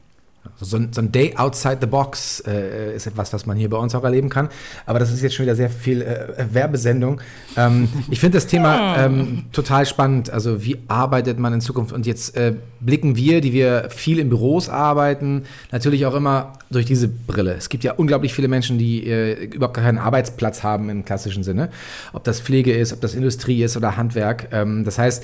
So 0.59 0.77
ein, 0.77 0.93
so 0.93 1.01
ein, 1.01 1.11
Day 1.11 1.35
outside 1.35 1.77
the 1.81 1.87
box 1.87 2.41
äh, 2.45 2.95
ist 2.95 3.05
etwas, 3.07 3.33
was 3.33 3.45
man 3.45 3.57
hier 3.57 3.69
bei 3.69 3.77
uns 3.77 3.93
auch 3.95 4.03
erleben 4.03 4.29
kann. 4.29 4.49
Aber 4.85 4.99
das 4.99 5.11
ist 5.11 5.21
jetzt 5.21 5.35
schon 5.35 5.45
wieder 5.45 5.55
sehr 5.55 5.69
viel 5.69 6.01
äh, 6.01 6.45
Werbesendung. 6.51 7.21
Ähm, 7.55 7.89
ich 8.09 8.19
finde 8.19 8.37
das 8.37 8.47
Thema 8.47 8.97
ähm, 8.97 9.45
total 9.51 9.85
spannend. 9.85 10.29
Also 10.29 10.63
wie 10.63 10.77
arbeitet 10.87 11.39
man 11.39 11.53
in 11.53 11.61
Zukunft? 11.61 11.93
Und 11.93 12.05
jetzt 12.05 12.35
äh, 12.35 12.53
blicken 12.79 13.15
wir, 13.15 13.41
die 13.41 13.53
wir 13.53 13.89
viel 13.89 14.19
in 14.19 14.29
Büros 14.29 14.69
arbeiten, 14.69 15.43
natürlich 15.71 16.05
auch 16.05 16.15
immer 16.15 16.53
durch 16.69 16.85
diese 16.85 17.07
Brille. 17.07 17.53
Es 17.53 17.69
gibt 17.69 17.83
ja 17.83 17.93
unglaublich 17.93 18.33
viele 18.33 18.47
Menschen, 18.47 18.77
die 18.77 19.07
äh, 19.07 19.45
überhaupt 19.45 19.77
keinen 19.77 19.97
Arbeitsplatz 19.97 20.63
haben 20.63 20.89
im 20.89 21.05
klassischen 21.05 21.43
Sinne. 21.43 21.69
Ob 22.13 22.23
das 22.23 22.39
Pflege 22.39 22.75
ist, 22.75 22.93
ob 22.93 23.01
das 23.01 23.13
Industrie 23.15 23.63
ist 23.63 23.77
oder 23.77 23.97
Handwerk. 23.97 24.49
Ähm, 24.51 24.83
das 24.83 24.97
heißt, 24.97 25.23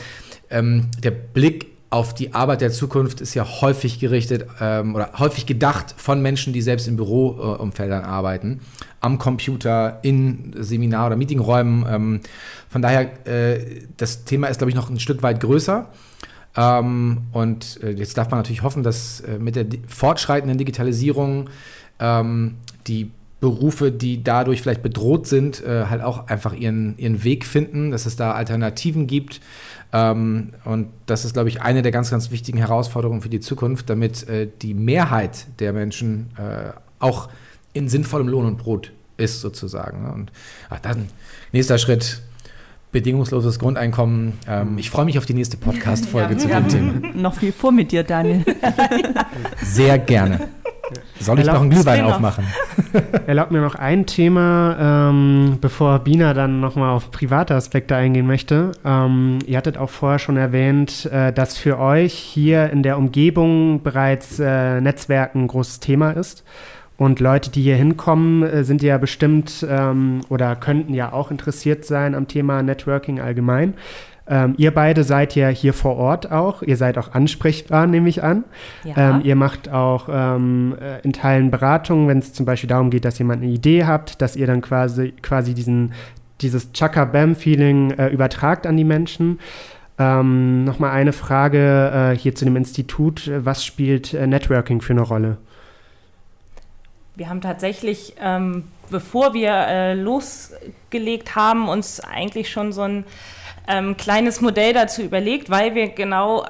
ähm, 0.53 0.89
der 1.03 1.11
Blick 1.11 1.67
auf 1.93 2.15
die 2.15 2.33
Arbeit 2.33 2.61
der 2.61 2.71
Zukunft 2.71 3.21
ist 3.21 3.35
ja 3.35 3.45
häufig 3.61 3.99
gerichtet 3.99 4.47
ähm, 4.59 4.95
oder 4.95 5.11
häufig 5.19 5.45
gedacht 5.45 5.93
von 5.95 6.23
Menschen, 6.23 6.51
die 6.51 6.63
selbst 6.63 6.87
in 6.87 6.95
Büroumfeldern 6.95 8.03
arbeiten, 8.03 8.61
am 8.99 9.19
Computer, 9.19 9.99
in 10.01 10.53
Seminar- 10.57 11.05
oder 11.07 11.15
Meetingräumen. 11.17 11.85
Ähm, 11.87 12.19
von 12.67 12.81
daher, 12.81 13.27
äh, 13.27 13.83
das 13.97 14.25
Thema 14.25 14.47
ist, 14.47 14.57
glaube 14.57 14.71
ich, 14.71 14.75
noch 14.75 14.89
ein 14.89 14.99
Stück 14.99 15.21
weit 15.21 15.39
größer. 15.39 15.87
Ähm, 16.55 17.19
und 17.31 17.79
äh, 17.83 17.91
jetzt 17.91 18.17
darf 18.17 18.31
man 18.31 18.39
natürlich 18.39 18.63
hoffen, 18.63 18.81
dass 18.81 19.21
äh, 19.21 19.37
mit 19.37 19.55
der 19.55 19.67
fortschreitenden 19.87 20.57
Digitalisierung 20.57 21.51
ähm, 21.99 22.55
die 22.87 23.11
Berufe, 23.39 23.91
die 23.91 24.23
dadurch 24.23 24.61
vielleicht 24.61 24.83
bedroht 24.83 25.27
sind, 25.27 25.61
äh, 25.63 25.87
halt 25.89 26.01
auch 26.01 26.27
einfach 26.27 26.53
ihren, 26.53 26.97
ihren 26.97 27.23
Weg 27.23 27.45
finden, 27.45 27.91
dass 27.91 28.05
es 28.05 28.15
da 28.15 28.31
Alternativen 28.31 29.05
gibt. 29.05 29.41
Ähm, 29.93 30.49
und 30.65 30.87
das 31.05 31.23
ist, 31.23 31.33
glaube 31.33 31.49
ich, 31.49 31.61
eine 31.61 31.83
der 31.83 31.91
ganz, 31.91 32.09
ganz 32.09 32.31
wichtigen 32.31 32.57
Herausforderungen 32.57 33.21
für 33.21 33.29
die 33.29 33.39
Zukunft, 33.39 33.89
damit 33.89 34.27
äh, 34.27 34.49
die 34.61 34.73
Mehrheit 34.73 35.45
der 35.59 35.71
Menschen 35.71 36.31
äh, 36.37 36.71
auch 36.99 37.29
in 37.73 37.87
sinnvollem 37.87 38.27
Lohn 38.27 38.45
und 38.45 38.57
Brot 38.57 38.91
ist, 39.17 39.41
sozusagen. 39.41 40.03
Ne? 40.03 40.11
Und 40.11 40.31
ach, 40.69 40.79
dann 40.79 41.07
nächster 41.51 41.77
Schritt. 41.77 42.21
Bedingungsloses 42.91 43.57
Grundeinkommen. 43.57 44.33
Ähm, 44.47 44.77
ich 44.77 44.91
freue 44.91 45.05
mich 45.05 45.17
auf 45.17 45.25
die 45.25 45.33
nächste 45.33 45.57
Podcast-Folge 45.57 46.33
ja, 46.33 46.39
zu 46.39 46.47
dem 46.47 46.67
Thema. 46.69 47.13
Noch 47.15 47.33
viel 47.33 47.51
vor 47.51 47.71
mit 47.71 47.91
dir, 47.91 48.03
Daniel. 48.03 48.45
Sehr 49.63 49.97
gerne. 49.97 50.47
Soll 51.23 51.39
ich 51.39 51.47
noch 51.47 51.61
einen 51.61 51.69
Glühwein 51.69 52.03
aufmachen? 52.03 52.45
Erlaubt 53.27 53.51
mir 53.51 53.61
noch 53.61 53.75
ein 53.75 54.05
Thema, 54.05 55.09
ähm, 55.09 55.57
bevor 55.61 55.99
Bina 55.99 56.33
dann 56.33 56.59
nochmal 56.59 56.91
auf 56.91 57.11
private 57.11 57.55
Aspekte 57.55 57.95
eingehen 57.95 58.27
möchte. 58.27 58.71
Ähm, 58.85 59.39
ihr 59.45 59.57
hattet 59.57 59.77
auch 59.77 59.89
vorher 59.89 60.19
schon 60.19 60.37
erwähnt, 60.37 61.05
äh, 61.05 61.33
dass 61.33 61.57
für 61.57 61.79
euch 61.79 62.13
hier 62.13 62.69
in 62.69 62.83
der 62.83 62.97
Umgebung 62.97 63.81
bereits 63.81 64.39
äh, 64.39 64.81
Netzwerken 64.81 65.43
ein 65.43 65.47
großes 65.47 65.79
Thema 65.79 66.11
ist. 66.11 66.43
Und 66.95 67.19
Leute, 67.19 67.49
die 67.49 67.63
hier 67.63 67.75
hinkommen, 67.75 68.43
äh, 68.43 68.63
sind 68.63 68.83
ja 68.83 68.97
bestimmt 68.97 69.65
ähm, 69.67 70.21
oder 70.29 70.55
könnten 70.55 70.93
ja 70.93 71.11
auch 71.11 71.31
interessiert 71.31 71.85
sein 71.85 72.13
am 72.13 72.27
Thema 72.27 72.61
Networking 72.61 73.19
allgemein. 73.19 73.73
Ähm, 74.25 74.55
ihr 74.57 74.73
beide 74.73 75.03
seid 75.03 75.35
ja 75.35 75.49
hier 75.49 75.73
vor 75.73 75.97
Ort 75.97 76.31
auch. 76.31 76.61
Ihr 76.61 76.77
seid 76.77 76.97
auch 76.97 77.13
ansprechbar, 77.13 77.87
nehme 77.87 78.07
ich 78.07 78.23
an. 78.23 78.45
Ja. 78.83 79.15
Ähm, 79.17 79.21
ihr 79.23 79.35
macht 79.35 79.69
auch 79.69 80.07
ähm, 80.09 80.77
äh, 80.79 81.01
in 81.01 81.11
Teilen 81.11 81.51
Beratungen, 81.51 82.07
wenn 82.07 82.19
es 82.19 82.31
zum 82.31 82.45
Beispiel 82.45 82.69
darum 82.69 82.89
geht, 82.89 83.03
dass 83.03 83.17
jemand 83.19 83.43
eine 83.43 83.51
Idee 83.51 83.85
habt, 83.85 84.21
dass 84.21 84.35
ihr 84.35 84.47
dann 84.47 84.61
quasi, 84.61 85.13
quasi 85.21 85.53
diesen, 85.53 85.93
dieses 86.39 86.71
Chaka-Bam-Feeling 86.71 87.91
äh, 87.91 88.07
übertragt 88.07 88.65
an 88.65 88.77
die 88.77 88.85
Menschen. 88.85 89.39
Ähm, 89.99 90.63
Nochmal 90.63 90.91
eine 90.91 91.11
Frage 91.11 92.13
äh, 92.13 92.17
hier 92.17 92.33
zu 92.33 92.45
dem 92.45 92.55
Institut. 92.55 93.29
Was 93.35 93.65
spielt 93.65 94.13
äh, 94.13 94.25
Networking 94.25 94.79
für 94.79 94.93
eine 94.93 95.01
Rolle? 95.01 95.37
Wir 97.15 97.29
haben 97.29 97.41
tatsächlich, 97.41 98.15
ähm, 98.21 98.63
bevor 98.89 99.33
wir 99.33 99.51
äh, 99.51 99.93
losgelegt 99.93 101.35
haben, 101.35 101.67
uns 101.67 101.99
eigentlich 101.99 102.49
schon 102.49 102.71
so 102.71 102.81
ein 102.81 103.03
ähm, 103.67 103.97
kleines 103.97 104.41
Modell 104.41 104.73
dazu 104.73 105.01
überlegt, 105.01 105.49
weil 105.49 105.75
wir 105.75 105.89
genau 105.89 106.43
äh, 106.43 106.47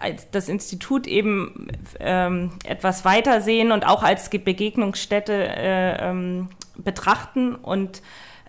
als 0.00 0.30
das 0.30 0.48
Institut 0.48 1.06
eben 1.06 1.68
ähm, 2.00 2.50
etwas 2.64 3.04
weiter 3.04 3.40
sehen 3.40 3.72
und 3.72 3.86
auch 3.86 4.02
als 4.02 4.30
Begegnungsstätte 4.30 5.32
äh, 5.32 6.10
ähm, 6.10 6.48
betrachten 6.76 7.54
und 7.54 8.02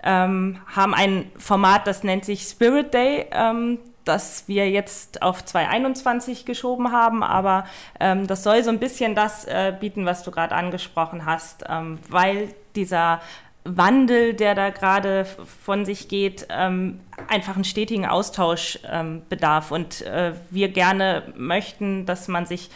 ähm, 0.03 0.61
haben 0.74 0.93
ein 0.93 1.32
Format, 1.38 1.88
das 1.88 2.03
nennt 2.03 2.26
sich 2.26 2.43
Spirit 2.43 2.93
Day, 2.93 3.26
ähm, 3.32 3.80
das 4.05 4.47
wir 4.47 4.70
jetzt 4.70 5.22
auf 5.24 5.43
2021 5.43 6.45
geschoben 6.45 6.91
haben, 6.91 7.24
aber 7.24 7.66
ähm, 7.99 8.28
das 8.28 8.43
soll 8.43 8.63
so 8.63 8.70
ein 8.70 8.80
bisschen 8.80 9.16
das 9.16 9.45
äh, 9.45 9.74
bieten, 9.78 10.05
was 10.05 10.24
du 10.24 10.32
gerade 10.32 10.53
angesprochen 10.55 11.26
hast, 11.26 11.63
ähm, 11.68 11.97
weil 12.07 12.49
dieser 12.76 13.22
Wandel, 13.66 14.36
der 14.36 14.53
da 14.53 14.70
gerade 14.70 15.26
von 15.26 15.86
sich 15.86 16.07
geht, 16.07 16.47
ähm, 16.49 16.99
einfach 17.28 17.55
einen 17.55 17.63
stetigen 17.63 18.05
Austausch 18.05 18.80
ähm, 18.89 19.24
bedarf 19.28 19.72
und 19.72 20.01
äh, 20.03 20.34
wir 20.51 20.70
gerne 20.70 21.34
möchten, 21.36 22.05
dass 22.05 22.28
man 22.28 22.45
sich 22.45 22.70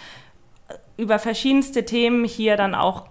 über 0.97 1.19
verschiedenste 1.19 1.85
Themen 1.85 2.25
hier 2.25 2.57
dann 2.57 2.75
auch 2.75 3.05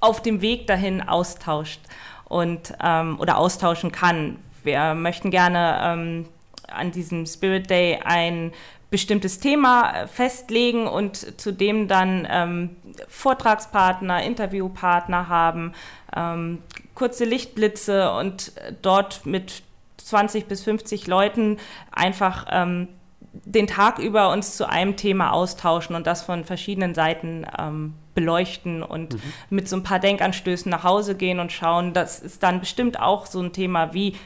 auf 0.00 0.22
dem 0.22 0.40
Weg 0.40 0.66
dahin 0.68 1.02
austauscht 1.02 1.80
und 2.24 2.72
ähm, 2.82 3.18
oder 3.18 3.38
austauschen 3.38 3.92
kann. 3.92 4.36
Wir 4.62 4.94
möchten 4.94 5.30
gerne 5.30 5.80
ähm, 5.82 6.26
an 6.68 6.92
diesem 6.92 7.26
Spirit 7.26 7.68
Day 7.68 7.98
ein 8.04 8.52
bestimmtes 8.90 9.38
Thema 9.38 9.92
äh, 9.92 10.06
festlegen 10.06 10.86
und 10.86 11.40
zudem 11.40 11.88
dann 11.88 12.26
ähm, 12.30 12.76
Vortragspartner, 13.08 14.22
Interviewpartner 14.22 15.28
haben, 15.28 15.72
ähm, 16.16 16.58
kurze 16.94 17.24
Lichtblitze 17.24 18.12
und 18.12 18.52
dort 18.82 19.26
mit 19.26 19.62
20 19.96 20.46
bis 20.46 20.62
50 20.62 21.06
Leuten 21.06 21.58
einfach 21.92 22.46
ähm, 22.50 22.88
den 23.32 23.66
Tag 23.66 23.98
über 23.98 24.32
uns 24.32 24.56
zu 24.56 24.68
einem 24.68 24.96
Thema 24.96 25.32
austauschen 25.32 25.94
und 25.94 26.06
das 26.06 26.22
von 26.22 26.44
verschiedenen 26.44 26.94
Seiten 26.94 27.46
ähm, 27.58 27.94
beleuchten 28.14 28.82
und 28.82 29.14
mhm. 29.14 29.20
mit 29.50 29.68
so 29.68 29.76
ein 29.76 29.82
paar 29.82 30.00
Denkanstößen 30.00 30.70
nach 30.70 30.84
Hause 30.84 31.14
gehen 31.14 31.38
und 31.38 31.52
schauen. 31.52 31.92
Das 31.92 32.20
ist 32.20 32.42
dann 32.42 32.60
bestimmt 32.60 32.98
auch 33.00 33.26
so 33.26 33.40
ein 33.40 33.52
Thema 33.52 33.94
wie, 33.94 34.16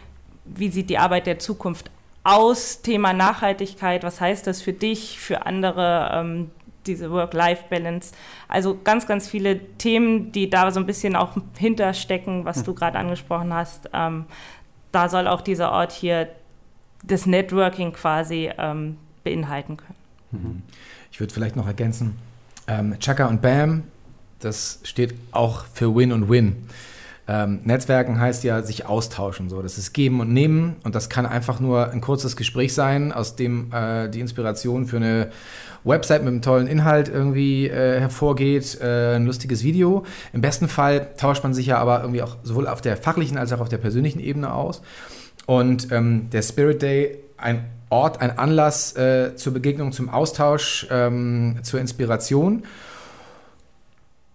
wie 0.45 0.71
sieht 0.71 0.89
die 0.91 0.99
Arbeit 0.99 1.27
der 1.27 1.39
Zukunft 1.39 1.91
aus 2.23 2.81
Thema 2.81 3.13
Nachhaltigkeit, 3.13 4.03
was 4.03 4.21
heißt 4.21 4.47
das 4.47 4.63
für 4.63 4.73
dich, 4.73 5.21
für 5.21 5.45
andere, 5.45 6.11
ähm, 6.15 6.51
diese 6.87 7.11
Work-Life-Balance. 7.11 8.13
Also 8.49 8.79
ganz, 8.83 9.07
ganz 9.07 9.29
viele 9.29 9.59
Themen, 9.77 10.33
die 10.33 10.51
da 10.51 10.71
so 10.71 10.81
ein 10.81 10.87
bisschen 10.87 11.17
auch 11.17 11.37
hinterstecken, 11.57 12.45
was 12.45 12.59
hm. 12.59 12.65
du 12.65 12.75
gerade 12.75 12.99
angesprochen 12.99 13.53
hast. 13.53 13.91
Ähm, 13.93 14.27
da 14.93 15.09
soll 15.09 15.27
auch 15.27 15.41
dieser 15.41 15.73
Ort 15.73 15.93
hier 15.93 16.29
das 17.03 17.27
Networking 17.27 17.93
quasi 17.93 18.51
ähm, 18.57 18.97
beinhalten 19.25 19.77
können. 19.77 19.95
Mhm. 20.31 20.63
Ich 21.11 21.21
würde 21.21 21.33
vielleicht 21.33 21.57
noch 21.57 21.67
ergänzen, 21.67 22.17
ähm, 22.67 22.99
Chaka 22.99 23.27
und 23.27 23.43
Bam, 23.43 23.85
das 24.41 24.81
steht 24.85 25.15
auch 25.33 25.65
für 25.67 25.95
Win 25.95 26.13
und 26.13 26.29
Win. 26.29 26.69
Ähm, 27.27 27.61
Netzwerken 27.65 28.21
heißt 28.21 28.45
ja 28.45 28.63
sich 28.63 28.85
austauschen, 28.85 29.49
so. 29.49 29.63
Das 29.63 29.79
ist 29.79 29.95
geben 29.95 30.21
und 30.21 30.33
nehmen 30.33 30.77
und 30.85 30.95
das 30.95 31.09
kann 31.09 31.25
einfach 31.25 31.59
nur 31.59 31.91
ein 31.91 32.03
kurzes 32.03 32.37
Gespräch 32.37 32.75
sein, 32.75 33.13
aus 33.13 33.35
dem 33.35 33.73
äh, 33.73 34.11
die 34.11 34.21
Inspiration 34.21 34.87
für 34.87 34.97
eine 34.97 35.31
Website 35.85 36.23
mit 36.23 36.33
einem 36.33 36.43
tollen 36.43 36.67
Inhalt 36.67 37.09
irgendwie 37.09 37.69
äh, 37.69 38.01
hervorgeht, 38.01 38.79
äh, 38.81 39.17
ein 39.17 39.27
lustiges 39.27 39.63
Video. 39.63 40.05
Im 40.33 40.41
besten 40.41 40.69
Fall 40.69 41.09
tauscht 41.17 41.43
man 41.43 41.55
sich 41.55 41.67
ja 41.67 41.79
aber 41.79 42.01
irgendwie 42.01 42.23
auch 42.23 42.37
sowohl 42.43 42.67
auf 42.67 42.81
der 42.81 42.97
fachlichen 42.97 43.39
als 43.39 43.53
auch 43.53 43.61
auf 43.61 43.69
der 43.69 43.79
persönlichen 43.79 44.21
Ebene 44.21 44.53
aus. 44.53 44.83
Und 45.47 45.93
ähm, 45.93 46.31
der 46.31 46.43
Spirit 46.43 46.83
Day, 46.83 47.19
ein 47.37 47.67
Ort, 47.91 48.21
ein 48.21 48.39
Anlass 48.39 48.97
äh, 48.97 49.37
zur 49.37 49.53
Begegnung, 49.53 49.93
zum 49.93 50.09
Austausch, 50.09 50.87
ähm, 50.91 51.59
zur 51.63 51.81
Inspiration. 51.81 52.65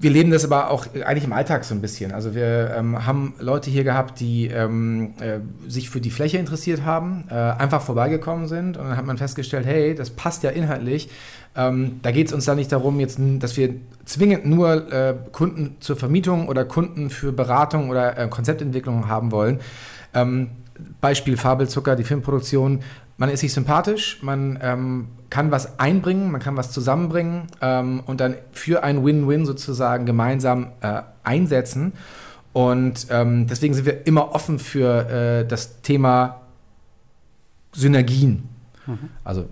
Wir 0.01 0.11
leben 0.11 0.31
das 0.31 0.45
aber 0.45 0.69
auch 0.71 0.85
eigentlich 1.05 1.25
im 1.25 1.33
Alltag 1.33 1.65
so 1.65 1.75
ein 1.75 1.81
bisschen. 1.81 2.13
Also 2.13 2.33
wir 2.33 2.73
ähm, 2.77 3.05
haben 3.05 3.33
Leute 3.37 3.69
hier 3.69 3.83
gehabt, 3.83 4.21
die 4.21 4.47
ähm, 4.47 5.13
äh, 5.19 5.39
sich 5.69 5.89
für 5.89 5.99
die 5.99 6.09
Fläche 6.09 6.37
interessiert 6.37 6.85
haben, 6.85 7.25
äh, 7.29 7.33
einfach 7.33 7.81
vorbeigekommen 7.81 8.47
sind 8.47 8.77
und 8.77 8.85
dann 8.85 8.95
hat 8.95 9.05
man 9.05 9.17
festgestellt, 9.17 9.65
hey, 9.65 9.93
das 9.95 10.09
passt 10.11 10.43
ja 10.43 10.51
inhaltlich. 10.51 11.09
Ähm, 11.53 11.99
da 12.01 12.11
geht 12.11 12.27
es 12.27 12.33
uns 12.33 12.45
dann 12.45 12.55
nicht 12.55 12.71
darum, 12.71 13.01
jetzt, 13.01 13.19
dass 13.39 13.57
wir 13.57 13.75
zwingend 14.05 14.45
nur 14.45 14.89
äh, 14.89 15.15
Kunden 15.33 15.75
zur 15.81 15.97
Vermietung 15.97 16.47
oder 16.47 16.63
Kunden 16.63 17.09
für 17.09 17.33
Beratung 17.33 17.89
oder 17.89 18.17
äh, 18.17 18.29
Konzeptentwicklung 18.29 19.09
haben 19.09 19.33
wollen. 19.33 19.59
Ähm, 20.13 20.51
Beispiel 21.01 21.35
Fabelzucker, 21.35 21.97
die 21.97 22.05
Filmproduktion. 22.05 22.79
Man 23.17 23.29
ist 23.29 23.41
sich 23.41 23.51
sympathisch, 23.51 24.19
man 24.21 24.57
ähm, 24.61 25.09
kann 25.29 25.51
was 25.51 25.79
einbringen, 25.79 26.31
man 26.31 26.41
kann 26.41 26.57
was 26.57 26.71
zusammenbringen 26.71 27.47
ähm, 27.61 28.01
und 28.05 28.19
dann 28.19 28.35
für 28.51 28.83
ein 28.83 29.05
Win-Win 29.05 29.45
sozusagen 29.45 30.05
gemeinsam 30.05 30.71
äh, 30.81 31.01
einsetzen. 31.23 31.93
Und 32.51 33.07
ähm, 33.11 33.47
deswegen 33.47 33.73
sind 33.73 33.85
wir 33.85 34.07
immer 34.07 34.33
offen 34.33 34.59
für 34.59 35.09
äh, 35.09 35.47
das 35.47 35.81
Thema 35.81 36.41
Synergien. 37.73 38.49
Mhm. 38.87 39.09
Also 39.23 39.45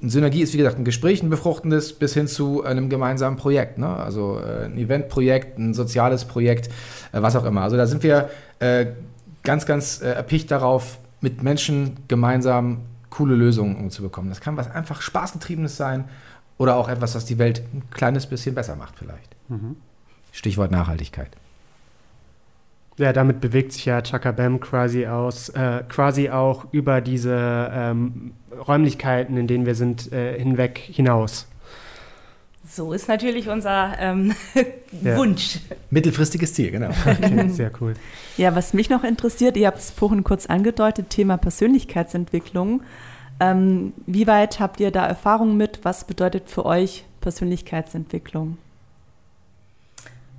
eine 0.00 0.10
Synergie 0.10 0.42
ist, 0.42 0.52
wie 0.52 0.58
gesagt, 0.58 0.78
ein 0.78 0.84
Gespräch, 0.84 1.22
ein 1.22 1.30
befruchtendes, 1.30 1.92
bis 1.92 2.14
hin 2.14 2.26
zu 2.26 2.64
einem 2.64 2.88
gemeinsamen 2.88 3.36
Projekt. 3.36 3.78
Ne? 3.78 3.88
Also 3.88 4.40
äh, 4.40 4.66
ein 4.66 4.76
Eventprojekt, 4.76 5.58
ein 5.58 5.74
soziales 5.74 6.24
Projekt, 6.24 6.68
äh, 7.12 7.22
was 7.22 7.36
auch 7.36 7.44
immer. 7.44 7.62
Also 7.62 7.76
da 7.76 7.86
sind 7.86 8.02
wir 8.02 8.30
äh, 8.58 8.86
ganz, 9.42 9.66
ganz 9.66 10.00
äh, 10.02 10.06
erpicht 10.06 10.50
darauf, 10.50 10.98
mit 11.20 11.42
Menschen 11.44 11.98
gemeinsam 12.08 12.78
coole 13.12 13.34
Lösungen 13.34 13.90
zu 13.90 14.02
bekommen. 14.02 14.30
Das 14.30 14.40
kann 14.40 14.56
was 14.56 14.70
einfach 14.70 15.02
Spaßgetriebenes 15.02 15.76
sein 15.76 16.04
oder 16.58 16.76
auch 16.76 16.88
etwas, 16.88 17.14
was 17.14 17.24
die 17.24 17.38
Welt 17.38 17.62
ein 17.72 17.82
kleines 17.90 18.26
bisschen 18.26 18.54
besser 18.54 18.74
macht 18.74 18.98
vielleicht. 18.98 19.36
Mhm. 19.48 19.76
Stichwort 20.32 20.70
Nachhaltigkeit. 20.70 21.30
Ja, 22.98 23.12
damit 23.12 23.40
bewegt 23.40 23.72
sich 23.72 23.84
ja 23.84 24.02
Chaka 24.02 24.32
Bam 24.32 24.60
quasi 24.60 25.06
aus, 25.06 25.50
äh, 25.50 25.82
quasi 25.88 26.30
auch 26.30 26.66
über 26.72 27.00
diese 27.00 27.70
ähm, 27.72 28.32
Räumlichkeiten, 28.66 29.36
in 29.36 29.46
denen 29.46 29.66
wir 29.66 29.74
sind, 29.74 30.12
äh, 30.12 30.38
hinweg 30.38 30.78
hinaus. 30.78 31.48
So 32.68 32.92
ist 32.92 33.08
natürlich 33.08 33.48
unser 33.48 33.98
ähm, 33.98 34.34
ja. 35.02 35.16
Wunsch. 35.16 35.58
Mittelfristiges 35.90 36.54
Ziel, 36.54 36.70
genau. 36.70 36.90
Okay, 37.06 37.48
sehr 37.48 37.72
cool. 37.80 37.94
Ja, 38.36 38.54
was 38.54 38.72
mich 38.72 38.88
noch 38.88 39.04
interessiert, 39.04 39.56
ihr 39.56 39.66
habt 39.66 39.78
es 39.78 39.90
vorhin 39.90 40.24
kurz 40.24 40.46
angedeutet, 40.46 41.10
Thema 41.10 41.36
Persönlichkeitsentwicklung. 41.36 42.82
Ähm, 43.40 43.92
wie 44.06 44.26
weit 44.26 44.60
habt 44.60 44.78
ihr 44.80 44.90
da 44.90 45.06
Erfahrung 45.06 45.56
mit? 45.56 45.80
Was 45.82 46.06
bedeutet 46.06 46.48
für 46.48 46.64
euch 46.64 47.04
Persönlichkeitsentwicklung? 47.20 48.58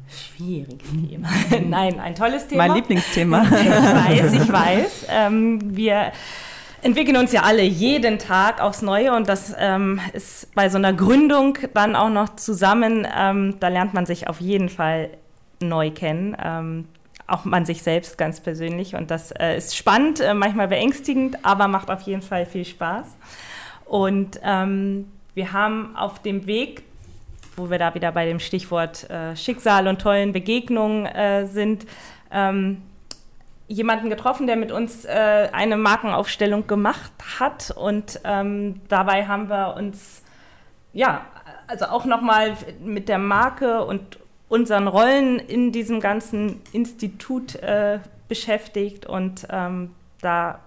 Schwieriges 0.07 0.89
Thema. 1.09 1.29
Nein, 1.67 1.99
ein 1.99 2.15
tolles 2.15 2.47
Thema. 2.47 2.67
Mein 2.67 2.77
Lieblingsthema. 2.77 3.43
ich 3.43 3.69
weiß, 3.69 4.33
ich 4.33 4.51
weiß. 4.51 5.05
Ähm, 5.09 5.75
wir 5.75 6.11
entwickeln 6.83 7.17
uns 7.17 7.31
ja 7.31 7.41
alle 7.41 7.63
jeden 7.63 8.19
Tag 8.19 8.61
aufs 8.61 8.81
Neue 8.81 9.13
und 9.15 9.27
das 9.29 9.55
ähm, 9.57 9.99
ist 10.13 10.53
bei 10.53 10.69
so 10.69 10.77
einer 10.77 10.93
Gründung 10.93 11.57
dann 11.73 11.95
auch 11.95 12.09
noch 12.09 12.35
zusammen. 12.35 13.07
Ähm, 13.17 13.55
da 13.59 13.69
lernt 13.69 13.93
man 13.93 14.05
sich 14.05 14.27
auf 14.27 14.41
jeden 14.41 14.69
Fall 14.69 15.09
neu 15.61 15.91
kennen. 15.91 16.35
Ähm, 16.43 16.87
auch 17.25 17.45
man 17.45 17.65
sich 17.65 17.81
selbst 17.83 18.17
ganz 18.17 18.41
persönlich. 18.41 18.95
Und 18.95 19.09
das 19.09 19.31
äh, 19.31 19.57
ist 19.57 19.75
spannend, 19.75 20.19
äh, 20.19 20.33
manchmal 20.33 20.67
beängstigend, 20.67 21.43
aber 21.43 21.67
macht 21.67 21.89
auf 21.89 22.01
jeden 22.01 22.21
Fall 22.21 22.45
viel 22.45 22.65
Spaß. 22.65 23.07
Und 23.85 24.39
ähm, 24.43 25.09
wir 25.33 25.53
haben 25.53 25.95
auf 25.95 26.21
dem 26.21 26.45
Weg, 26.47 26.83
wo 27.55 27.69
wir 27.69 27.79
da 27.79 27.95
wieder 27.95 28.11
bei 28.11 28.25
dem 28.25 28.39
Stichwort 28.39 29.09
äh, 29.09 29.35
Schicksal 29.35 29.87
und 29.87 30.01
tollen 30.01 30.33
Begegnungen 30.33 31.05
äh, 31.05 31.47
sind, 31.47 31.85
ähm, 32.31 32.81
jemanden 33.67 34.09
getroffen, 34.09 34.47
der 34.47 34.55
mit 34.55 34.71
uns 34.71 35.05
äh, 35.05 35.49
eine 35.51 35.77
Markenaufstellung 35.77 36.67
gemacht 36.67 37.11
hat. 37.39 37.71
Und 37.71 38.19
ähm, 38.23 38.81
dabei 38.87 39.27
haben 39.27 39.49
wir 39.49 39.75
uns, 39.77 40.23
ja, 40.91 41.21
also 41.67 41.85
auch 41.85 42.05
nochmal 42.05 42.55
mit 42.83 43.09
der 43.09 43.17
Marke 43.17 43.85
und 43.85 44.19
unseren 44.49 44.87
Rollen 44.87 45.39
in 45.39 45.71
diesem 45.71 45.99
ganzen 45.99 46.61
Institut 46.71 47.55
äh, 47.55 47.99
beschäftigt. 48.27 49.05
Und 49.05 49.47
ähm, 49.49 49.91
da, 50.21 50.59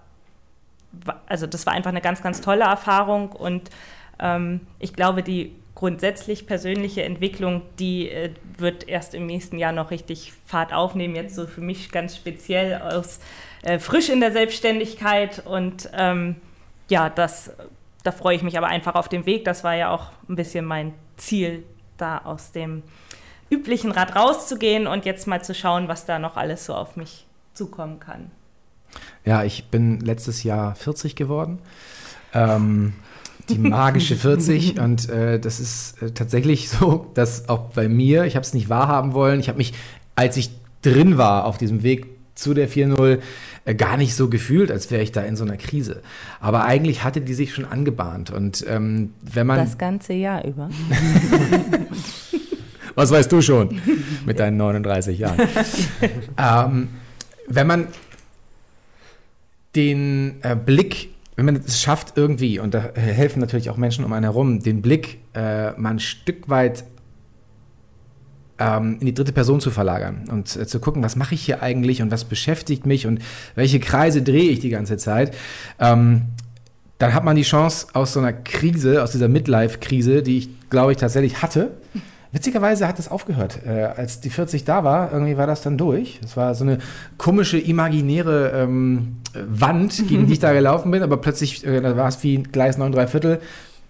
also 1.27 1.47
das 1.47 1.65
war 1.65 1.73
einfach 1.73 1.91
eine 1.91 2.01
ganz, 2.01 2.21
ganz 2.21 2.41
tolle 2.41 2.65
Erfahrung. 2.65 3.31
Und 3.31 3.69
ähm, 4.19 4.61
ich 4.79 4.93
glaube, 4.93 5.23
die 5.23 5.55
grundsätzlich 5.77 6.47
persönliche 6.47 7.03
Entwicklung, 7.03 7.61
die 7.77 8.09
äh, 8.09 8.31
wird 8.57 8.87
erst 8.87 9.13
im 9.13 9.27
nächsten 9.27 9.59
Jahr 9.59 9.71
noch 9.71 9.91
richtig 9.91 10.33
Fahrt 10.47 10.73
aufnehmen. 10.73 11.15
Jetzt 11.15 11.35
so 11.35 11.45
für 11.45 11.61
mich 11.61 11.91
ganz 11.91 12.15
speziell 12.15 12.81
aus 12.81 13.19
äh, 13.61 13.77
frisch 13.77 14.09
in 14.09 14.19
der 14.19 14.31
Selbstständigkeit 14.31 15.45
und 15.45 15.87
ähm, 15.93 16.37
ja, 16.89 17.11
das, 17.11 17.51
da 18.01 18.11
freue 18.11 18.35
ich 18.35 18.41
mich 18.41 18.57
aber 18.57 18.65
einfach 18.65 18.95
auf 18.95 19.07
den 19.07 19.27
Weg. 19.27 19.45
Das 19.45 19.63
war 19.63 19.75
ja 19.75 19.91
auch 19.91 20.13
ein 20.27 20.35
bisschen 20.35 20.65
mein 20.65 20.95
Ziel, 21.15 21.61
da 21.97 22.17
aus 22.23 22.51
dem 22.51 22.81
üblichen 23.51 23.91
Rad 23.91 24.15
rauszugehen 24.15 24.87
und 24.87 25.05
jetzt 25.05 25.27
mal 25.27 25.43
zu 25.43 25.53
schauen, 25.53 25.87
was 25.87 26.07
da 26.07 26.17
noch 26.17 26.37
alles 26.37 26.65
so 26.65 26.73
auf 26.73 26.95
mich 26.95 27.27
zukommen 27.53 27.99
kann. 27.99 28.31
Ja, 29.25 29.43
ich 29.43 29.65
bin 29.65 29.99
letztes 29.99 30.41
Jahr 30.41 30.73
40 30.73 31.15
geworden. 31.15 31.59
Ähm, 32.33 32.93
die 33.49 33.57
magische 33.57 34.15
40. 34.15 34.79
und 34.79 35.09
äh, 35.09 35.39
das 35.39 35.59
ist 35.59 36.01
äh, 36.01 36.11
tatsächlich 36.11 36.69
so, 36.69 37.11
dass 37.13 37.49
auch 37.49 37.69
bei 37.71 37.87
mir, 37.87 38.25
ich 38.25 38.35
habe 38.35 38.45
es 38.45 38.53
nicht 38.53 38.69
wahrhaben 38.69 39.13
wollen, 39.13 39.39
ich 39.39 39.49
habe 39.49 39.57
mich, 39.57 39.73
als 40.15 40.37
ich 40.37 40.51
drin 40.81 41.17
war 41.17 41.45
auf 41.45 41.57
diesem 41.57 41.83
Weg, 41.83 42.07
zu 42.37 42.53
der 42.53 42.69
4.0 42.69 43.19
äh, 43.65 43.75
gar 43.75 43.97
nicht 43.97 44.15
so 44.15 44.29
gefühlt, 44.29 44.71
als 44.71 44.89
wäre 44.91 45.01
ich 45.01 45.11
da 45.11 45.21
in 45.21 45.35
so 45.35 45.43
einer 45.43 45.57
Krise. 45.57 46.01
Aber 46.39 46.63
eigentlich 46.65 47.03
hatte 47.03 47.19
die 47.19 47.33
sich 47.33 47.53
schon 47.53 47.65
angebahnt. 47.65 48.29
Und 48.29 48.65
ähm, 48.67 49.13
wenn 49.21 49.47
man. 49.47 49.57
Das 49.57 49.77
ganze 49.77 50.13
Jahr 50.13 50.45
über. 50.45 50.69
Was 52.95 53.11
weißt 53.11 53.31
du 53.31 53.41
schon 53.41 53.79
mit 54.25 54.39
deinen 54.39 54.57
39 54.57 55.19
Jahren? 55.19 55.39
ähm, 56.37 56.87
wenn 57.47 57.67
man 57.67 57.87
den 59.75 60.37
äh, 60.41 60.55
Blick, 60.55 61.09
wenn 61.37 61.45
man 61.45 61.55
es 61.55 61.79
schafft 61.79 62.17
irgendwie, 62.17 62.59
und 62.59 62.73
da 62.73 62.89
helfen 62.95 63.39
natürlich 63.39 63.69
auch 63.69 63.77
Menschen 63.77 64.03
um 64.03 64.11
einen 64.11 64.23
herum, 64.23 64.59
den 64.59 64.81
Blick 64.81 65.19
äh, 65.35 65.71
mal 65.79 65.91
ein 65.91 65.99
Stück 65.99 66.49
weit 66.49 66.83
ähm, 68.57 68.97
in 68.99 69.05
die 69.05 69.13
dritte 69.13 69.31
Person 69.31 69.61
zu 69.61 69.69
verlagern 69.69 70.23
und 70.31 70.55
äh, 70.55 70.65
zu 70.65 70.79
gucken, 70.79 71.03
was 71.03 71.15
mache 71.15 71.35
ich 71.35 71.45
hier 71.45 71.61
eigentlich 71.61 72.01
und 72.01 72.09
was 72.09 72.25
beschäftigt 72.25 72.87
mich 72.87 73.05
und 73.05 73.21
welche 73.53 73.79
Kreise 73.79 74.23
drehe 74.23 74.49
ich 74.49 74.59
die 74.59 74.69
ganze 74.69 74.97
Zeit, 74.97 75.35
ähm, 75.79 76.23
dann 76.97 77.13
hat 77.13 77.23
man 77.23 77.35
die 77.35 77.43
Chance 77.43 77.87
aus 77.93 78.13
so 78.13 78.19
einer 78.19 78.33
Krise, 78.33 79.03
aus 79.03 79.11
dieser 79.11 79.27
Midlife-Krise, 79.27 80.23
die 80.23 80.39
ich 80.39 80.69
glaube 80.71 80.93
ich 80.93 80.97
tatsächlich 80.97 81.43
hatte, 81.43 81.77
Witzigerweise 82.31 82.87
hat 82.87 82.99
es 82.99 83.09
aufgehört. 83.09 83.59
Äh, 83.65 83.83
als 83.95 84.19
die 84.19 84.29
40 84.29 84.65
da 84.65 84.83
war, 84.83 85.11
irgendwie 85.11 85.37
war 85.37 85.47
das 85.47 85.61
dann 85.61 85.77
durch. 85.77 86.19
Es 86.23 86.35
war 86.35 86.55
so 86.55 86.63
eine 86.63 86.79
komische, 87.17 87.57
imaginäre 87.57 88.51
ähm, 88.53 89.17
Wand, 89.33 90.07
gegen 90.07 90.27
die 90.27 90.33
ich 90.33 90.39
da 90.39 90.53
gelaufen 90.53 90.91
bin, 90.91 91.03
aber 91.03 91.17
plötzlich 91.17 91.65
äh, 91.65 91.95
war 91.95 92.07
es 92.07 92.23
wie 92.23 92.43
Gleis 92.43 92.77
9 92.77 92.91
3 92.91 93.07
Viertel 93.07 93.39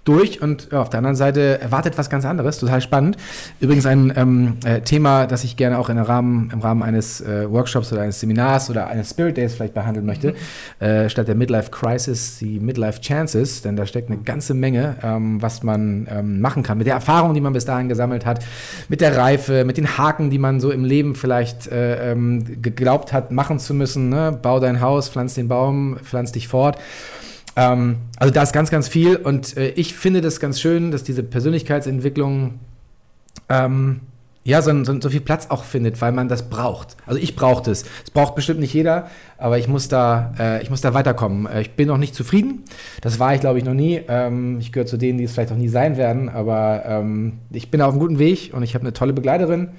durch 0.08 0.42
und 0.42 0.70
ja, 0.72 0.82
auf 0.82 0.90
der 0.90 1.00
anderen 1.00 1.16
Seite 1.16 1.60
erwartet 1.60 1.98
was 1.98 2.10
ganz 2.10 2.26
anderes, 2.26 2.60
total 2.60 2.82
spannend. 2.82 3.18
Übrigens 3.60 3.86
ein 3.86 4.14
ähm, 4.16 4.58
äh, 4.66 4.82
Thema, 4.82 5.28
das 5.28 5.44
ich 5.44 5.58
gerne 5.58 5.78
auch 5.78 5.90
in 5.90 5.98
Rahmen, 5.98 6.50
im 6.54 6.62
Rahmen 6.62 6.84
eines 6.84 7.22
äh, 7.22 7.50
Workshops 7.52 7.92
oder 7.92 8.04
eines 8.04 8.20
Seminars 8.20 8.70
oder 8.70 8.88
eines 8.88 9.10
Spirit 9.10 9.38
Days 9.38 9.56
vielleicht 9.56 9.74
behandeln 9.74 10.06
möchte, 10.06 10.34
mhm. 10.80 10.86
äh, 10.86 11.10
statt 11.10 11.28
der 11.28 11.36
Midlife 11.36 11.72
Crisis 11.72 12.38
die 12.40 12.60
Midlife 12.60 13.02
Chances, 13.02 13.62
denn 13.62 13.76
da 13.76 13.86
steckt 13.86 14.10
eine 14.10 14.20
ganze 14.20 14.54
Menge, 14.54 14.96
ähm, 15.04 15.42
was 15.42 15.64
man 15.64 16.08
ähm, 16.10 16.40
machen 16.40 16.64
kann, 16.64 16.78
mit 16.78 16.88
der 16.88 16.96
Erfahrung, 16.96 17.34
die 17.34 17.42
man 17.42 17.54
bis 17.54 17.66
dahin 17.66 17.90
gesammelt 17.90 18.26
hat, 18.26 18.44
mit 18.88 19.02
der 19.02 19.18
Reife, 19.18 19.66
mit 19.66 19.78
den 19.78 19.98
Haken, 19.98 20.30
die 20.30 20.40
man 20.40 20.60
so 20.60 20.72
im 20.72 20.86
Leben 20.86 21.16
vielleicht 21.16 21.68
äh, 21.68 22.12
ähm, 22.12 22.62
geglaubt 22.62 23.12
hat, 23.14 23.32
machen 23.32 23.60
zu 23.60 23.74
müssen. 23.74 24.10
Ne? 24.10 24.38
Bau 24.42 24.60
dein 24.60 24.82
Haus, 24.82 25.10
pflanz 25.10 25.34
den 25.34 25.48
Baum, 25.48 25.98
pflanz 26.04 26.32
dich 26.32 26.48
fort. 26.48 26.78
Ähm, 27.58 27.98
also 28.18 28.34
da 28.34 28.44
ist 28.44 28.54
ganz, 28.54 28.70
ganz 28.70 28.88
viel 28.88 29.18
und 29.18 29.58
äh, 29.58 29.70
ich 29.70 29.96
finde 29.96 30.22
das 30.22 30.40
ganz 30.40 30.62
schön, 30.62 30.92
dass 30.92 31.04
diese 31.04 31.24
Persönlichkeitsentwicklung 31.24 32.60
ähm, 33.50 34.02
ja, 34.44 34.62
so, 34.62 34.72
so, 34.86 35.02
so, 35.02 35.10
viel 35.10 35.20
Platz 35.20 35.48
auch 35.50 35.66
findet, 35.66 36.00
weil 36.00 36.14
man 36.14 36.30
das 36.30 36.50
braucht. 36.50 36.96
Also 37.06 37.20
ich 37.20 37.36
brauche 37.36 37.62
das. 37.64 37.84
Es 38.06 38.12
braucht 38.12 38.34
bestimmt 38.34 38.62
nicht 38.62 38.74
jeder, 38.74 39.10
aber 39.38 39.58
ich 39.58 39.68
muss 39.68 39.90
da, 39.90 40.34
äh, 40.40 40.64
ich 40.64 40.70
muss 40.70 40.80
da 40.80 40.94
weiterkommen. 40.94 41.48
Äh, 41.48 41.62
ich 41.62 41.72
bin 41.72 41.90
noch 41.90 41.98
nicht 41.98 42.16
zufrieden. 42.16 42.64
Das 43.02 43.20
war 43.20 43.36
ich, 43.36 43.42
glaube 43.42 43.60
ich, 43.60 43.66
noch 43.66 43.74
nie. 43.74 44.02
Ähm, 44.08 44.60
ich 44.62 44.72
gehöre 44.72 44.88
zu 44.88 44.96
denen, 44.96 45.18
die 45.18 45.26
es 45.26 45.34
vielleicht 45.34 45.52
auch 45.52 45.58
nie 45.58 45.68
sein 45.68 45.98
werden, 45.98 46.30
aber 46.30 46.84
ähm, 46.86 47.40
ich 47.52 47.72
bin 47.72 47.82
auf 47.82 47.92
einem 47.92 48.00
guten 48.00 48.20
Weg 48.20 48.54
und 48.54 48.64
ich 48.64 48.74
habe 48.74 48.84
eine 48.84 48.94
tolle 48.94 49.12
Begleiterin 49.12 49.72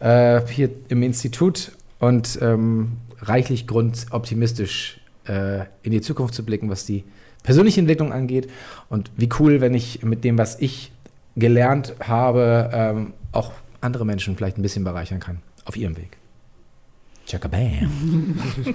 äh, 0.00 0.42
hier 0.50 0.68
im 0.88 1.02
Institut 1.02 1.72
und 1.98 2.38
ähm, 2.42 2.98
reichlich 3.22 3.66
Grund, 3.66 4.08
optimistisch 4.10 5.00
äh, 5.26 5.64
in 5.82 5.92
die 5.92 6.00
Zukunft 6.00 6.34
zu 6.34 6.44
blicken, 6.44 6.70
was 6.70 6.86
die 6.86 7.04
persönliche 7.42 7.80
Entwicklung 7.80 8.12
angeht. 8.12 8.50
Und 8.88 9.10
wie 9.16 9.28
cool, 9.38 9.60
wenn 9.60 9.74
ich 9.74 10.02
mit 10.02 10.24
dem, 10.24 10.38
was 10.38 10.60
ich 10.60 10.92
gelernt 11.36 11.94
habe, 12.02 12.70
ähm, 12.72 13.12
auch 13.32 13.52
andere 13.80 14.04
Menschen 14.04 14.36
vielleicht 14.36 14.58
ein 14.58 14.62
bisschen 14.62 14.84
bereichern 14.84 15.20
kann 15.20 15.38
auf 15.64 15.76
ihrem 15.76 15.96
Weg. 15.96 16.16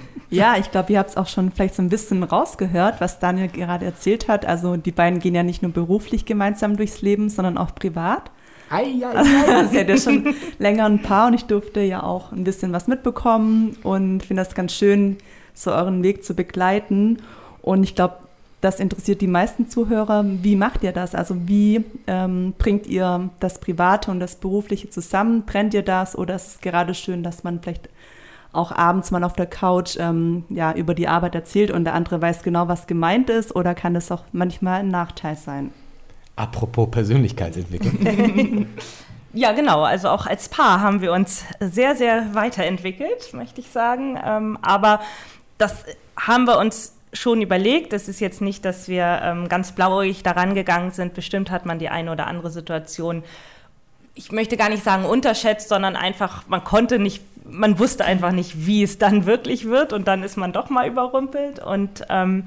Ja, 0.32 0.56
ich 0.56 0.70
glaube, 0.70 0.92
ihr 0.92 1.00
habt 1.00 1.10
es 1.10 1.16
auch 1.16 1.26
schon 1.26 1.50
vielleicht 1.50 1.74
so 1.74 1.82
ein 1.82 1.88
bisschen 1.88 2.22
rausgehört, 2.22 3.00
was 3.00 3.18
Daniel 3.18 3.48
gerade 3.48 3.84
erzählt 3.84 4.28
hat. 4.28 4.46
Also 4.46 4.76
die 4.76 4.92
beiden 4.92 5.18
gehen 5.18 5.34
ja 5.34 5.42
nicht 5.42 5.60
nur 5.60 5.72
beruflich 5.72 6.24
gemeinsam 6.24 6.76
durchs 6.76 7.02
Leben, 7.02 7.28
sondern 7.30 7.58
auch 7.58 7.74
privat. 7.74 8.30
Ei, 8.70 8.94
ei, 9.02 9.16
ei. 9.16 9.64
seid 9.72 9.88
ja 9.88 9.96
schon 9.96 10.36
länger 10.60 10.86
ein 10.86 11.02
Paar 11.02 11.26
und 11.26 11.34
ich 11.34 11.46
durfte 11.46 11.80
ja 11.80 12.04
auch 12.04 12.30
ein 12.30 12.44
bisschen 12.44 12.72
was 12.72 12.86
mitbekommen 12.86 13.76
und 13.82 14.22
finde 14.22 14.44
das 14.44 14.54
ganz 14.54 14.72
schön, 14.72 15.18
so 15.54 15.72
euren 15.72 16.02
Weg 16.02 16.24
zu 16.24 16.34
begleiten. 16.34 17.18
Und 17.62 17.82
ich 17.82 17.94
glaube, 17.94 18.16
das 18.60 18.78
interessiert 18.78 19.20
die 19.20 19.26
meisten 19.26 19.68
Zuhörer. 19.68 20.24
Wie 20.24 20.56
macht 20.56 20.82
ihr 20.82 20.92
das? 20.92 21.14
Also 21.14 21.34
wie 21.46 21.84
ähm, 22.06 22.54
bringt 22.58 22.86
ihr 22.86 23.30
das 23.40 23.58
Private 23.58 24.10
und 24.10 24.20
das 24.20 24.36
Berufliche 24.36 24.90
zusammen? 24.90 25.46
Trennt 25.46 25.72
ihr 25.72 25.82
das 25.82 26.16
oder 26.16 26.36
ist 26.36 26.46
es 26.46 26.60
gerade 26.60 26.94
schön, 26.94 27.22
dass 27.22 27.42
man 27.42 27.60
vielleicht 27.60 27.88
auch 28.52 28.72
abends 28.72 29.10
mal 29.12 29.24
auf 29.24 29.34
der 29.34 29.46
Couch 29.46 29.96
ähm, 29.98 30.44
ja, 30.50 30.72
über 30.74 30.94
die 30.94 31.08
Arbeit 31.08 31.34
erzählt 31.34 31.70
und 31.70 31.84
der 31.84 31.94
andere 31.94 32.20
weiß 32.20 32.42
genau, 32.42 32.68
was 32.68 32.86
gemeint 32.86 33.30
ist? 33.30 33.54
Oder 33.54 33.74
kann 33.74 33.94
das 33.94 34.10
auch 34.10 34.24
manchmal 34.32 34.80
ein 34.80 34.88
Nachteil 34.88 35.36
sein? 35.36 35.72
Apropos 36.36 36.90
Persönlichkeitsentwicklung. 36.90 38.66
Ja, 39.32 39.52
genau. 39.52 39.82
Also 39.82 40.08
auch 40.08 40.26
als 40.26 40.48
Paar 40.48 40.80
haben 40.80 41.00
wir 41.00 41.12
uns 41.12 41.44
sehr, 41.60 41.94
sehr 41.94 42.34
weiterentwickelt, 42.34 43.32
möchte 43.32 43.60
ich 43.60 43.68
sagen. 43.68 44.18
Ähm, 44.24 44.58
aber 44.60 45.00
das 45.60 45.84
haben 46.16 46.44
wir 46.44 46.58
uns 46.58 46.94
schon 47.12 47.42
überlegt. 47.42 47.92
Es 47.92 48.08
ist 48.08 48.20
jetzt 48.20 48.40
nicht, 48.40 48.64
dass 48.64 48.88
wir 48.88 49.20
ähm, 49.22 49.48
ganz 49.48 49.72
blauig 49.72 50.22
daran 50.22 50.54
gegangen 50.54 50.90
sind. 50.90 51.14
Bestimmt 51.14 51.50
hat 51.50 51.66
man 51.66 51.78
die 51.78 51.88
eine 51.88 52.12
oder 52.12 52.26
andere 52.26 52.50
Situation, 52.50 53.24
ich 54.14 54.32
möchte 54.32 54.56
gar 54.56 54.68
nicht 54.68 54.84
sagen 54.84 55.04
unterschätzt, 55.04 55.68
sondern 55.68 55.96
einfach, 55.96 56.46
man 56.48 56.64
konnte 56.64 56.98
nicht, 56.98 57.22
man 57.44 57.78
wusste 57.78 58.04
einfach 58.04 58.32
nicht, 58.32 58.66
wie 58.66 58.82
es 58.82 58.98
dann 58.98 59.26
wirklich 59.26 59.66
wird 59.66 59.92
und 59.92 60.08
dann 60.08 60.22
ist 60.22 60.36
man 60.36 60.52
doch 60.52 60.68
mal 60.70 60.86
überrumpelt 60.86 61.58
und 61.58 62.04
ähm, 62.08 62.44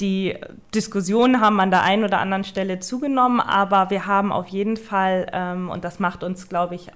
die 0.00 0.36
Diskussionen 0.74 1.40
haben 1.40 1.60
an 1.60 1.70
der 1.70 1.82
einen 1.82 2.04
oder 2.04 2.20
anderen 2.20 2.44
Stelle 2.44 2.80
zugenommen, 2.80 3.40
aber 3.40 3.90
wir 3.90 4.06
haben 4.06 4.32
auf 4.32 4.46
jeden 4.48 4.76
Fall, 4.78 5.26
ähm, 5.32 5.68
und 5.68 5.84
das 5.84 5.98
macht 5.98 6.22
uns, 6.22 6.48
glaube 6.48 6.74
ich, 6.74 6.88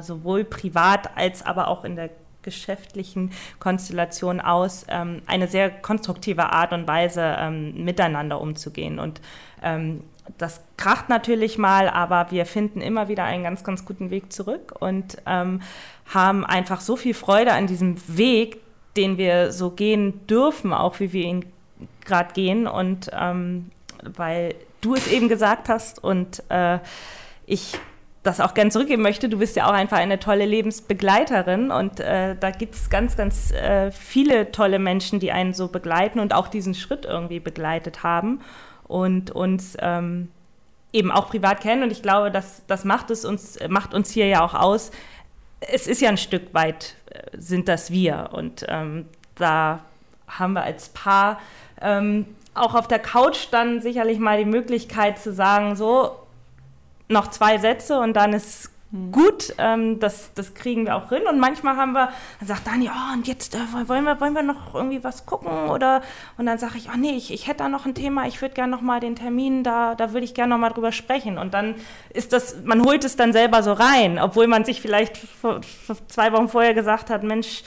sowohl 0.00 0.44
privat 0.44 1.16
als 1.16 1.44
aber 1.44 1.68
auch 1.68 1.84
in 1.84 1.96
der 1.96 2.10
geschäftlichen 2.42 3.32
Konstellation 3.58 4.40
aus, 4.40 4.86
ähm, 4.88 5.22
eine 5.26 5.48
sehr 5.48 5.70
konstruktive 5.70 6.52
Art 6.52 6.72
und 6.72 6.86
Weise 6.88 7.36
ähm, 7.38 7.84
miteinander 7.84 8.40
umzugehen. 8.40 8.98
Und 8.98 9.20
ähm, 9.62 10.02
das 10.38 10.60
kracht 10.76 11.08
natürlich 11.08 11.58
mal, 11.58 11.88
aber 11.88 12.30
wir 12.30 12.46
finden 12.46 12.80
immer 12.80 13.08
wieder 13.08 13.24
einen 13.24 13.42
ganz, 13.42 13.64
ganz 13.64 13.84
guten 13.84 14.10
Weg 14.10 14.32
zurück 14.32 14.74
und 14.78 15.18
ähm, 15.26 15.62
haben 16.12 16.44
einfach 16.44 16.80
so 16.80 16.96
viel 16.96 17.14
Freude 17.14 17.52
an 17.52 17.66
diesem 17.66 17.96
Weg, 18.06 18.58
den 18.96 19.18
wir 19.18 19.52
so 19.52 19.70
gehen 19.70 20.26
dürfen, 20.26 20.72
auch 20.72 21.00
wie 21.00 21.12
wir 21.12 21.24
ihn 21.24 21.44
gerade 22.04 22.32
gehen. 22.34 22.66
Und 22.66 23.10
ähm, 23.12 23.70
weil 24.02 24.54
du 24.80 24.94
es 24.94 25.06
eben 25.06 25.28
gesagt 25.28 25.68
hast 25.68 26.02
und 26.02 26.42
äh, 26.50 26.78
ich 27.46 27.78
das 28.22 28.40
auch 28.40 28.54
gern 28.54 28.70
zurückgeben 28.70 29.02
möchte. 29.02 29.28
Du 29.28 29.38
bist 29.38 29.56
ja 29.56 29.66
auch 29.66 29.72
einfach 29.72 29.98
eine 29.98 30.20
tolle 30.20 30.46
Lebensbegleiterin 30.46 31.70
und 31.70 31.98
äh, 31.98 32.36
da 32.38 32.50
gibt 32.50 32.74
es 32.76 32.88
ganz, 32.88 33.16
ganz 33.16 33.50
äh, 33.50 33.90
viele 33.90 34.52
tolle 34.52 34.78
Menschen, 34.78 35.18
die 35.18 35.32
einen 35.32 35.54
so 35.54 35.68
begleiten 35.68 36.20
und 36.20 36.32
auch 36.32 36.48
diesen 36.48 36.74
Schritt 36.74 37.04
irgendwie 37.04 37.40
begleitet 37.40 38.04
haben 38.04 38.40
und 38.84 39.32
uns 39.32 39.76
ähm, 39.80 40.28
eben 40.92 41.10
auch 41.10 41.30
privat 41.30 41.60
kennen. 41.60 41.82
Und 41.82 41.90
ich 41.90 42.02
glaube, 42.02 42.30
das, 42.30 42.62
das 42.68 42.84
macht 42.84 43.10
es 43.10 43.24
uns, 43.24 43.58
macht 43.68 43.92
uns 43.92 44.10
hier 44.10 44.26
ja 44.26 44.44
auch 44.44 44.54
aus. 44.54 44.92
Es 45.60 45.86
ist 45.86 46.00
ja 46.00 46.08
ein 46.08 46.18
Stück 46.18 46.54
weit, 46.54 46.94
äh, 47.10 47.36
sind 47.36 47.68
das 47.68 47.90
wir. 47.90 48.30
Und 48.32 48.64
ähm, 48.68 49.06
da 49.34 49.80
haben 50.28 50.52
wir 50.52 50.62
als 50.62 50.90
Paar 50.90 51.40
ähm, 51.80 52.26
auch 52.54 52.76
auf 52.76 52.86
der 52.86 52.98
Couch 53.00 53.48
dann 53.50 53.80
sicherlich 53.80 54.18
mal 54.18 54.38
die 54.38 54.44
Möglichkeit 54.44 55.18
zu 55.18 55.32
sagen, 55.32 55.74
so, 55.74 56.21
noch 57.08 57.28
zwei 57.28 57.58
Sätze 57.58 58.00
und 58.00 58.14
dann 58.14 58.32
ist 58.32 58.70
hm. 58.92 59.10
gut, 59.10 59.54
ähm, 59.56 60.00
das, 60.00 60.34
das 60.34 60.54
kriegen 60.54 60.84
wir 60.84 60.96
auch 60.96 61.08
hin. 61.08 61.22
Und 61.28 61.38
manchmal 61.38 61.76
haben 61.76 61.92
wir, 61.92 62.10
dann 62.38 62.48
sagt 62.48 62.66
Dani, 62.66 62.90
oh, 62.90 63.14
und 63.14 63.26
jetzt 63.26 63.54
äh, 63.54 63.58
wollen, 63.88 64.04
wir, 64.04 64.20
wollen 64.20 64.34
wir 64.34 64.42
noch 64.42 64.74
irgendwie 64.74 65.02
was 65.02 65.24
gucken? 65.24 65.70
Oder 65.70 66.02
und 66.36 66.44
dann 66.46 66.58
sage 66.58 66.76
ich, 66.76 66.88
oh 66.88 66.96
nee, 66.98 67.12
ich, 67.12 67.32
ich 67.32 67.46
hätte 67.46 67.58
da 67.58 67.68
noch 67.68 67.86
ein 67.86 67.94
Thema, 67.94 68.26
ich 68.26 68.40
würde 68.42 68.54
gerne 68.54 68.70
noch 68.70 68.82
mal 68.82 69.00
den 69.00 69.16
Termin, 69.16 69.64
da, 69.64 69.94
da 69.94 70.12
würde 70.12 70.24
ich 70.24 70.34
gerne 70.34 70.50
noch 70.50 70.58
mal 70.58 70.70
drüber 70.70 70.92
sprechen. 70.92 71.38
Und 71.38 71.54
dann 71.54 71.74
ist 72.10 72.34
das, 72.34 72.56
man 72.64 72.84
holt 72.84 73.04
es 73.04 73.16
dann 73.16 73.32
selber 73.32 73.62
so 73.62 73.72
rein, 73.72 74.18
obwohl 74.18 74.46
man 74.46 74.64
sich 74.64 74.82
vielleicht 74.82 75.16
vor, 75.16 75.62
vor 75.62 75.96
zwei 76.08 76.32
Wochen 76.32 76.48
vorher 76.48 76.74
gesagt 76.74 77.08
hat, 77.08 77.22
Mensch, 77.22 77.62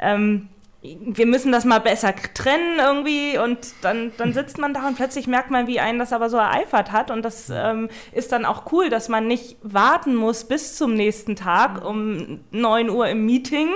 ähm, 0.00 0.48
wir 0.84 1.24
müssen 1.24 1.50
das 1.50 1.64
mal 1.64 1.80
besser 1.80 2.14
trennen 2.34 2.78
irgendwie 2.78 3.38
und 3.38 3.58
dann, 3.80 4.12
dann 4.18 4.32
sitzt 4.34 4.58
man 4.58 4.74
da 4.74 4.86
und 4.86 4.96
plötzlich 4.96 5.26
merkt 5.26 5.50
man, 5.50 5.66
wie 5.66 5.80
einen 5.80 5.98
das 5.98 6.12
aber 6.12 6.28
so 6.28 6.36
ereifert 6.36 6.92
hat 6.92 7.10
und 7.10 7.22
das 7.24 7.50
ähm, 7.50 7.88
ist 8.12 8.32
dann 8.32 8.44
auch 8.44 8.70
cool, 8.72 8.90
dass 8.90 9.08
man 9.08 9.26
nicht 9.26 9.56
warten 9.62 10.14
muss 10.14 10.44
bis 10.44 10.76
zum 10.76 10.94
nächsten 10.94 11.36
Tag 11.36 11.84
um 11.84 12.40
9 12.50 12.90
Uhr 12.90 13.08
im 13.08 13.24
Meeting, 13.24 13.68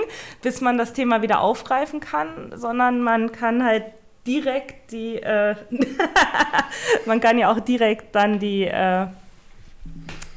bis 0.43 0.61
man 0.61 0.77
das 0.77 0.93
Thema 0.93 1.21
wieder 1.23 1.41
aufgreifen 1.41 1.99
kann, 1.99 2.53
sondern 2.55 3.01
man 3.01 3.31
kann 3.31 3.65
halt 3.65 3.85
direkt 4.27 4.91
die, 4.91 5.15
äh 5.15 5.55
man 7.07 7.19
kann 7.19 7.39
ja 7.39 7.51
auch 7.51 7.59
direkt 7.59 8.13
dann 8.13 8.37
die 8.37 8.65
äh, 8.65 9.07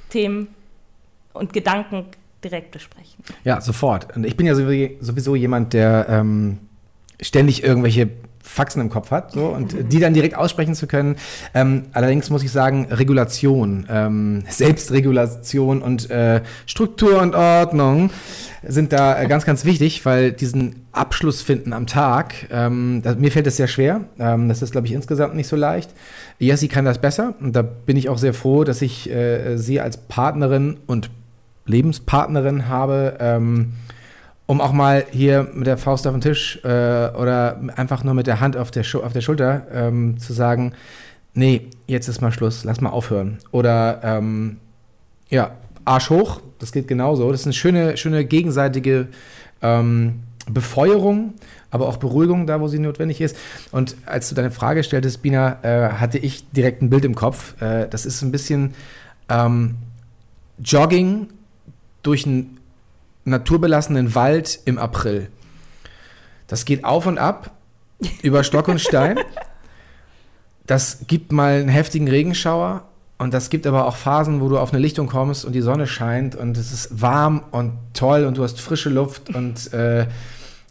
Themen 0.08 0.54
und 1.34 1.52
Gedanken 1.52 2.06
direkt 2.44 2.72
besprechen. 2.72 3.24
Ja, 3.44 3.60
sofort. 3.60 4.16
Und 4.16 4.24
ich 4.24 4.36
bin 4.36 4.46
ja 4.46 4.54
sowieso 4.54 5.34
jemand, 5.34 5.72
der 5.72 6.06
ähm, 6.08 6.58
ständig 7.20 7.62
irgendwelche 7.62 8.10
Faxen 8.42 8.80
im 8.82 8.90
Kopf 8.90 9.10
hat 9.12 9.32
so, 9.32 9.46
und 9.46 9.92
die 9.92 10.00
dann 10.00 10.14
direkt 10.14 10.34
aussprechen 10.34 10.74
zu 10.74 10.86
können. 10.86 11.16
Ähm, 11.54 11.84
allerdings 11.92 12.28
muss 12.28 12.42
ich 12.42 12.50
sagen, 12.50 12.88
Regulation, 12.90 13.86
ähm, 13.88 14.44
Selbstregulation 14.48 15.80
und 15.80 16.10
äh, 16.10 16.42
Struktur 16.66 17.22
und 17.22 17.34
Ordnung 17.34 18.10
sind 18.66 18.92
da 18.92 19.20
äh, 19.20 19.26
ganz, 19.26 19.44
ganz 19.44 19.64
wichtig, 19.64 20.04
weil 20.04 20.32
diesen 20.32 20.86
Abschluss 20.90 21.40
finden 21.40 21.72
am 21.72 21.86
Tag, 21.86 22.48
ähm, 22.50 23.00
das, 23.02 23.16
mir 23.16 23.30
fällt 23.30 23.46
das 23.46 23.56
sehr 23.56 23.68
schwer. 23.68 24.02
Ähm, 24.18 24.48
das 24.48 24.60
ist, 24.60 24.72
glaube 24.72 24.88
ich, 24.88 24.92
insgesamt 24.92 25.36
nicht 25.36 25.48
so 25.48 25.56
leicht. 25.56 25.90
Jessie 26.38 26.68
kann 26.68 26.84
das 26.84 27.00
besser 27.00 27.34
und 27.40 27.54
da 27.54 27.62
bin 27.62 27.96
ich 27.96 28.08
auch 28.08 28.18
sehr 28.18 28.34
froh, 28.34 28.64
dass 28.64 28.82
ich 28.82 29.08
äh, 29.08 29.56
sie 29.56 29.80
als 29.80 29.96
Partnerin 29.96 30.78
und 30.86 31.10
Lebenspartnerin 31.64 32.68
habe 32.68 33.16
ähm, 33.20 33.74
um 34.46 34.60
auch 34.60 34.72
mal 34.72 35.06
hier 35.10 35.48
mit 35.54 35.66
der 35.66 35.78
Faust 35.78 36.06
auf 36.06 36.12
den 36.12 36.20
Tisch 36.20 36.58
äh, 36.64 36.68
oder 36.68 37.60
einfach 37.76 38.04
nur 38.04 38.14
mit 38.14 38.26
der 38.26 38.40
Hand 38.40 38.56
auf 38.56 38.70
der, 38.70 38.84
auf 39.02 39.12
der 39.12 39.20
Schulter 39.20 39.66
ähm, 39.72 40.18
zu 40.18 40.32
sagen, 40.32 40.74
nee, 41.32 41.68
jetzt 41.86 42.08
ist 42.08 42.20
mal 42.20 42.32
Schluss, 42.32 42.64
lass 42.64 42.80
mal 42.80 42.90
aufhören. 42.90 43.38
Oder 43.50 44.00
ähm, 44.02 44.58
ja, 45.30 45.52
Arsch 45.84 46.10
hoch, 46.10 46.40
das 46.58 46.72
geht 46.72 46.88
genauso. 46.88 47.30
Das 47.30 47.40
ist 47.40 47.46
eine 47.46 47.54
schöne, 47.54 47.96
schöne 47.96 48.24
gegenseitige 48.24 49.08
ähm, 49.62 50.20
Befeuerung, 50.50 51.34
aber 51.70 51.88
auch 51.88 51.96
Beruhigung 51.96 52.46
da, 52.46 52.60
wo 52.60 52.68
sie 52.68 52.78
notwendig 52.78 53.20
ist. 53.20 53.36
Und 53.70 53.96
als 54.04 54.28
du 54.28 54.34
deine 54.34 54.50
Frage 54.50 54.84
stelltest, 54.84 55.22
Bina, 55.22 55.58
äh, 55.62 55.92
hatte 55.94 56.18
ich 56.18 56.50
direkt 56.50 56.82
ein 56.82 56.90
Bild 56.90 57.04
im 57.04 57.14
Kopf. 57.14 57.60
Äh, 57.62 57.88
das 57.88 58.04
ist 58.04 58.20
ein 58.22 58.32
bisschen 58.32 58.74
ähm, 59.28 59.76
Jogging 60.58 61.28
durch 62.02 62.26
ein 62.26 62.58
naturbelassenen 63.24 64.14
Wald 64.14 64.60
im 64.64 64.78
April. 64.78 65.28
Das 66.46 66.64
geht 66.64 66.84
auf 66.84 67.06
und 67.06 67.18
ab 67.18 67.50
über 68.22 68.44
Stock 68.44 68.68
und 68.68 68.80
Stein. 68.80 69.18
Das 70.66 71.06
gibt 71.06 71.32
mal 71.32 71.60
einen 71.60 71.68
heftigen 71.68 72.08
Regenschauer 72.08 72.84
und 73.18 73.34
das 73.34 73.50
gibt 73.50 73.66
aber 73.66 73.86
auch 73.86 73.96
Phasen, 73.96 74.40
wo 74.40 74.48
du 74.48 74.58
auf 74.58 74.72
eine 74.72 74.80
Lichtung 74.80 75.06
kommst 75.06 75.44
und 75.44 75.52
die 75.52 75.60
Sonne 75.60 75.86
scheint 75.86 76.34
und 76.34 76.56
es 76.56 76.72
ist 76.72 77.00
warm 77.00 77.42
und 77.50 77.72
toll 77.94 78.24
und 78.24 78.36
du 78.36 78.42
hast 78.42 78.60
frische 78.60 78.90
Luft 78.90 79.34
und 79.34 79.72
äh, 79.74 80.06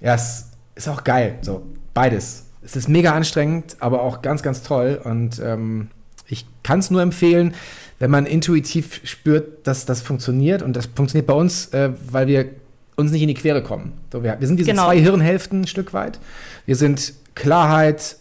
ja, 0.01 0.15
es 0.15 0.49
ist 0.75 0.89
auch 0.89 1.03
geil. 1.03 1.37
So, 1.41 1.65
beides. 1.93 2.47
Es 2.63 2.75
ist 2.75 2.89
mega 2.89 3.13
anstrengend, 3.13 3.77
aber 3.79 4.01
auch 4.01 4.21
ganz, 4.21 4.43
ganz 4.43 4.63
toll 4.63 5.01
und 5.03 5.39
ähm, 5.39 5.89
ich 6.31 6.45
kann 6.63 6.79
es 6.79 6.89
nur 6.89 7.01
empfehlen, 7.01 7.53
wenn 7.99 8.09
man 8.09 8.25
intuitiv 8.25 9.01
spürt, 9.03 9.67
dass 9.67 9.85
das 9.85 10.01
funktioniert 10.01 10.61
und 10.61 10.75
das 10.75 10.87
funktioniert 10.87 11.27
bei 11.27 11.33
uns, 11.33 11.67
äh, 11.67 11.91
weil 12.09 12.27
wir 12.27 12.49
uns 12.95 13.11
nicht 13.11 13.21
in 13.21 13.27
die 13.27 13.33
Quere 13.33 13.61
kommen. 13.61 13.93
So, 14.11 14.23
wir, 14.23 14.39
wir, 14.39 14.47
sind 14.47 14.57
diese 14.57 14.71
genau. 14.71 14.85
zwei 14.85 14.99
Hirnhälften 14.99 15.61
ein 15.61 15.67
Stück 15.67 15.93
weit. 15.93 16.19
Wir 16.65 16.75
sind 16.75 17.13
Klarheit, 17.35 18.17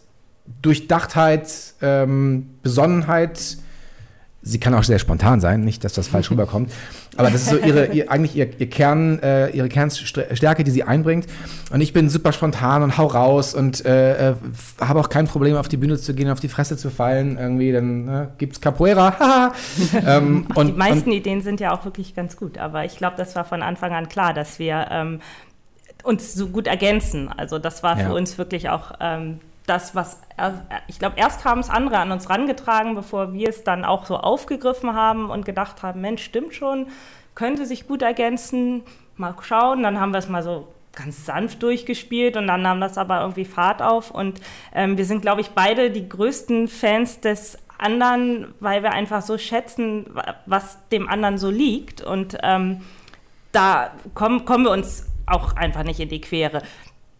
Durchdachtheit, 0.62 1.50
ähm, 1.80 2.50
Besonnenheit, 2.62 3.56
sie 4.42 4.58
kann 4.58 4.74
auch 4.74 4.84
sehr 4.84 4.98
spontan 4.98 5.40
sein, 5.40 5.60
nicht, 5.60 5.84
dass 5.84 5.92
das 5.92 6.08
falsch 6.08 6.30
rüberkommt. 6.30 6.72
Aber 7.16 7.30
das 7.30 7.42
ist 7.42 7.50
so 7.50 7.56
ihre, 7.56 7.86
ihr, 7.86 8.10
eigentlich 8.10 8.36
ihr, 8.36 8.48
ihr 8.58 8.70
Kern, 8.70 9.18
äh, 9.18 9.50
ihre 9.50 9.68
Kernstärke, 9.68 10.64
die 10.64 10.70
sie 10.70 10.84
einbringt. 10.84 11.26
Und 11.70 11.80
ich 11.80 11.92
bin 11.92 12.08
super 12.08 12.32
spontan 12.32 12.82
und 12.82 12.96
hau 12.96 13.06
raus 13.06 13.54
und 13.54 13.84
äh, 13.84 14.30
äh 14.30 14.34
habe 14.80 15.00
auch 15.00 15.08
kein 15.08 15.26
Problem, 15.26 15.56
auf 15.56 15.68
die 15.68 15.76
Bühne 15.76 15.98
zu 15.98 16.14
gehen, 16.14 16.30
auf 16.30 16.40
die 16.40 16.48
Fresse 16.48 16.76
zu 16.76 16.90
fallen. 16.90 17.36
Irgendwie, 17.36 17.72
dann 17.72 18.08
äh, 18.38 18.44
es 18.44 18.60
Capoeira. 18.60 19.52
ähm, 20.06 20.46
und, 20.54 20.68
die 20.68 20.72
meisten 20.72 21.10
und, 21.10 21.16
Ideen 21.16 21.42
sind 21.42 21.60
ja 21.60 21.72
auch 21.72 21.84
wirklich 21.84 22.14
ganz 22.14 22.36
gut. 22.36 22.58
Aber 22.58 22.84
ich 22.84 22.96
glaube, 22.96 23.16
das 23.16 23.36
war 23.36 23.44
von 23.44 23.62
Anfang 23.62 23.92
an 23.92 24.08
klar, 24.08 24.32
dass 24.32 24.58
wir 24.58 24.86
ähm, 24.90 25.20
uns 26.02 26.32
so 26.32 26.48
gut 26.48 26.66
ergänzen. 26.66 27.28
Also 27.28 27.58
das 27.58 27.82
war 27.82 27.96
für 27.96 28.02
ja. 28.04 28.12
uns 28.12 28.38
wirklich 28.38 28.70
auch 28.70 28.92
ähm, 29.00 29.40
das, 29.70 29.94
was 29.94 30.20
ich 30.86 30.98
glaube, 30.98 31.16
erst 31.18 31.44
haben 31.44 31.60
es 31.60 31.70
andere 31.70 31.98
an 31.98 32.12
uns 32.12 32.30
rangetragen, 32.30 32.94
bevor 32.94 33.32
wir 33.32 33.48
es 33.48 33.62
dann 33.64 33.84
auch 33.84 34.06
so 34.06 34.16
aufgegriffen 34.16 34.94
haben 34.94 35.30
und 35.30 35.44
gedacht 35.44 35.82
haben, 35.82 36.00
Mensch, 36.00 36.24
stimmt 36.24 36.54
schon, 36.54 36.86
könnte 37.34 37.66
sich 37.66 37.86
gut 37.86 38.02
ergänzen, 38.02 38.82
mal 39.16 39.34
schauen. 39.42 39.82
Dann 39.82 40.00
haben 40.00 40.12
wir 40.12 40.18
es 40.18 40.28
mal 40.28 40.42
so 40.42 40.68
ganz 40.92 41.24
sanft 41.24 41.62
durchgespielt 41.62 42.36
und 42.36 42.46
dann 42.46 42.62
nahm 42.62 42.80
das 42.80 42.98
aber 42.98 43.20
irgendwie 43.20 43.44
Fahrt 43.44 43.82
auf. 43.82 44.10
Und 44.10 44.40
ähm, 44.74 44.96
wir 44.98 45.04
sind, 45.04 45.22
glaube 45.22 45.40
ich, 45.40 45.50
beide 45.50 45.90
die 45.90 46.08
größten 46.08 46.68
Fans 46.68 47.20
des 47.20 47.58
anderen, 47.78 48.54
weil 48.60 48.82
wir 48.82 48.92
einfach 48.92 49.22
so 49.22 49.38
schätzen, 49.38 50.06
was 50.46 50.78
dem 50.88 51.08
anderen 51.08 51.38
so 51.38 51.50
liegt. 51.50 52.02
Und 52.02 52.38
ähm, 52.42 52.80
da 53.52 53.92
kommen, 54.14 54.44
kommen 54.44 54.64
wir 54.64 54.72
uns 54.72 55.06
auch 55.26 55.54
einfach 55.56 55.84
nicht 55.84 56.00
in 56.00 56.08
die 56.08 56.20
Quere. 56.20 56.62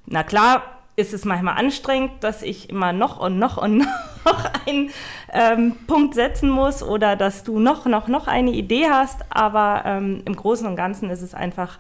Na 0.07 0.24
klar, 0.24 0.79
ist 0.97 1.14
es 1.14 1.24
manchmal 1.24 1.57
anstrengend, 1.57 2.22
dass 2.22 2.43
ich 2.43 2.70
immer 2.70 2.93
noch 2.93 3.18
und 3.18 3.38
noch 3.38 3.57
und 3.57 3.78
noch 4.24 4.51
einen 4.66 4.91
ähm, 5.32 5.76
Punkt 5.86 6.14
setzen 6.14 6.51
muss 6.51 6.82
oder 6.82 7.16
dass 7.16 7.45
du 7.45 7.59
noch, 7.59 7.86
noch, 7.86 8.09
noch 8.09 8.26
eine 8.26 8.51
Idee 8.51 8.88
hast. 8.91 9.20
Aber 9.30 9.82
ähm, 9.86 10.22
im 10.24 10.36
Großen 10.36 10.66
und 10.66 10.76
Ganzen 10.76 11.11
ist 11.11 11.22
es 11.22 11.34
einfach 11.34 11.78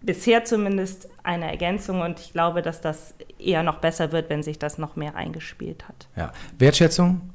bisher 0.00 0.44
zumindest 0.44 1.08
eine 1.22 1.50
Ergänzung 1.50 2.02
und 2.02 2.20
ich 2.20 2.32
glaube, 2.32 2.62
dass 2.62 2.80
das 2.80 3.14
eher 3.38 3.62
noch 3.62 3.78
besser 3.78 4.12
wird, 4.12 4.28
wenn 4.28 4.42
sich 4.42 4.58
das 4.58 4.78
noch 4.78 4.96
mehr 4.96 5.16
eingespielt 5.16 5.88
hat. 5.88 6.08
Ja, 6.14 6.32
Wertschätzung 6.58 7.33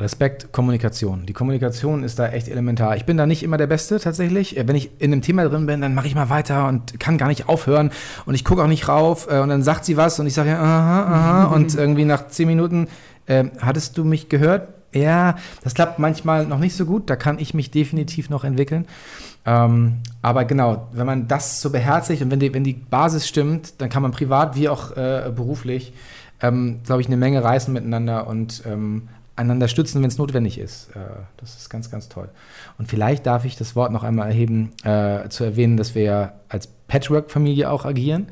Respekt, 0.00 0.52
Kommunikation. 0.52 1.26
Die 1.26 1.32
Kommunikation 1.32 2.04
ist 2.04 2.18
da 2.18 2.28
echt 2.28 2.48
elementar. 2.48 2.96
Ich 2.96 3.04
bin 3.04 3.16
da 3.16 3.26
nicht 3.26 3.42
immer 3.42 3.56
der 3.56 3.66
Beste 3.66 3.98
tatsächlich. 3.98 4.56
Wenn 4.56 4.76
ich 4.76 4.90
in 5.00 5.12
einem 5.12 5.22
Thema 5.22 5.44
drin 5.48 5.66
bin, 5.66 5.80
dann 5.80 5.94
mache 5.94 6.06
ich 6.06 6.14
mal 6.14 6.30
weiter 6.30 6.68
und 6.68 7.00
kann 7.00 7.18
gar 7.18 7.28
nicht 7.28 7.48
aufhören 7.48 7.90
und 8.26 8.34
ich 8.34 8.44
gucke 8.44 8.62
auch 8.62 8.68
nicht 8.68 8.88
rauf 8.88 9.28
äh, 9.30 9.40
und 9.40 9.48
dann 9.48 9.62
sagt 9.62 9.84
sie 9.84 9.96
was 9.96 10.18
und 10.20 10.26
ich 10.26 10.34
sage 10.34 10.50
ja, 10.50 10.60
aha, 10.60 11.02
aha 11.02 11.44
und 11.54 11.74
irgendwie 11.74 12.04
nach 12.04 12.28
zehn 12.28 12.46
Minuten, 12.46 12.88
äh, 13.26 13.44
hattest 13.60 13.98
du 13.98 14.04
mich 14.04 14.28
gehört? 14.28 14.68
Ja, 14.92 15.36
das 15.62 15.74
klappt 15.74 15.98
manchmal 15.98 16.46
noch 16.46 16.58
nicht 16.58 16.74
so 16.74 16.86
gut. 16.86 17.10
Da 17.10 17.16
kann 17.16 17.38
ich 17.38 17.52
mich 17.52 17.70
definitiv 17.70 18.30
noch 18.30 18.44
entwickeln. 18.44 18.86
Ähm, 19.44 19.98
aber 20.22 20.44
genau, 20.44 20.88
wenn 20.92 21.06
man 21.06 21.28
das 21.28 21.60
so 21.60 21.70
beherzigt 21.70 22.22
und 22.22 22.30
wenn 22.30 22.40
die, 22.40 22.52
wenn 22.54 22.64
die 22.64 22.74
Basis 22.74 23.28
stimmt, 23.28 23.80
dann 23.80 23.90
kann 23.90 24.02
man 24.02 24.12
privat 24.12 24.56
wie 24.56 24.68
auch 24.68 24.96
äh, 24.96 25.30
beruflich, 25.34 25.92
ähm, 26.40 26.80
glaube 26.84 27.02
ich, 27.02 27.06
eine 27.06 27.16
Menge 27.16 27.42
reißen 27.42 27.72
miteinander 27.72 28.26
und 28.26 28.62
ähm, 28.66 29.08
einander 29.38 29.68
stützen, 29.68 30.02
wenn 30.02 30.08
es 30.08 30.18
notwendig 30.18 30.58
ist. 30.58 30.90
Äh, 30.94 31.00
das 31.38 31.56
ist 31.56 31.70
ganz, 31.70 31.90
ganz 31.90 32.08
toll. 32.08 32.28
Und 32.76 32.88
vielleicht 32.88 33.26
darf 33.26 33.44
ich 33.44 33.56
das 33.56 33.76
Wort 33.76 33.92
noch 33.92 34.02
einmal 34.02 34.28
erheben, 34.28 34.72
äh, 34.84 35.28
zu 35.28 35.44
erwähnen, 35.44 35.76
dass 35.76 35.94
wir 35.94 36.02
ja 36.02 36.32
als 36.48 36.66
Patchwork-Familie 36.88 37.70
auch 37.70 37.84
agieren. 37.84 38.28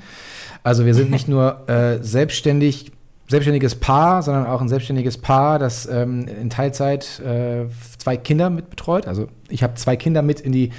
Also 0.62 0.84
wir 0.84 0.94
sind 0.94 1.10
nicht 1.10 1.28
nur 1.28 1.68
äh, 1.68 2.02
selbstständig, 2.02 2.92
selbstständiges 3.28 3.76
Paar, 3.76 4.22
sondern 4.22 4.46
auch 4.46 4.60
ein 4.60 4.68
selbstständiges 4.68 5.18
Paar, 5.18 5.58
das 5.58 5.86
ähm, 5.86 6.26
in 6.28 6.50
Teilzeit 6.50 7.20
äh, 7.20 7.66
zwei 7.98 8.16
Kinder 8.16 8.50
mitbetreut. 8.50 9.06
Also 9.06 9.28
ich 9.48 9.62
habe 9.62 9.74
zwei 9.74 9.96
Kinder 9.96 10.22
mit 10.22 10.40
in 10.40 10.52
die 10.52 10.72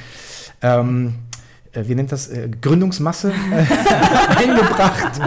ähm, 0.62 1.16
äh, 1.78 1.88
wie 1.88 1.96
nennt 1.96 2.12
das, 2.12 2.28
äh, 2.28 2.50
Gründungsmasse 2.50 3.32
eingebracht. 4.38 5.22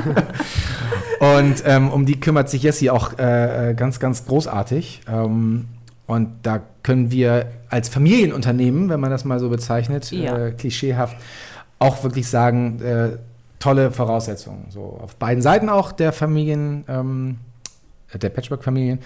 Und 1.21 1.63
ähm, 1.67 1.91
um 1.91 2.07
die 2.07 2.19
kümmert 2.19 2.49
sich 2.49 2.63
Jessie 2.63 2.89
auch 2.89 3.19
äh, 3.19 3.71
äh, 3.71 3.75
ganz, 3.75 4.01
ganz 4.01 4.25
großartig. 4.25 5.03
Ähm, 5.07 5.69
und 6.07 6.31
da 6.43 6.63
können 6.83 7.11
wir 7.11 7.51
als 7.69 7.91
Familienunternehmen, 7.91 8.89
wenn 8.89 9.01
man 9.01 9.11
das 9.11 9.27
mal 9.27 9.39
so 9.39 9.51
bezeichnet, 9.51 10.11
ja. 10.13 10.47
äh, 10.47 10.53
klischeehaft, 10.53 11.17
auch 11.79 12.03
wirklich 12.05 12.27
sagen, 12.27 12.81
äh, 12.81 13.19
tolle 13.59 13.91
Voraussetzungen. 13.91 14.65
So 14.71 14.99
auf 15.03 15.17
beiden 15.17 15.43
Seiten 15.43 15.69
auch 15.69 15.93
der 15.93 16.13
Familien, 16.15 16.85
ähm, 16.89 17.37
der 18.15 18.31
Patchwork-Familien. 18.31 19.01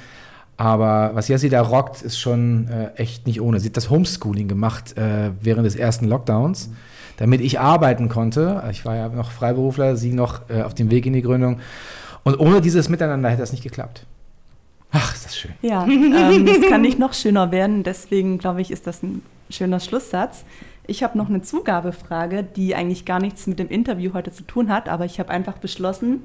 Aber 0.56 1.10
was 1.14 1.26
Jessie 1.26 1.48
da 1.48 1.62
rockt, 1.62 2.02
ist 2.02 2.16
schon 2.16 2.68
äh, 2.68 2.92
echt 2.94 3.26
nicht 3.26 3.40
ohne. 3.40 3.58
Sie 3.58 3.66
hat 3.66 3.76
das 3.76 3.90
Homeschooling 3.90 4.46
gemacht 4.46 4.96
äh, 4.96 5.32
während 5.40 5.66
des 5.66 5.74
ersten 5.74 6.06
Lockdowns, 6.06 6.68
mhm. 6.68 6.76
damit 7.16 7.40
ich 7.40 7.58
arbeiten 7.58 8.08
konnte. 8.08 8.62
Ich 8.70 8.84
war 8.84 8.94
ja 8.94 9.08
noch 9.08 9.32
Freiberufler, 9.32 9.96
sie 9.96 10.12
noch 10.12 10.48
äh, 10.48 10.62
auf 10.62 10.74
dem 10.74 10.92
Weg 10.92 11.06
in 11.06 11.12
die 11.12 11.22
Gründung. 11.22 11.58
Und 12.24 12.40
ohne 12.40 12.60
dieses 12.60 12.88
Miteinander 12.88 13.28
hätte 13.28 13.42
das 13.42 13.52
nicht 13.52 13.62
geklappt. 13.62 14.06
Ach, 14.90 15.14
ist 15.14 15.24
das 15.24 15.36
schön. 15.36 15.52
Ja, 15.60 15.84
ähm, 15.86 16.46
das 16.46 16.60
kann 16.68 16.80
nicht 16.80 16.98
noch 16.98 17.14
schöner 17.14 17.50
werden. 17.52 17.82
Deswegen 17.82 18.38
glaube 18.38 18.60
ich, 18.60 18.70
ist 18.70 18.86
das 18.86 19.02
ein 19.02 19.22
schöner 19.50 19.80
Schlusssatz. 19.80 20.44
Ich 20.86 21.02
habe 21.02 21.16
noch 21.16 21.28
eine 21.28 21.42
Zugabefrage, 21.42 22.42
die 22.42 22.74
eigentlich 22.74 23.04
gar 23.04 23.18
nichts 23.18 23.46
mit 23.46 23.58
dem 23.58 23.68
Interview 23.68 24.12
heute 24.12 24.32
zu 24.32 24.44
tun 24.44 24.70
hat, 24.70 24.88
aber 24.88 25.04
ich 25.04 25.18
habe 25.18 25.30
einfach 25.30 25.58
beschlossen, 25.58 26.22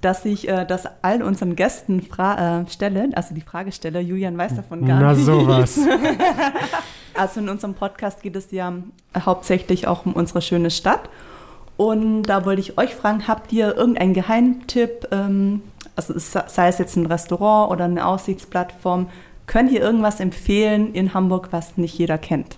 dass 0.00 0.24
ich 0.24 0.48
äh, 0.48 0.66
das 0.66 0.86
all 1.02 1.22
unseren 1.22 1.54
Gästen 1.54 2.00
äh, 2.00 2.68
stelle, 2.68 3.10
also 3.14 3.34
die 3.34 3.40
Frage 3.40 3.70
stelle. 3.70 4.00
Julian 4.00 4.36
weiß 4.36 4.56
davon 4.56 4.84
gar 4.84 5.00
Na, 5.00 5.12
nicht. 5.12 5.26
Na 5.26 5.34
sowas. 5.34 5.78
also 7.14 7.40
in 7.40 7.48
unserem 7.48 7.74
Podcast 7.74 8.22
geht 8.22 8.34
es 8.34 8.50
ja 8.50 8.72
hauptsächlich 9.16 9.86
auch 9.86 10.04
um 10.04 10.12
unsere 10.14 10.42
schöne 10.42 10.70
Stadt. 10.70 11.08
Und 11.82 12.22
da 12.22 12.44
wollte 12.44 12.60
ich 12.60 12.78
euch 12.78 12.94
fragen, 12.94 13.26
habt 13.26 13.52
ihr 13.52 13.76
irgendeinen 13.76 14.14
Geheimtipp, 14.14 15.08
ähm, 15.10 15.62
also 15.96 16.14
sei 16.16 16.68
es 16.68 16.78
jetzt 16.78 16.94
ein 16.94 17.06
Restaurant 17.06 17.72
oder 17.72 17.86
eine 17.86 18.06
Aussichtsplattform, 18.06 19.08
könnt 19.48 19.72
ihr 19.72 19.80
irgendwas 19.80 20.20
empfehlen 20.20 20.94
in 20.94 21.12
Hamburg, 21.12 21.48
was 21.50 21.76
nicht 21.78 21.98
jeder 21.98 22.18
kennt? 22.18 22.56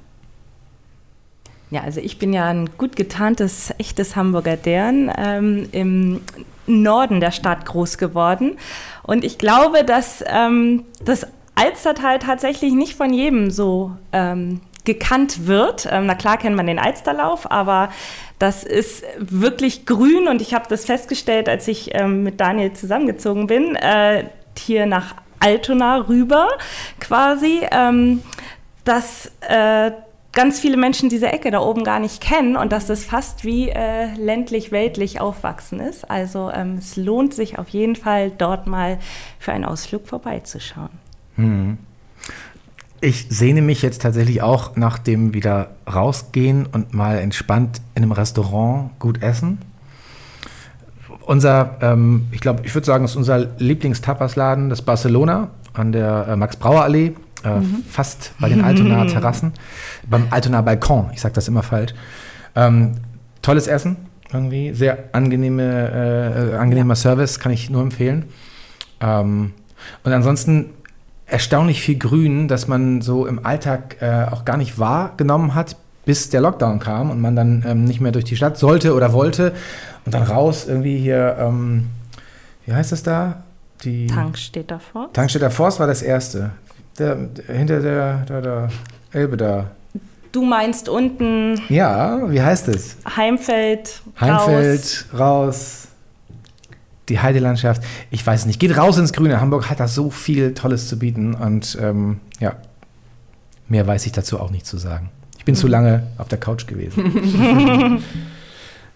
Ja, 1.70 1.80
also 1.80 2.00
ich 2.00 2.18
bin 2.18 2.34
ja 2.34 2.44
ein 2.48 2.68
gut 2.76 2.96
getarntes, 2.96 3.72
echtes 3.78 4.14
Hamburger 4.14 4.58
Dern 4.58 5.10
ähm, 5.16 5.70
im 5.72 6.20
Norden 6.66 7.20
der 7.20 7.30
Stadt 7.30 7.64
groß 7.64 7.96
geworden. 7.96 8.58
Und 9.04 9.24
ich 9.24 9.38
glaube, 9.38 9.84
dass 9.84 10.22
ähm, 10.26 10.84
das 11.02 11.26
Alstertal 11.54 12.18
tatsächlich 12.18 12.74
nicht 12.74 12.94
von 12.94 13.10
jedem 13.10 13.50
so 13.50 13.92
ähm, 14.12 14.60
gekannt 14.84 15.46
wird. 15.46 15.88
Ähm, 15.90 16.06
na 16.06 16.14
klar 16.14 16.36
kennt 16.36 16.56
man 16.56 16.66
den 16.66 16.78
Alsterlauf, 16.78 17.50
aber 17.50 17.88
das 18.38 18.64
ist 18.64 19.04
wirklich 19.18 19.86
grün 19.86 20.28
und 20.28 20.42
ich 20.42 20.54
habe 20.54 20.66
das 20.68 20.84
festgestellt, 20.84 21.48
als 21.48 21.68
ich 21.68 21.94
ähm, 21.94 22.22
mit 22.22 22.40
Daniel 22.40 22.72
zusammengezogen 22.72 23.46
bin, 23.46 23.76
äh, 23.76 24.24
hier 24.58 24.86
nach 24.86 25.14
Altona 25.40 25.98
rüber 26.08 26.48
quasi, 27.00 27.60
ähm, 27.70 28.22
dass 28.84 29.30
äh, 29.48 29.92
ganz 30.32 30.58
viele 30.58 30.76
Menschen 30.76 31.08
diese 31.08 31.32
Ecke 31.32 31.50
da 31.50 31.60
oben 31.60 31.84
gar 31.84 32.00
nicht 32.00 32.20
kennen 32.20 32.56
und 32.56 32.72
dass 32.72 32.86
das 32.86 33.04
fast 33.04 33.44
wie 33.44 33.68
äh, 33.68 34.12
ländlich-weltlich 34.14 35.20
aufwachsen 35.20 35.80
ist. 35.80 36.10
Also 36.10 36.50
ähm, 36.52 36.76
es 36.78 36.96
lohnt 36.96 37.34
sich 37.34 37.58
auf 37.58 37.68
jeden 37.68 37.96
Fall, 37.96 38.30
dort 38.30 38.66
mal 38.66 38.98
für 39.38 39.52
einen 39.52 39.64
Ausflug 39.64 40.08
vorbeizuschauen. 40.08 40.90
Hm. 41.36 41.78
Ich 43.04 43.26
sehne 43.28 43.60
mich 43.60 43.82
jetzt 43.82 44.00
tatsächlich 44.00 44.40
auch 44.40 44.76
nach 44.76 44.96
dem 44.96 45.34
wieder 45.34 45.72
rausgehen 45.86 46.64
und 46.64 46.94
mal 46.94 47.18
entspannt 47.18 47.82
in 47.94 48.02
einem 48.02 48.12
Restaurant 48.12 48.98
gut 48.98 49.22
essen. 49.22 49.58
Unser, 51.26 51.76
ähm, 51.82 52.28
ich 52.30 52.40
glaube, 52.40 52.62
ich 52.64 52.74
würde 52.74 52.86
sagen, 52.86 53.04
ist 53.04 53.14
unser 53.14 53.40
Lieblingstapasladen, 53.58 54.70
das 54.70 54.80
Barcelona 54.80 55.50
an 55.74 55.92
der 55.92 56.28
äh, 56.30 56.36
Max-Brauer-Allee, 56.36 57.12
äh, 57.44 57.60
mhm. 57.60 57.84
fast 57.86 58.32
bei 58.40 58.48
den 58.48 58.64
Altonaer 58.64 59.06
Terrassen, 59.08 59.52
beim 60.08 60.28
Altonaer 60.30 60.62
Balkon, 60.62 61.10
ich 61.12 61.20
sage 61.20 61.34
das 61.34 61.46
immer 61.46 61.62
falsch. 61.62 61.92
Ähm, 62.56 62.92
tolles 63.42 63.66
Essen, 63.66 63.96
irgendwie, 64.32 64.72
sehr 64.72 65.10
angenehme, 65.12 66.52
äh, 66.54 66.56
angenehmer 66.56 66.94
ja. 66.94 66.96
Service, 66.96 67.38
kann 67.38 67.52
ich 67.52 67.68
nur 67.68 67.82
empfehlen. 67.82 68.30
Ähm, 69.02 69.52
und 70.04 70.12
ansonsten 70.14 70.70
erstaunlich 71.26 71.80
viel 71.80 71.98
Grün, 71.98 72.48
das 72.48 72.68
man 72.68 73.00
so 73.00 73.26
im 73.26 73.44
Alltag 73.44 73.96
äh, 74.00 74.26
auch 74.30 74.44
gar 74.44 74.56
nicht 74.56 74.78
wahrgenommen 74.78 75.54
hat, 75.54 75.76
bis 76.04 76.28
der 76.28 76.40
Lockdown 76.40 76.80
kam 76.80 77.10
und 77.10 77.20
man 77.20 77.34
dann 77.34 77.64
ähm, 77.66 77.84
nicht 77.84 78.00
mehr 78.00 78.12
durch 78.12 78.24
die 78.24 78.36
Stadt 78.36 78.58
sollte 78.58 78.94
oder 78.94 79.12
wollte 79.12 79.52
und 80.04 80.14
dann 80.14 80.22
raus 80.22 80.66
irgendwie 80.68 80.98
hier, 80.98 81.36
ähm, 81.38 81.86
wie 82.66 82.72
heißt 82.72 82.92
das 82.92 83.02
da? 83.02 83.42
Die 83.84 84.06
Tankstädter 84.06 84.80
Forst. 84.80 85.14
Tankstädter 85.14 85.50
Forst 85.50 85.80
war 85.80 85.86
das 85.86 86.02
erste. 86.02 86.50
Der, 86.98 87.16
der, 87.16 87.56
hinter 87.56 87.80
der, 87.80 88.18
der, 88.28 88.40
der 88.40 88.68
Elbe 89.12 89.36
da. 89.36 89.70
Du 90.30 90.44
meinst 90.44 90.88
unten. 90.88 91.60
Ja, 91.68 92.30
wie 92.30 92.42
heißt 92.42 92.68
es? 92.68 92.96
Heimfeld. 93.16 94.02
Heimfeld, 94.20 95.06
raus. 95.12 95.18
raus 95.18 95.83
die 97.08 97.20
Heidelandschaft. 97.20 97.82
Ich 98.10 98.26
weiß 98.26 98.46
nicht. 98.46 98.60
Geht 98.60 98.76
raus 98.76 98.98
ins 98.98 99.12
Grüne. 99.12 99.40
Hamburg 99.40 99.70
hat 99.70 99.80
da 99.80 99.88
so 99.88 100.10
viel 100.10 100.54
Tolles 100.54 100.88
zu 100.88 100.98
bieten 100.98 101.34
und 101.34 101.78
ähm, 101.80 102.20
ja, 102.40 102.54
mehr 103.68 103.86
weiß 103.86 104.06
ich 104.06 104.12
dazu 104.12 104.40
auch 104.40 104.50
nicht 104.50 104.66
zu 104.66 104.78
sagen. 104.78 105.10
Ich 105.38 105.44
bin 105.44 105.54
zu 105.54 105.66
lange 105.66 106.04
auf 106.16 106.28
der 106.28 106.38
Couch 106.38 106.66
gewesen. 106.66 108.02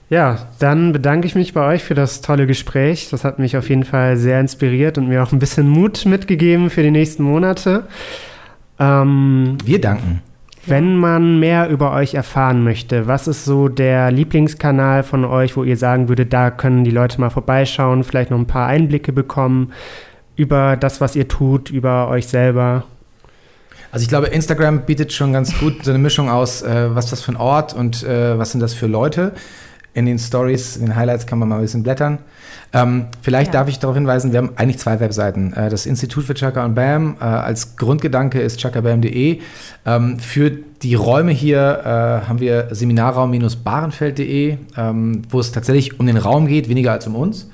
ja, 0.09 0.39
dann 0.59 0.93
bedanke 0.93 1.27
ich 1.27 1.35
mich 1.35 1.53
bei 1.53 1.67
euch 1.67 1.85
für 1.85 1.95
das 1.95 2.23
tolle 2.23 2.47
Gespräch. 2.47 3.09
Das 3.11 3.25
hat 3.25 3.39
mich 3.39 3.57
auf 3.57 3.69
jeden 3.69 3.85
Fall 3.85 4.17
sehr 4.17 4.41
inspiriert 4.41 4.97
und 4.97 5.09
mir 5.09 5.23
auch 5.23 5.33
ein 5.33 5.39
bisschen 5.39 5.69
Mut 5.69 6.07
mitgegeben 6.07 6.71
für 6.71 6.83
die 6.83 6.91
nächsten 6.91 7.23
Monate. 7.23 7.87
Ähm, 8.79 9.59
Wir 9.65 9.81
danken. 9.81 10.23
Wenn 10.69 10.97
man 10.97 11.41
mehr 11.41 11.71
über 11.71 11.95
euch 11.95 12.13
erfahren 12.13 12.63
möchte, 12.63 13.07
was 13.07 13.27
ist 13.27 13.47
so 13.47 13.69
der 13.69 14.11
Lieblingskanal 14.11 15.03
von 15.03 15.25
euch, 15.25 15.57
wo 15.57 15.65
ihr 15.65 15.79
sagen 15.79 16.11
würdet, 16.11 16.35
da 16.35 16.51
können 16.51 16.85
die 16.85 16.91
Leute 16.91 17.21
mal 17.23 17.31
vorbeischauen, 17.31 18.05
vielleicht 18.05 18.31
noch 18.31 18.39
ein 18.39 18.47
paar 18.47 18.67
Einblicke 18.67 19.13
bekommen 19.13 19.73
über 20.37 20.77
das, 20.77 21.01
was 21.01 21.17
ihr 21.17 21.27
tut, 21.27 21.71
über 21.71 22.09
euch 22.09 22.27
selber? 22.27 22.85
Also 23.93 24.03
ich 24.03 24.11
glaube, 24.11 24.27
Instagram 24.27 24.83
bietet 24.83 25.13
schon 25.15 25.33
ganz 25.33 25.59
gut 25.59 25.85
so 25.85 25.91
eine 25.91 25.99
Mischung 25.99 26.29
aus, 26.29 26.61
äh, 26.61 26.95
was 26.95 27.07
ist 27.07 27.13
das 27.13 27.23
für 27.23 27.33
ein 27.33 27.37
Ort 27.37 27.73
und 27.73 28.03
äh, 28.03 28.39
was 28.39 28.51
sind 28.51 28.61
das 28.61 28.75
für 28.75 28.87
Leute. 28.87 29.33
In 29.99 30.07
den 30.07 30.19
Stories, 30.21 30.77
in 30.77 30.87
den 30.87 30.95
Highlights 30.95 31.27
kann 31.27 31.41
man 31.41 31.49
mal 31.49 31.57
ein 31.57 31.63
bisschen 31.63 31.83
blättern. 31.83 32.19
Ähm, 32.73 33.07
vielleicht 33.21 33.53
ja. 33.53 33.61
darf 33.61 33.69
ich 33.69 33.81
darauf 33.81 33.97
hinweisen, 33.97 34.31
wir 34.31 34.39
haben 34.39 34.51
eigentlich 34.55 34.79
zwei 34.79 35.01
Webseiten. 35.01 35.53
Äh, 35.55 35.71
das 35.71 35.87
Institut 35.87 36.25
für 36.25 36.35
Chaka 36.35 36.65
und 36.65 36.77
Bam 36.77 37.17
äh, 37.21 37.25
als 37.25 37.77
Grundgedanke 37.77 38.41
ist 38.41 38.61
chakabam.de. 38.61 39.41
Ähm, 39.87 40.19
für 40.21 40.51
die 40.51 40.95
Räume 40.95 41.33
hier 41.33 41.81
äh, 41.85 42.29
haben 42.29 42.39
wir 42.39 42.69
Seminarraum-barenfeld.de, 42.71 44.59
ähm, 44.77 45.23
wo 45.31 45.41
es 45.41 45.51
tatsächlich 45.51 45.99
um 45.99 46.07
den 46.07 46.17
Raum 46.17 46.47
geht, 46.47 46.69
weniger 46.69 46.93
als 46.93 47.09
um 47.09 47.17
uns. 47.17 47.51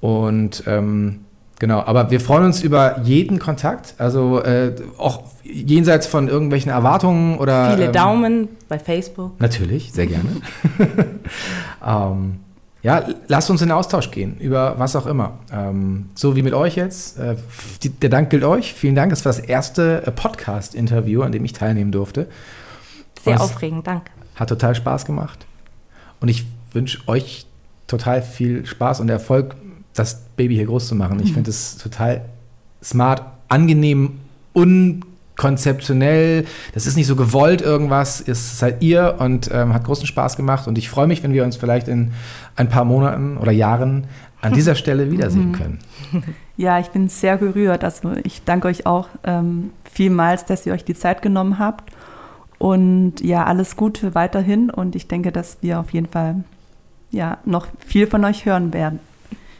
Und 0.00 0.62
ähm, 0.66 1.25
Genau, 1.58 1.80
aber 1.80 2.10
wir 2.10 2.20
freuen 2.20 2.44
uns 2.44 2.62
über 2.62 3.00
jeden 3.02 3.38
Kontakt, 3.38 3.94
also 3.96 4.42
äh, 4.42 4.74
auch 4.98 5.22
jenseits 5.42 6.06
von 6.06 6.28
irgendwelchen 6.28 6.70
Erwartungen 6.70 7.38
oder. 7.38 7.72
Viele 7.72 7.86
ähm, 7.86 7.92
Daumen 7.92 8.48
bei 8.68 8.78
Facebook. 8.78 9.40
Natürlich, 9.40 9.92
sehr 9.92 10.06
gerne. 10.06 10.28
ähm, 11.86 12.40
ja, 12.82 13.04
lasst 13.26 13.50
uns 13.50 13.62
in 13.62 13.68
den 13.68 13.76
Austausch 13.76 14.10
gehen, 14.10 14.36
über 14.38 14.78
was 14.78 14.94
auch 14.94 15.06
immer. 15.06 15.38
Ähm, 15.50 16.10
so 16.14 16.36
wie 16.36 16.42
mit 16.42 16.52
euch 16.52 16.76
jetzt. 16.76 17.18
Äh, 17.18 17.36
die, 17.82 17.88
der 17.88 18.10
Dank 18.10 18.30
gilt 18.30 18.44
euch. 18.44 18.74
Vielen 18.74 18.94
Dank. 18.94 19.10
Das 19.10 19.24
war 19.24 19.32
das 19.32 19.40
erste 19.40 20.06
äh, 20.06 20.10
Podcast-Interview, 20.10 21.22
an 21.22 21.32
dem 21.32 21.44
ich 21.44 21.52
teilnehmen 21.52 21.90
durfte. 21.90 22.28
Sehr 23.24 23.40
aufregend, 23.40 23.86
danke. 23.86 24.12
Hat 24.36 24.50
total 24.50 24.74
Spaß 24.74 25.04
gemacht. 25.04 25.46
Und 26.20 26.28
ich 26.28 26.46
wünsche 26.72 27.00
euch 27.08 27.46
total 27.86 28.22
viel 28.22 28.66
Spaß 28.66 29.00
und 29.00 29.08
Erfolg, 29.08 29.56
das 29.98 30.20
Baby 30.36 30.54
hier 30.54 30.66
groß 30.66 30.88
zu 30.88 30.94
machen. 30.94 31.20
Ich 31.20 31.30
mhm. 31.30 31.34
finde 31.34 31.50
es 31.50 31.76
total 31.78 32.22
smart, 32.82 33.22
angenehm, 33.48 34.18
un 34.54 35.02
konzeptionell, 35.36 36.46
das 36.72 36.86
ist 36.86 36.96
nicht 36.96 37.06
so 37.06 37.14
gewollt 37.14 37.60
irgendwas, 37.60 38.20
ist 38.20 38.62
halt 38.62 38.82
ihr 38.82 39.16
und 39.18 39.50
ähm, 39.52 39.74
hat 39.74 39.84
großen 39.84 40.06
Spaß 40.06 40.36
gemacht 40.36 40.66
und 40.66 40.78
ich 40.78 40.88
freue 40.88 41.06
mich, 41.06 41.22
wenn 41.22 41.32
wir 41.32 41.44
uns 41.44 41.56
vielleicht 41.56 41.88
in 41.88 42.12
ein 42.56 42.68
paar 42.68 42.84
Monaten 42.84 43.36
oder 43.36 43.52
Jahren 43.52 44.06
an 44.40 44.54
dieser 44.54 44.74
Stelle 44.76 45.10
wiedersehen 45.10 45.48
mhm. 45.48 45.52
können. 45.52 45.78
Ja, 46.58 46.78
ich 46.78 46.86
bin 46.86 47.10
sehr 47.10 47.36
gerührt. 47.36 47.84
Also 47.84 48.12
ich 48.24 48.42
danke 48.44 48.68
euch 48.68 48.86
auch 48.86 49.08
ähm, 49.24 49.72
vielmals, 49.92 50.46
dass 50.46 50.64
ihr 50.64 50.72
euch 50.72 50.86
die 50.86 50.94
Zeit 50.94 51.20
genommen 51.20 51.58
habt 51.58 51.92
und 52.56 53.20
ja, 53.20 53.44
alles 53.44 53.76
Gute 53.76 54.14
weiterhin 54.14 54.70
und 54.70 54.96
ich 54.96 55.06
denke, 55.06 55.32
dass 55.32 55.58
wir 55.60 55.78
auf 55.78 55.90
jeden 55.90 56.06
Fall 56.06 56.44
ja 57.10 57.36
noch 57.44 57.66
viel 57.86 58.06
von 58.06 58.24
euch 58.24 58.46
hören 58.46 58.72
werden. 58.72 59.00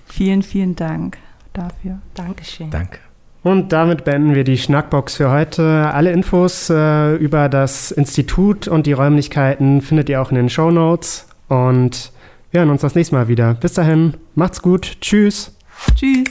Vielen, 0.07 0.43
vielen 0.43 0.77
Dank 0.77 1.19
dafür. 1.53 1.99
Dankeschön. 2.15 2.71
Danke. 2.71 2.99
Und 3.43 3.73
damit 3.73 4.05
beenden 4.05 4.35
wir 4.35 4.43
die 4.43 4.59
Schnackbox 4.59 5.17
für 5.17 5.31
heute. 5.31 5.63
Alle 5.93 6.11
Infos 6.11 6.69
äh, 6.69 7.15
über 7.15 7.49
das 7.49 7.93
Institut 7.93 8.67
und 8.67 8.87
die 8.87 8.93
Räumlichkeiten 8.93 9.83
findet 9.83 10.09
ihr 10.09 10.21
auch 10.21 10.31
in 10.31 10.37
den 10.37 10.49
Show 10.49 10.73
Notes. 10.73 11.29
Und 11.49 12.11
wir 12.51 12.61
hören 12.61 12.71
uns 12.71 12.81
das 12.81 12.97
nächste 12.97 13.15
Mal 13.15 13.29
wieder. 13.29 13.55
Bis 13.55 13.75
dahin, 13.75 14.15
macht's 14.35 14.63
gut. 14.63 15.01
Tschüss. 15.01 15.57
Tschüss. 15.95 16.25